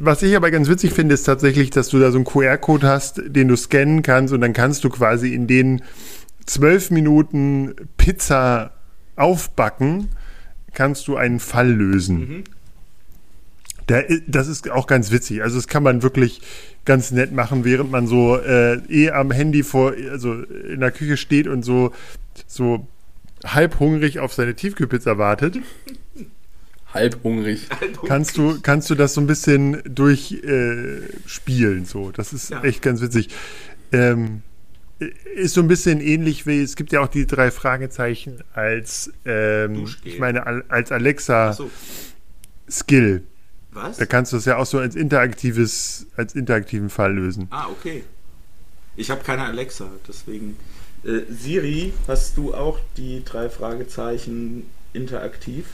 [0.00, 3.22] was ich aber ganz witzig finde, ist tatsächlich, dass du da so einen QR-Code hast,
[3.24, 5.82] den du scannen kannst und dann kannst du quasi in den
[6.44, 8.72] zwölf Minuten Pizza
[9.16, 10.08] aufbacken,
[10.74, 12.18] kannst du einen Fall lösen.
[12.18, 12.44] Mhm.
[13.88, 15.42] Der, das ist auch ganz witzig.
[15.42, 16.40] Also das kann man wirklich
[16.84, 21.16] ganz nett machen, während man so äh, eh am Handy vor, also in der Küche
[21.16, 21.92] steht und so,
[22.46, 22.86] so
[23.44, 25.58] halb hungrig auf seine Tiefkühlpizza wartet.
[26.96, 27.68] halb hungrig.
[28.06, 32.10] Kannst du, kannst du das so ein bisschen durchspielen, äh, so.
[32.10, 32.62] Das ist ja.
[32.64, 33.28] echt ganz witzig.
[33.92, 34.42] Ähm,
[35.34, 39.86] ist so ein bisschen ähnlich wie, es gibt ja auch die drei Fragezeichen als, ähm,
[40.04, 41.70] ich meine, als Alexa so.
[42.68, 43.22] Skill.
[43.72, 43.98] Was?
[43.98, 47.46] Da kannst du es ja auch so als interaktives, als interaktiven Fall lösen.
[47.50, 48.04] Ah, okay.
[48.96, 50.56] Ich habe keine Alexa, deswegen.
[51.04, 55.66] Äh, Siri, hast du auch die drei Fragezeichen interaktiv?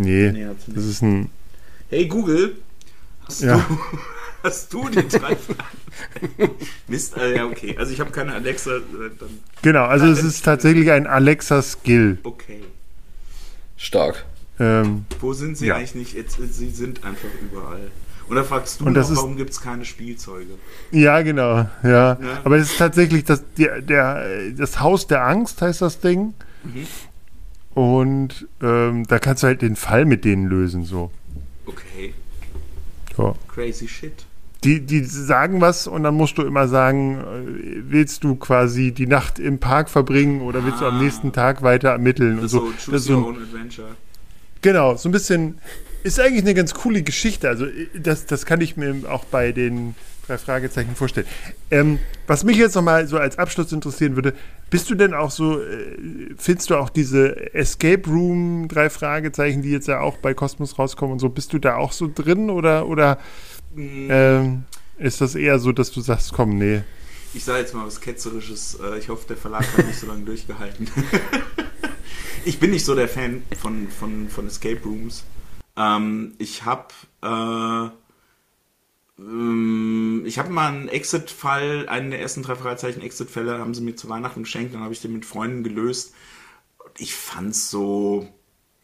[0.00, 1.28] Nee, nee das ist ein.
[1.88, 2.56] Hey Google,
[3.26, 3.56] hast ja.
[3.56, 3.78] du.
[4.42, 6.54] Hast du die drei Fragen?
[6.88, 7.76] Mist, äh, ja, okay.
[7.76, 8.76] Also ich habe keine Alexa.
[8.76, 8.80] Äh,
[9.60, 12.20] genau, also es ist tatsächlich ein Alexa-Skill.
[12.22, 12.62] Okay.
[13.76, 14.24] Stark.
[14.58, 15.76] Ähm, Wo sind sie ja.
[15.76, 16.14] eigentlich nicht?
[16.14, 17.90] Jetzt, sie sind einfach überall.
[18.30, 20.54] Oder fragst du noch, warum gibt es keine Spielzeuge?
[20.92, 21.68] Ja, genau.
[21.82, 21.90] Ja.
[21.90, 22.18] ja.
[22.44, 26.32] Aber es ist tatsächlich das, der, der, das Haus der Angst, heißt das Ding.
[26.62, 26.86] Mhm.
[27.74, 31.10] Und ähm, da kannst du halt den Fall mit denen lösen, so.
[31.66, 32.14] Okay.
[33.16, 33.34] Ja.
[33.48, 34.26] Crazy shit.
[34.64, 39.06] Die, die sagen was und dann musst du immer sagen, äh, willst du quasi die
[39.06, 40.82] Nacht im Park verbringen oder willst ah.
[40.82, 41.02] du am ah.
[41.02, 42.58] nächsten Tag weiter ermitteln das und so.
[42.58, 43.88] so das ist so ein, Adventure.
[44.60, 45.58] Genau, so ein bisschen,
[46.02, 47.48] ist eigentlich eine ganz coole Geschichte.
[47.48, 49.94] Also das, das kann ich mir auch bei den
[50.30, 51.26] drei Fragezeichen vorstellen.
[51.70, 54.34] Ähm, was mich jetzt nochmal so als Abschluss interessieren würde,
[54.70, 59.70] bist du denn auch so, äh, findest du auch diese Escape Room drei Fragezeichen, die
[59.70, 62.86] jetzt ja auch bei Cosmos rauskommen und so, bist du da auch so drin oder,
[62.86, 63.18] oder
[63.74, 64.08] mm.
[64.10, 64.64] ähm,
[64.98, 66.82] ist das eher so, dass du sagst, komm, nee.
[67.34, 68.78] Ich sage jetzt mal was Ketzerisches.
[68.80, 70.88] Äh, ich hoffe, der Verlag hat nicht so lange durchgehalten.
[72.44, 75.24] ich bin nicht so der Fan von, von, von Escape Rooms.
[75.76, 76.88] Ähm, ich habe
[77.22, 77.90] äh,
[79.22, 84.08] ich habe mal einen Exit-Fall, einen der ersten drei Fragezeichen Exit-Fälle haben sie mir zu
[84.08, 86.14] Weihnachten geschenkt, dann habe ich den mit Freunden gelöst.
[86.96, 88.28] Ich fand's so,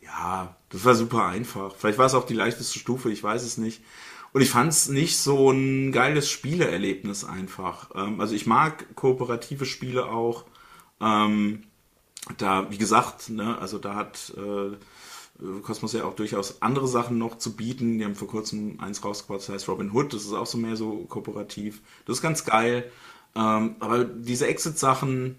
[0.02, 1.74] ja, das war super einfach.
[1.76, 3.82] Vielleicht war es auch die leichteste Stufe, ich weiß es nicht.
[4.34, 7.90] Und ich fand es nicht so ein geiles Spieleerlebnis einfach.
[7.94, 10.44] Ähm, also ich mag kooperative Spiele auch.
[11.00, 11.62] Ähm,
[12.36, 14.76] da, wie gesagt, ne, also da hat äh,
[15.62, 17.98] Cosmos ja auch durchaus andere Sachen noch zu bieten.
[17.98, 20.12] Die haben vor kurzem eins rausgebracht, das heißt Robin Hood.
[20.12, 21.82] Das ist auch so mehr so kooperativ.
[22.06, 22.90] Das ist ganz geil.
[23.34, 25.36] Ähm, aber diese Exit-Sachen,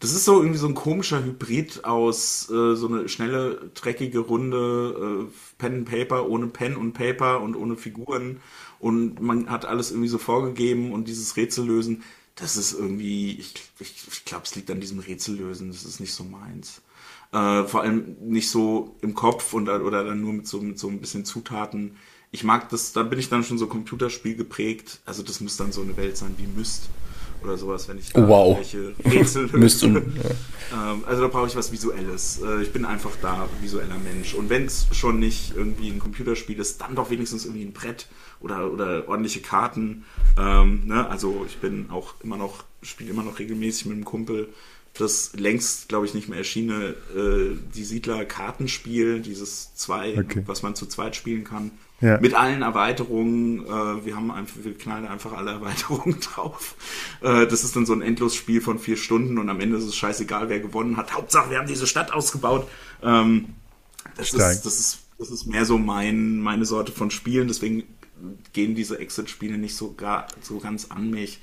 [0.00, 5.26] das ist so irgendwie so ein komischer Hybrid aus äh, so eine schnelle, dreckige Runde
[5.28, 8.40] äh, Pen and Paper ohne Pen und Paper und ohne Figuren.
[8.78, 12.02] Und man hat alles irgendwie so vorgegeben und dieses Rätsel lösen,
[12.34, 15.68] das ist irgendwie, ich, ich, ich glaube, es liegt an diesem Rätsellösen.
[15.68, 16.82] Das ist nicht so meins.
[17.34, 20.86] Äh, vor allem nicht so im Kopf und, oder dann nur mit so, mit so
[20.86, 21.96] ein bisschen Zutaten.
[22.30, 25.00] Ich mag das, da bin ich dann schon so Computerspiel geprägt.
[25.04, 26.84] Also das muss dann so eine Welt sein wie Myst
[27.42, 28.56] oder sowas, wenn ich da wow.
[28.56, 29.86] welche Rätsel löse.
[29.86, 32.40] ähm, also da brauche ich was Visuelles.
[32.40, 34.34] Äh, ich bin einfach da visueller Mensch.
[34.34, 38.06] Und wenn es schon nicht irgendwie ein Computerspiel ist, dann doch wenigstens irgendwie ein Brett
[38.38, 40.04] oder, oder ordentliche Karten.
[40.38, 41.08] Ähm, ne?
[41.10, 44.50] Also ich bin auch immer noch, spiele immer noch regelmäßig mit einem Kumpel
[44.98, 50.42] das längst, glaube ich, nicht mehr erschienene äh, Die Siedler-Kartenspiel, dieses zwei, okay.
[50.46, 51.72] was man zu zweit spielen kann.
[52.00, 52.20] Ja.
[52.20, 53.64] Mit allen Erweiterungen.
[53.66, 56.76] Äh, wir haben einfach, wir knallen einfach alle Erweiterungen drauf.
[57.22, 59.96] Äh, das ist dann so ein Endlosspiel von vier Stunden und am Ende ist es
[59.96, 61.14] scheißegal, wer gewonnen hat.
[61.14, 62.68] Hauptsache, wir haben diese Stadt ausgebaut.
[63.02, 63.54] Ähm,
[64.16, 67.84] das, ist, das, ist, das ist mehr so mein, meine Sorte von Spielen, deswegen
[68.52, 71.40] gehen diese Exit-Spiele nicht so, gar, so ganz an mich.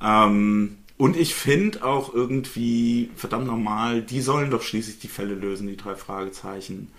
[0.00, 5.66] Ähm, und ich finde auch irgendwie, verdammt normal, die sollen doch schließlich die Fälle lösen,
[5.66, 6.90] die drei Fragezeichen.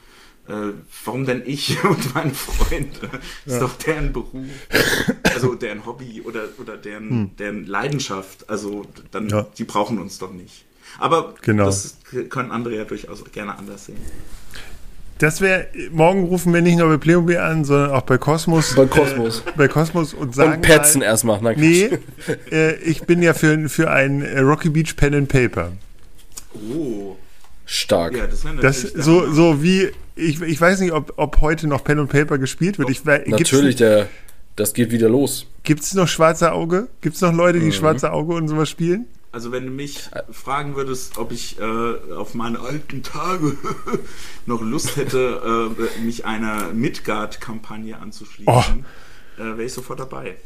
[0.48, 0.72] äh,
[1.04, 3.10] warum denn ich und meine Freunde?
[3.46, 4.46] Das ist doch deren Beruf,
[5.34, 7.36] also deren Hobby oder, oder deren, Hm.
[7.38, 8.50] deren Leidenschaft.
[8.50, 9.46] Also dann, Ja.
[9.58, 10.64] die brauchen uns doch nicht.
[11.00, 11.66] Aber Genau.
[11.66, 11.98] das
[12.30, 13.98] können andere ja durchaus gerne anders sehen.
[15.20, 18.76] Das wäre, morgen rufen wir nicht nur bei Playmobil an, sondern auch bei Kosmos.
[18.76, 19.40] Bei Kosmos.
[19.46, 20.54] Äh, bei Kosmos und sagen.
[20.54, 21.42] Und petzen mal, erstmal.
[21.42, 21.90] Nein, Nee,
[22.52, 25.72] äh, ich bin ja für, für ein äh, Rocky Beach Pen and Paper.
[26.54, 27.16] Oh,
[27.66, 28.16] Stark.
[28.16, 31.84] ja, das wäre Das so, so wie, ich, ich weiß nicht, ob, ob heute noch
[31.84, 32.90] Pen and Paper gespielt wird.
[32.90, 34.08] Ich, Natürlich, der,
[34.56, 35.48] das geht wieder los.
[35.64, 36.88] Gibt's noch Schwarze Auge?
[37.02, 37.66] Gibt's noch Leute, Mhm.
[37.66, 39.06] die Schwarze Auge und sowas spielen?
[39.32, 43.56] Also wenn du mich fragen würdest, ob ich äh, auf meine alten Tage
[44.46, 48.86] noch Lust hätte, äh, mich einer Midgard-Kampagne anzuschließen,
[49.38, 49.42] Oh.
[49.42, 50.38] äh, wäre ich sofort dabei.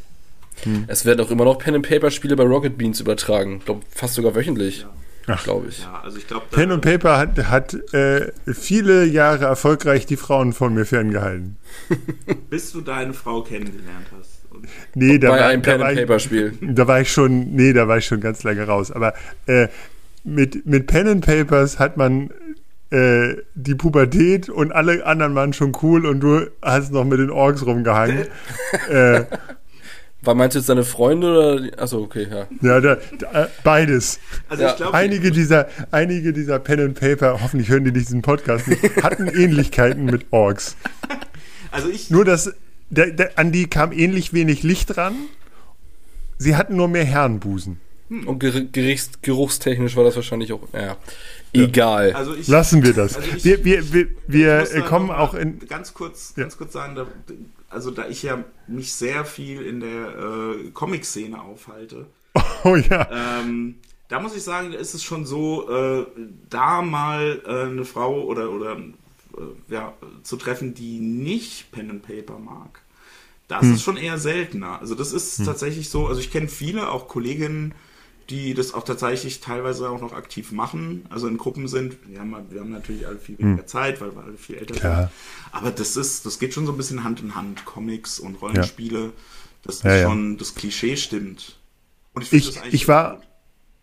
[0.86, 3.58] Es werden auch immer noch Pen-and-Paper-Spiele bei Rocket Beans übertragen.
[3.58, 4.84] Ich glaube, fast sogar wöchentlich.
[5.28, 5.42] Ach.
[5.44, 5.80] Glaube ich.
[5.82, 10.52] Ja, also ich glaube, Pen and Paper hat, hat äh, viele Jahre erfolgreich die Frauen
[10.52, 11.56] von mir ferngehalten.
[12.50, 14.41] bis du deine Frau kennengelernt hast.
[14.94, 16.58] Nee, da Bei war, einem da, war ich, Pen-and-Paper-Spiel.
[16.60, 18.90] da war ich schon, nee, da war ich schon ganz lange raus.
[18.90, 19.14] Aber
[19.46, 19.68] äh,
[20.24, 22.30] mit, mit Pen and Papers hat man
[22.90, 27.30] äh, die Pubertät und alle anderen waren schon cool und du hast noch mit den
[27.30, 28.26] Orks rumgehangen.
[28.90, 29.24] äh,
[30.20, 31.82] War meinst du jetzt deine Freunde oder?
[31.82, 32.46] Achso, okay, ja.
[32.60, 34.20] ja, da, da, beides.
[34.48, 38.22] also Ja, ich glaube, Einige dieser, einige dieser Pen and Paper, hoffentlich hören die diesen
[38.22, 40.76] Podcast nicht, hatten Ähnlichkeiten mit Orks.
[41.72, 42.54] also ich, Nur dass
[42.92, 45.14] der, der, an die kam ähnlich wenig Licht ran.
[46.38, 47.80] Sie hatten nur mehr Herrenbusen.
[48.26, 50.60] Und ger gerichts, geruchstechnisch war das wahrscheinlich auch.
[50.74, 50.96] Ja.
[51.54, 52.12] Egal.
[52.12, 53.16] also ich, Lassen wir das.
[53.16, 55.58] Also ich- wir wir, wir, wir äh, da kommen auch in.
[55.60, 56.42] ganz kurz, Ja.
[56.42, 57.06] ganz kurz sagen, da,
[57.70, 62.06] also da ich ja mich sehr viel in der äh, Comic-Szene aufhalte,
[62.64, 63.08] Oh ja.
[63.40, 63.76] Ähm,
[64.08, 66.04] da muss ich sagen, ist es schon so, äh,
[66.50, 72.02] da mal äh, eine Frau oder, oder äh, ja, zu treffen, die nicht Pen and
[72.02, 72.81] Paper mag.
[73.60, 74.80] Das ist schon eher seltener.
[74.80, 77.74] Also das ist tatsächlich so, also ich kenne viele, auch Kolleginnen,
[78.30, 81.96] die das auch tatsächlich teilweise auch noch aktiv machen, also in Gruppen sind.
[82.06, 84.96] Wir haben, wir haben natürlich alle viel weniger Zeit, weil wir alle viel älter Klar.
[85.02, 85.10] sind.
[85.52, 87.64] Aber das ist, das geht schon so ein bisschen Hand in Hand.
[87.64, 89.12] Comics und Rollenspiele,
[89.62, 90.08] dass das Ja, ja.
[90.08, 91.58] schon das Klischee stimmt.
[92.14, 93.26] Und ich, finde das eigentlich ich war, gut.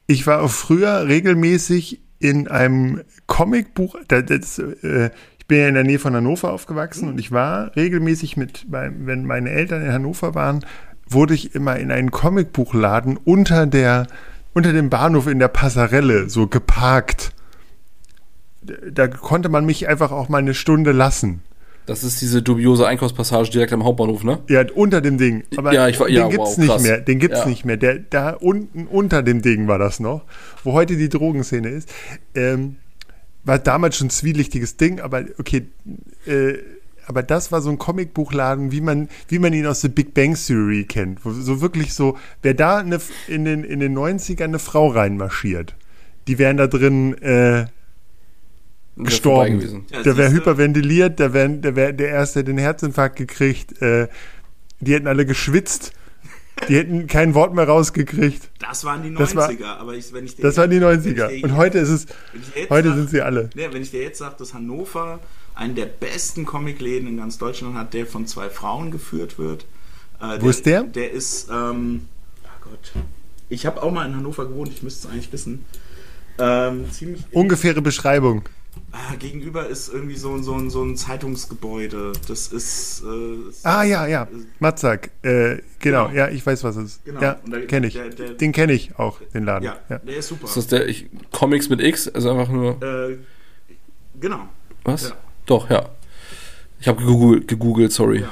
[0.07, 3.97] ich war auch früher regelmäßig in einem Comicbuch.
[4.07, 5.11] Das, äh,
[5.49, 9.49] bin ja in der Nähe von Hannover aufgewachsen und ich war regelmäßig mit, wenn meine
[9.49, 10.63] Eltern in Hannover waren,
[11.09, 14.07] wurde ich immer in einen Comicbuchladen unter der,
[14.53, 17.33] unter dem Bahnhof in der Passarelle so geparkt.
[18.61, 21.41] Da konnte man mich einfach auch mal eine Stunde lassen.
[21.85, 24.37] Das ist diese dubiose Einkaufspassage direkt am Hauptbahnhof, ne?
[24.47, 25.43] Ja, unter dem Ding.
[25.57, 26.83] Aber Ja, ich war- den ja, gibt's wow, nicht krass.
[26.83, 26.99] mehr.
[26.99, 27.45] Den gibt's Ja.
[27.47, 27.77] nicht mehr.
[27.77, 30.21] Der da unten unter dem Ding war das noch,
[30.63, 31.89] wo heute die Drogenszene ist.
[32.35, 32.75] Ähm,
[33.43, 35.67] war damals schon ein zwielichtiges Ding, aber okay.
[36.25, 36.57] Äh,
[37.07, 40.35] aber das war so ein Comicbuchladen, wie man, wie man ihn aus der Big Bang
[40.35, 41.25] Theory kennt.
[41.25, 45.73] Wo so wirklich so, wer da eine, in, den, in den 90ern eine Frau reinmarschiert,
[46.27, 47.65] die wären da drin äh,
[48.95, 49.85] gestorben.
[49.91, 54.07] Ja, der wäre hyperventiliert, der wäre der, wär, der erste den Herzinfarkt gekriegt, äh,
[54.79, 55.93] die hätten alle geschwitzt,
[56.67, 58.49] die hätten kein Wort mehr rausgekriegt.
[58.59, 60.91] Das waren die 90er, Das war- aber ich, wenn ich dir Das waren die wenn
[60.99, 61.27] ich 90er.
[61.27, 62.05] dir Und jetzt- heute ist es,
[62.55, 63.49] jetzt heute sag- sind sie alle.
[63.55, 65.19] Ne, wenn ich dir jetzt sage, dass Hannover
[65.55, 69.65] einen der besten Comicläden in ganz Deutschland hat, der von zwei Frauen geführt wird.
[70.21, 70.83] Äh, Wo ist der?
[70.83, 72.07] Der ist, ähm,
[72.43, 72.91] oh Gott.
[73.49, 75.65] Ich habe auch mal in Hannover gewohnt, ich müsste es eigentlich wissen.
[76.37, 78.43] Ähm, ziemlich Ungefähre Beschreibung.
[78.91, 82.13] Ah, gegenüber ist irgendwie so, ein- so, ein- so ein Zeitungsgebäude.
[82.27, 83.03] Das ist.
[83.03, 84.27] Äh, Ah ja, ja,
[84.59, 85.11] Matzak.
[85.21, 86.09] Äh, genau, Genau.
[86.09, 87.05] ja, ich weiß, was es ist.
[87.05, 87.21] Genau.
[87.21, 87.33] Ja,
[87.67, 87.93] kenne ich.
[87.93, 89.65] der- der- Den kenne ich auch, den Laden.
[89.65, 89.99] ja, Ja.
[89.99, 90.45] der ist super.
[90.45, 92.07] Ist das der ich, Comics mit X?
[92.07, 92.81] Also einfach nur.
[92.81, 93.17] Äh,
[94.19, 94.47] genau.
[94.83, 95.09] Was?
[95.09, 95.15] Ja.
[95.45, 95.89] Doch, ja.
[96.79, 98.21] Ich habe gegoogelt, gegoogelt, sorry.
[98.21, 98.29] Ja.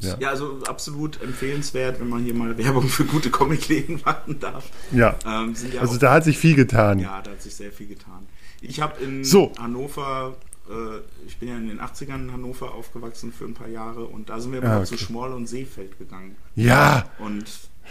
[0.00, 0.16] Ja.
[0.20, 4.64] Ja, also absolut empfehlenswert, wenn man hier mal Werbung für gute Comicläden machen darf.
[4.92, 5.16] Ja.
[5.24, 6.98] Ähm, sind ja Also auch, da hat sich viel getan.
[6.98, 8.26] ja, da hat sich sehr viel getan.
[8.60, 9.52] Ich habe in So.
[9.58, 10.36] Hannover,
[10.68, 10.72] äh,
[11.26, 14.38] ich bin ja in den 80ern in Hannover aufgewachsen für ein paar Jahre und da
[14.40, 14.86] sind wir Ah, mal okay.
[14.86, 16.36] zu Schmorl und Seefeld gegangen.
[16.56, 17.44] Ja, Und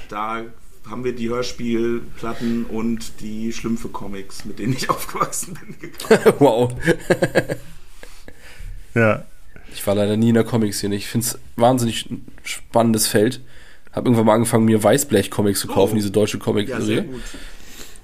[0.10, 0.44] da
[0.90, 6.36] haben wir die Hörspielplatten und die Schlümpfe-Comics, mit denen ich aufgewachsen bin, gekauft.
[6.40, 6.72] wow.
[8.96, 9.26] ja.
[9.72, 10.96] Ich war leider nie in der Comic-Szene.
[10.96, 12.10] Ich finde es wahnsinnig
[12.44, 13.42] spannendes Feld.
[13.92, 15.96] Hab irgendwann mal angefangen, mir Weißblech-Comics zu kaufen, Oh.
[15.96, 17.04] diese deutsche Ja, sehr Comic-Serie.
[17.04, 17.22] gut.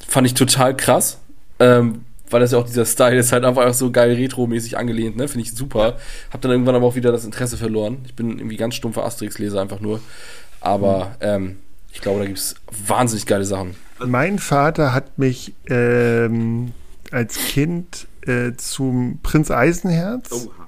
[0.08, 1.20] Fand ich total krass.
[1.60, 2.02] Ähm,
[2.36, 5.30] weil das ja auch dieser Style ist halt einfach so geil retro-mäßig angelehnt, ne?
[5.30, 5.96] Finde ich super.
[6.32, 8.00] Hab dann irgendwann aber auch wieder das Interesse verloren.
[8.06, 10.02] Ich bin irgendwie ganz stumpfer Asterix-Leser einfach nur.
[10.60, 11.60] Aber ähm,
[11.94, 12.56] ich glaube, da gibt's
[12.86, 13.76] wahnsinnig geile Sachen.
[14.06, 16.74] Mein Vater hat mich ähm,
[17.10, 20.68] als Kind äh, zum Prinz Eisenherz Oha.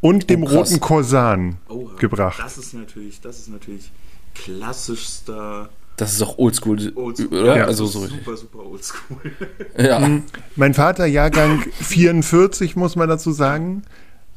[0.00, 2.40] und dem Oh, roten Korsan Oh, gebracht.
[2.42, 3.90] Das ist natürlich, das ist natürlich
[4.34, 7.28] klassischster Das ist auch oldschool, Oldschool.
[7.28, 7.56] oder?
[7.58, 7.64] Ja.
[7.66, 9.32] also so super, super oldschool.
[9.78, 10.20] Ja.
[10.56, 13.82] Mein Vater, Jahrgang 44, muss man dazu sagen.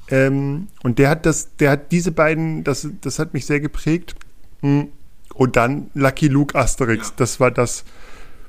[0.10, 4.16] Ähm, und der hat das, der hat diese beiden, das, das hat mich sehr geprägt.
[4.62, 4.90] Hm.
[5.34, 7.10] Und dann Lucky Luke Asterix.
[7.10, 7.14] Ja.
[7.18, 7.84] Das war das,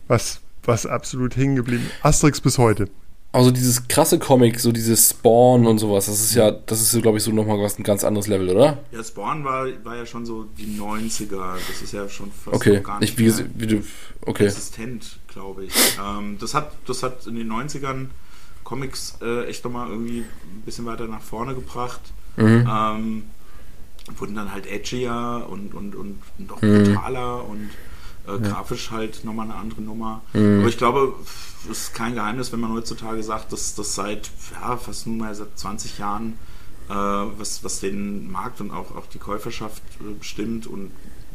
[0.08, 1.88] was, was absolut hängen geblieben.
[2.02, 2.88] Asterix bis heute.
[3.36, 7.02] Also dieses krasse Comic, so dieses Spawn und sowas, das ist ja, das ist so,
[7.02, 8.78] glaube ich, so nochmal was ein ganz anderes Level, oder?
[8.92, 11.56] Ja, Spawn war, war ja schon so die 90er.
[11.68, 13.84] Das ist ja schon fast Okay, gar nicht nicht wie, wie du,
[14.22, 14.46] okay.
[14.46, 15.72] existent, glaube ich.
[16.02, 18.06] Ähm, das, hat, das hat in den 90ern
[18.64, 22.00] Comics äh, echt nochmal irgendwie ein bisschen weiter nach vorne gebracht.
[22.36, 22.66] Mhm.
[22.68, 23.22] Ähm,
[24.18, 26.84] wurden dann halt edgier und, und, und noch Mhm.
[26.84, 27.70] brutaler und
[28.26, 30.22] äh, grafisch halt nochmal eine andere Nummer.
[30.60, 31.14] Aber ich glaube,
[31.70, 34.30] es ist kein Geheimnis, wenn man heutzutage sagt, dass das seit
[34.60, 36.38] ja, fast nunmehr seit 20 Jahren,
[36.88, 40.90] äh, was, was den Markt und auch, auch die Käuferschaft äh, bestimmt und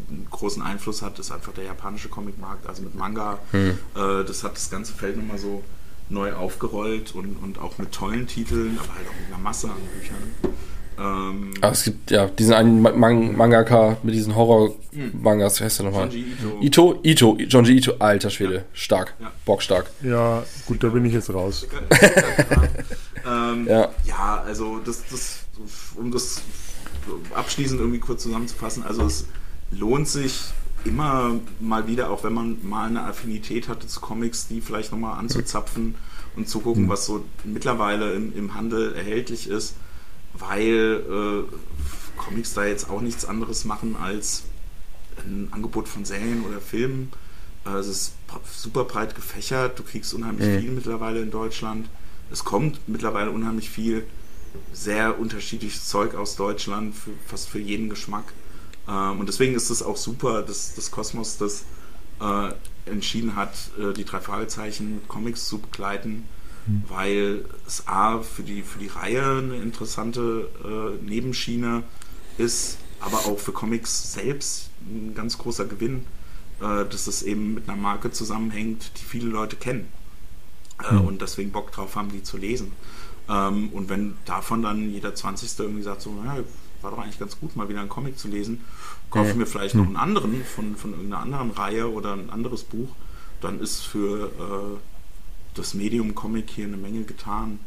[0.10, 3.40] einen großen Einfluss hat, ist einfach der japanische Comicmarkt, also mit Manga.
[3.96, 5.64] Äh, das hat das ganze Feld nochmal so
[6.10, 9.78] neu aufgerollt und, und auch mit tollen Titeln, aber halt auch mit einer Masse an
[9.98, 10.54] Büchern.
[11.00, 15.80] Ähm, Ah, es gibt ja diesen einen Ma- Man Mangaka mit diesen Horror-Mangas, wie heißt
[15.80, 16.10] der nochmal?
[16.14, 16.60] Ito.
[16.62, 19.32] Ito, Ito, Jonji Ito, alter Schwede, stark, Ja.
[19.46, 19.90] bockstark.
[20.04, 21.66] Ja, gut, da bin ich jetzt raus.
[23.26, 23.90] ähm, Ja.
[24.06, 24.44] ja.
[24.46, 25.40] also das, das,
[25.96, 26.42] um das
[27.36, 29.26] abschließend irgendwie kurz zusammenzufassen, also es
[29.72, 30.40] lohnt sich
[30.84, 35.20] immer mal wieder, auch wenn man mal eine Affinität hatte zu Comics, die vielleicht nochmal
[35.20, 35.96] anzuzapfen
[36.36, 39.76] und zu gucken, was so mittlerweile im, im Handel erhältlich ist,
[40.34, 41.03] weil
[41.49, 44.44] äh, Comics da jetzt auch nichts anderes machen als
[45.26, 47.12] ein Angebot von Serien oder Filmen.
[47.66, 48.14] Äh, Es ist
[48.56, 50.60] super breit gefächert, du kriegst unheimlich Mhm.
[50.62, 51.88] viel mittlerweile in Deutschland.
[52.32, 54.06] Es kommt mittlerweile unheimlich viel
[54.74, 58.26] sehr unterschiedliches Zeug aus Deutschland, für, fast für jeden Geschmack.
[58.88, 61.64] Ähm, und deswegen ist es auch super, dass das Kosmos das
[62.22, 62.52] äh,
[62.90, 66.24] entschieden hat, äh, die drei Fragezeichen mit Comics zu begleiten,
[66.88, 71.84] weil es A für die, für die Reihe eine interessante äh, Nebenschiene
[72.38, 76.06] ist, aber auch für Comics selbst ein ganz großer Gewinn,
[76.60, 79.88] äh, dass es eben mit einer Marke zusammenhängt, die viele Leute kennen
[80.90, 82.72] äh, und deswegen Bock drauf haben, die zu lesen.
[83.28, 85.60] Ähm, und wenn davon dann jeder 20.
[85.60, 86.38] irgendwie sagt, so, ja,
[86.82, 88.62] war doch eigentlich ganz gut, mal wieder einen Comic zu lesen,
[89.10, 92.64] kaufe ich mir vielleicht noch einen anderen von, von irgendeiner anderen Reihe oder ein anderes
[92.64, 92.90] Buch,
[93.40, 94.91] dann ist für äh,
[95.56, 97.60] das Medium Comic hier eine Menge getan.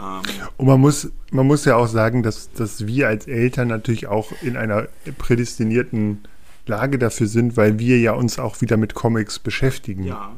[0.00, 0.22] Ähm,
[0.56, 4.32] Und man muss, man muss ja auch sagen, dass, dass wir als Eltern natürlich auch
[4.42, 4.88] in einer
[5.18, 6.26] prädestinierten
[6.66, 10.04] Lage dafür sind, weil wir ja uns auch wieder mit Comics beschäftigen.
[10.04, 10.32] ja.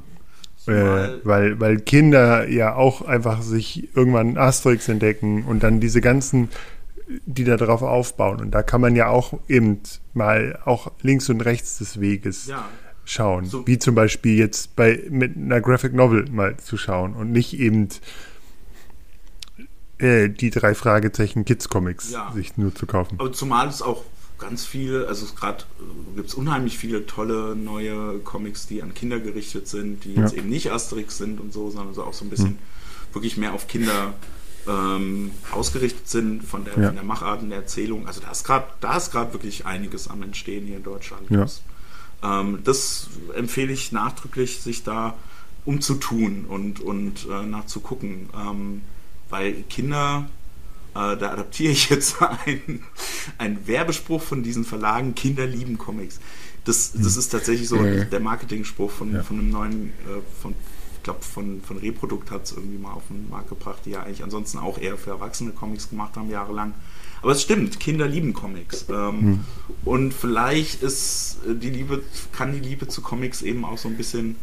[0.66, 6.48] Äh, weil, weil Kinder ja auch einfach sich irgendwann Asterix entdecken und dann diese ganzen,
[7.24, 8.40] die da drauf aufbauen.
[8.40, 9.78] Und da kann man ja auch eben
[10.12, 12.68] mal auch links und rechts des Weges ja,
[13.06, 13.46] schauen.
[13.46, 17.58] So- Wie zum Beispiel jetzt bei mit einer Graphic Novel mal zu schauen und nicht
[17.58, 17.88] eben
[19.98, 22.30] äh, die drei Fragezeichen Kids Comics Ja.
[22.34, 23.16] sich nur zu kaufen.
[23.18, 24.04] Aber zumal es auch
[24.38, 25.64] ganz viel, also gerade
[26.14, 30.38] gibt es unheimlich viele tolle neue Comics, die an Kinder gerichtet sind, die jetzt Ja.
[30.40, 32.58] eben nicht Asterix sind und so, sondern so auch so ein bisschen
[33.14, 34.12] wirklich mehr auf Kinder
[34.68, 36.86] ähm, ausgerichtet sind von der, Ja.
[36.88, 38.06] von der Machart und der Erzählung.
[38.08, 41.30] Also da ist gerade, da ist gerade wirklich einiges am Entstehen hier in Deutschland.
[41.30, 41.38] Ja.
[41.42, 41.62] Das,
[42.22, 45.14] ähm, das empfehle ich nachdrücklich, sich da
[45.64, 48.28] umzutun und, und äh, nachzugucken.
[48.36, 48.82] Ähm,
[49.28, 50.28] weil Kinder,
[50.94, 52.16] äh, da adaptiere ich jetzt
[52.46, 52.84] einen,
[53.38, 56.20] einen Werbespruch von diesen Verlagen, Kinder lieben Comics.
[56.64, 58.10] Das, das ist tatsächlich so Mhm.
[58.10, 59.22] der Marketingspruch von, Ja.
[59.22, 60.54] von einem neuen, äh, von,
[60.96, 64.02] ich glaube, von, von Reprodukt hat es irgendwie mal auf den Markt gebracht, die ja
[64.02, 66.74] eigentlich ansonsten auch eher für erwachsene Comics gemacht haben, jahrelang.
[67.26, 68.86] Aber es stimmt, Kinder lieben Comics.
[68.88, 69.40] Ähm,
[69.84, 73.96] Und vielleicht ist äh, die Liebe, kann die Liebe zu Comics eben auch so ein
[73.96, 74.36] bisschen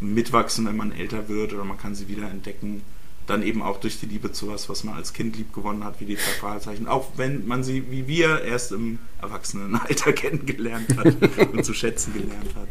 [0.00, 2.82] mitwachsen, wenn man älter wird oder man kann sie wieder entdecken.
[3.28, 6.00] Dann eben auch durch die Liebe zu was, was man als Kind lieb gewonnen hat,
[6.00, 6.88] wie die drei Fragezeichen.
[6.88, 11.14] Auch wenn man sie, wie wir, erst im Erwachsenenalter kennengelernt hat
[11.52, 12.66] und zu schätzen gelernt hat.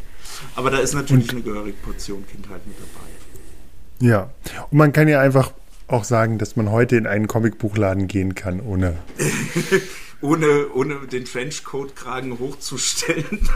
[0.57, 4.05] Aber da ist natürlich eine gehörige Portion Kindheit mit dabei.
[4.05, 4.31] Ja.
[4.69, 5.53] Und man kann ja einfach
[5.87, 8.97] auch sagen, dass man heute in einen Comicbuchladen gehen kann, ohne.
[10.21, 13.47] Ohne, ohne den Trenchcoat-Kragen hochzustellen.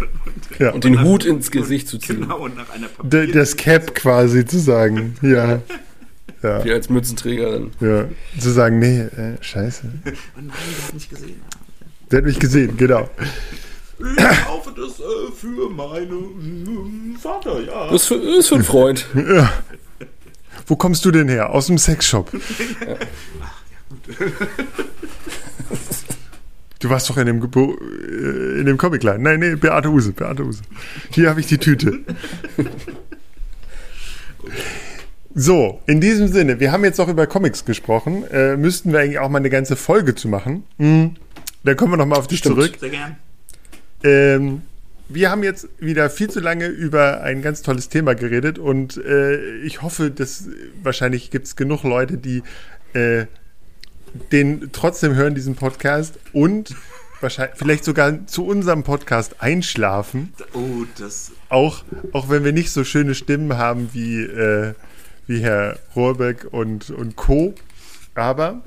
[0.59, 0.71] Ja.
[0.71, 2.21] Und den Hut ins Gesicht zu ziehen.
[2.21, 5.15] Genau, und nach einer D Papier das Cap quasi zu sagen.
[5.21, 5.61] Ja.
[6.43, 6.63] Ja.
[6.63, 7.71] Wir als Mützenträger dann.
[7.79, 8.05] ja.
[8.39, 9.83] Zu sagen, nee, äh, scheiße.
[10.05, 11.41] Oh nein, der hat mich gesehen.
[12.11, 13.09] Der hat mich gesehen, genau.
[13.99, 17.85] Ich kaufe das äh, für meinen Vater, ja.
[17.85, 19.07] Das ist für, ist für einen Freund.
[19.15, 19.51] Ja.
[20.67, 21.51] Wo kommst du denn her?
[21.51, 22.31] Aus dem Sexshop.
[26.81, 29.21] Du warst doch in dem, Gebo äh, in dem Comicladen.
[29.21, 30.61] Nein, nee, Beate Use, Beate Use.
[31.11, 31.99] Hier habe ich die Tüte.
[35.35, 38.23] So, in diesem Sinne, wir haben jetzt noch über Comics gesprochen.
[38.31, 40.63] Äh, müssten wir eigentlich auch mal eine ganze Folge zu machen.
[40.79, 41.15] Mhm.
[41.63, 42.55] Dann kommen wir noch mal auf dich Stimmt.
[42.55, 42.77] zurück.
[42.79, 43.17] Sehr gern.
[44.03, 44.61] Ähm,
[45.09, 49.57] wir haben jetzt wieder viel zu lange über ein ganz tolles Thema geredet und äh,
[49.61, 50.45] ich hoffe, dass
[50.83, 52.43] wahrscheinlich gibt es genug Leute, die
[52.93, 53.25] äh,
[54.31, 56.75] den trotzdem hören, diesen Podcast und
[57.21, 61.31] wahrscheinlich vielleicht sogar zu unserem Podcast einschlafen, Oh, das.
[61.49, 61.83] auch,
[62.13, 64.73] auch wenn wir nicht so schöne Stimmen haben wie, äh,
[65.27, 67.53] wie Herr Rohrbeck und, und Co.
[68.15, 68.61] Aber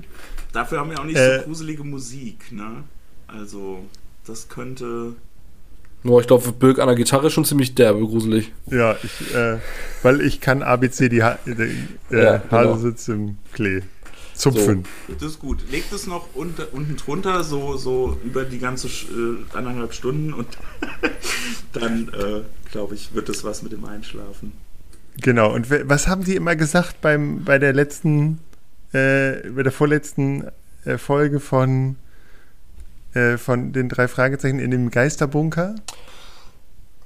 [0.53, 1.39] Dafür haben wir auch nicht Äh.
[1.39, 2.83] so gruselige Musik, ne?
[3.27, 3.83] Also,
[4.25, 5.15] das könnte.
[6.03, 8.51] Nur ich glaube, Birk an der Gitarre ist schon ziemlich derbe gruselig.
[8.69, 9.57] ja, ich, äh,
[10.01, 11.51] weil ich kann ABC die ha äh,
[12.09, 12.51] Ja, genau.
[12.51, 13.81] Hase sitzt im Klee.
[14.35, 14.85] Zupfen.
[15.07, 15.59] Das ist gut.
[15.71, 20.47] Legt es noch unter, unten drunter, so, so über die ganze äh, anderthalb Stunden und
[21.73, 24.53] dann, äh, glaube ich, wird es was mit dem Einschlafen.
[25.21, 28.39] Genau, und was haben die immer gesagt beim, bei der letzten,
[28.91, 30.45] äh, bei der vorletzten
[30.85, 31.97] äh, Folge von,
[33.13, 35.75] äh, von den drei Fragezeichen in dem Geisterbunker?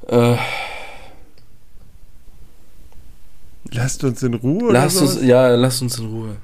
[0.08, 0.38] Äh,
[3.72, 5.22] Lasst uns in Ruhe lasst oder uns, so?
[5.26, 6.38] ja, lasst uns in Ruhe.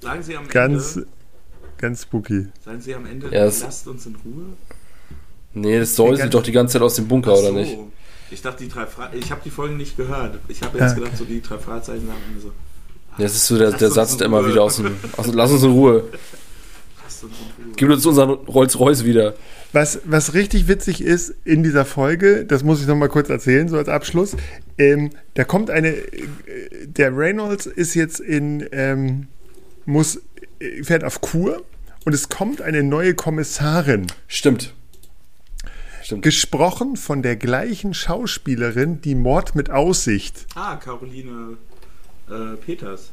[0.00, 1.08] Sagen Sie am Ganz, Ende.
[1.78, 2.46] ganz spooky.
[2.64, 4.44] Sagen Sie am Ende, Ja, lasst uns in Ruhe.
[5.54, 7.48] Nee, das soll Den sie ganz- doch die ganze Zeit aus dem Bunker, Ach oder
[7.48, 7.52] so.
[7.54, 7.78] nicht?
[8.30, 10.38] Ich dachte, die drei Fra Ich habe die Folgen nicht gehört.
[10.48, 12.48] Ich habe jetzt Ah, gedacht, so die drei Fragezeichen mir so.
[13.16, 14.96] Ja, das ist so der, der Satz, der immer wieder aus dem.
[15.16, 15.92] Aus, lass uns in Ruhe.
[16.02, 16.18] Lasst uns in Ruhe.
[17.76, 19.34] Gib uns unseren Rolls-Royce wieder.
[19.72, 23.68] Was, was richtig witzig ist in dieser Folge, das muss ich noch mal kurz erzählen,
[23.68, 24.36] so als Abschluss.
[24.78, 26.10] Ähm, da kommt eine, äh,
[26.86, 29.26] der Reynolds ist jetzt in, ähm,
[29.84, 30.20] muss,
[30.60, 31.62] äh, fährt auf Kur
[32.04, 34.06] und es kommt eine neue Kommissarin.
[34.28, 34.74] Stimmt.
[36.02, 36.22] Stimmt.
[36.22, 41.56] Gesprochen von der gleichen Schauspielerin, die Mord mit Aussicht, Ah, Caroline
[42.28, 43.10] äh, Peters.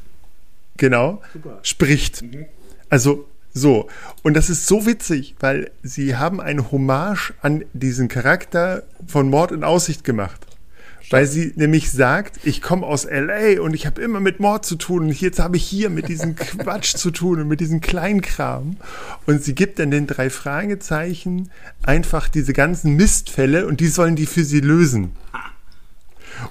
[0.76, 1.58] genau, Super.
[1.62, 2.22] spricht.
[2.90, 3.88] Also so.
[4.22, 9.52] Und das ist so witzig, weil sie haben eine Hommage an diesen Charakter von Mord
[9.52, 10.46] in Aussicht gemacht.
[11.10, 14.76] Weil sie nämlich sagt, ich komme aus LA und ich habe immer mit Mord zu
[14.76, 18.76] tun und jetzt habe ich hier mit diesem Quatsch zu tun und mit diesem Kleinkram.
[19.26, 21.50] Und sie gibt dann den drei Fragezeichen
[21.82, 25.12] einfach diese ganzen Mistfälle und die sollen die für sie lösen.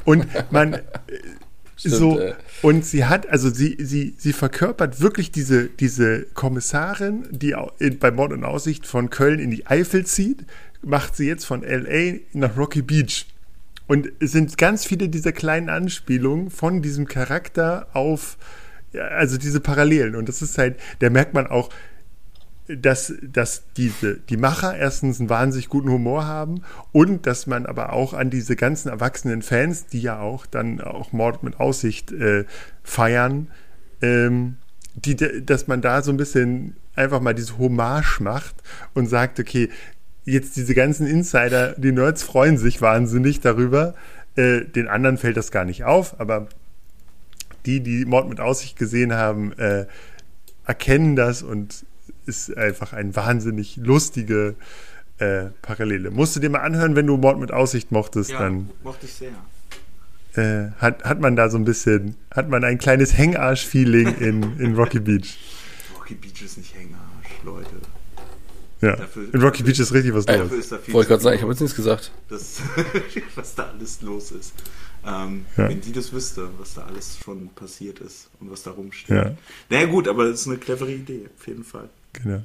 [0.06, 0.80] Und man
[1.82, 2.34] Stimmt, so ey.
[2.62, 8.12] und sie hat also sie sie sie verkörpert wirklich diese diese Kommissarin, die in- bei
[8.12, 10.46] Mord und Aussicht von Köln in die Eifel zieht,
[10.84, 13.26] macht sie jetzt von LA nach Rocky Beach.
[13.88, 18.38] Und es sind ganz viele dieser kleinen Anspielungen von diesem Charakter auf,
[18.94, 20.16] also diese Parallelen.
[20.16, 21.70] Und das ist halt, da merkt man auch,
[22.78, 27.94] dass, dass diese, die Macher erstens einen wahnsinnig guten Humor haben und dass man aber
[27.94, 32.46] auch an diese ganzen erwachsenen Fans, die ja auch dann auch Mord mit Aussicht äh,
[32.84, 33.48] feiern,
[34.02, 34.58] ähm,
[34.96, 38.56] die, dass man da so ein bisschen einfach mal diese Hommage macht
[38.94, 39.70] und sagt, okay,
[40.26, 43.96] jetzt diese ganzen Insider, die Nerds freuen sich wahnsinnig darüber.
[44.36, 46.48] Äh, den anderen fällt das gar nicht auf, aber
[47.66, 49.86] die, die Mord mit Aussicht gesehen haben, äh,
[50.66, 51.86] erkennen das und
[52.26, 54.56] ist einfach ein wahnsinnig lustige
[55.18, 56.12] äh, Parallele.
[56.12, 59.14] Musst du dir mal anhören, wenn du Mord mit Aussicht mochtest, Ja, dann mochte ich
[59.14, 59.32] sehr.
[60.34, 64.76] äh, hat, hat man da so ein bisschen, hat man ein kleines Hängarsch-Feeling in, in
[64.76, 65.38] Rocky Beach.
[65.98, 67.70] Rocky Beach ist nicht Hängarsch, Leute.
[68.82, 68.96] Ja.
[68.96, 70.46] Dafür- In Rocky Beach ist richtig was Ey, los.
[70.48, 72.12] Dafür ist da viel Wollte ich gerade sagen, ich habe jetzt nichts gesagt.
[72.30, 72.58] das,
[73.36, 74.54] was da alles los ist.
[75.06, 75.70] Ähm, Ja.
[75.70, 79.10] Wenn die das wüsste, was da alles schon passiert ist und was da rumsteht.
[79.16, 79.32] Ja.
[79.70, 81.90] Naja gut, aber es ist eine clevere Idee, auf jeden Fall.
[82.14, 82.42] Genau.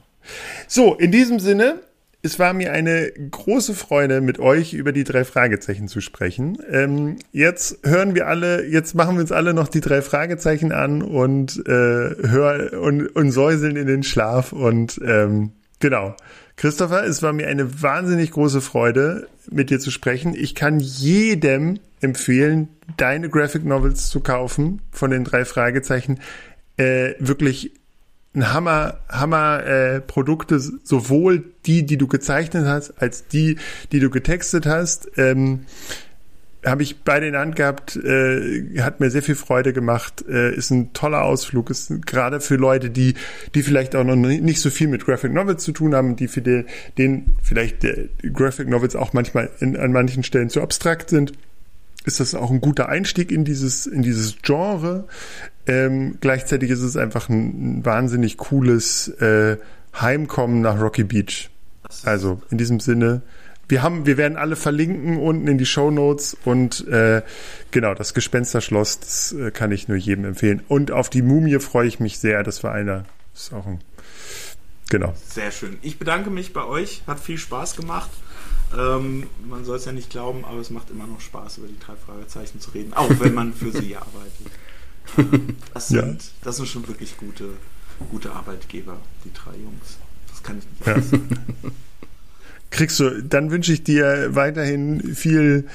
[0.66, 1.80] So, in diesem Sinne,
[2.22, 6.58] es war mir eine große Freude, mit euch über die drei Fragezeichen zu sprechen.
[6.68, 11.02] Ähm, jetzt hören wir alle, jetzt machen wir uns alle noch die drei Fragezeichen an
[11.02, 16.16] und äh, hör und, und säuseln in den Schlaf und ähm, genau.
[16.56, 20.34] Christopher, es war mir eine wahnsinnig große Freude, mit dir zu sprechen.
[20.34, 26.18] Ich kann jedem empfehlen, deine Graphic Novels zu kaufen von den drei Fragezeichen.
[26.78, 27.72] Äh, wirklich
[28.36, 33.56] ein Hammer, Hammer äh, Produkte, sowohl die, die du gezeichnet hast, als die,
[33.92, 35.10] die du getextet hast.
[35.16, 35.60] Ähm,
[36.64, 40.70] habe ich beide in Hand gehabt, äh, hat mir sehr viel Freude gemacht, äh, ist
[40.70, 43.14] ein toller Ausflug, ist gerade für Leute, die,
[43.54, 46.42] die vielleicht auch noch nicht so viel mit Graphic Novels zu tun haben, die für
[46.42, 46.66] den,
[46.98, 47.86] den vielleicht
[48.32, 51.32] Graphic Novels auch manchmal in, an manchen Stellen zu abstrakt sind,
[52.06, 55.06] ist das auch ein guter Einstieg in dieses, in dieses Genre.
[55.66, 59.58] Ähm, gleichzeitig ist es einfach ein, wahnsinnig cooles äh,
[60.00, 61.50] Heimkommen nach Rocky Beach.
[62.04, 63.22] Also in diesem Sinne,
[63.68, 67.22] wir haben, wir werden alle verlinken unten in die Show Notes und äh,
[67.72, 70.62] genau das Gespensterschloss, das äh, kann ich nur jedem empfehlen.
[70.68, 72.44] Und auf die Mumie freue ich mich sehr.
[72.44, 73.04] Das war einer,
[73.34, 73.80] ist auch ein
[74.88, 75.12] genau.
[75.28, 75.78] Sehr schön.
[75.82, 77.02] Ich bedanke mich bei euch.
[77.08, 78.10] Hat viel Spaß gemacht.
[78.76, 81.78] Ähm, man soll es ja nicht glauben, aber es macht immer noch Spaß, über die
[81.78, 84.46] drei Fragezeichen zu reden, auch wenn man für sie arbeitet.
[85.72, 86.28] Das sind, ja.
[86.42, 87.50] das sind schon wirklich gute,
[88.10, 89.98] gute Arbeitgeber, die drei Jungs.
[90.28, 91.20] Das kann ich nicht ja.
[92.70, 95.68] Kriegst du, dann wünsche ich dir weiterhin viel,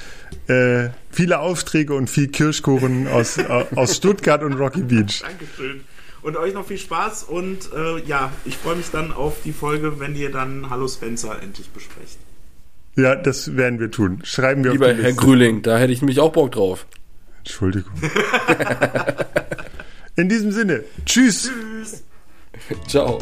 [0.48, 3.38] äh, viele Aufträge und viel Kirschkuchen aus,
[3.74, 5.22] aus Stuttgart und Rocky Beach.
[5.22, 5.80] Dankeschön.
[6.20, 9.98] Und euch noch viel Spaß und äh, ja, ich freue mich dann auf die Folge,
[9.98, 12.18] wenn ihr dann Hallo Spencer endlich besprecht.
[12.96, 14.20] Ja, das werden wir tun.
[14.22, 16.86] Schreiben wir Lieber auf die Herr Grüling, da hätte ich nämlich auch Bock drauf.
[17.38, 17.92] Entschuldigung.
[20.16, 21.50] In diesem Sinne, tschüss.
[21.50, 22.04] Tschüss.
[22.86, 23.18] Ciao.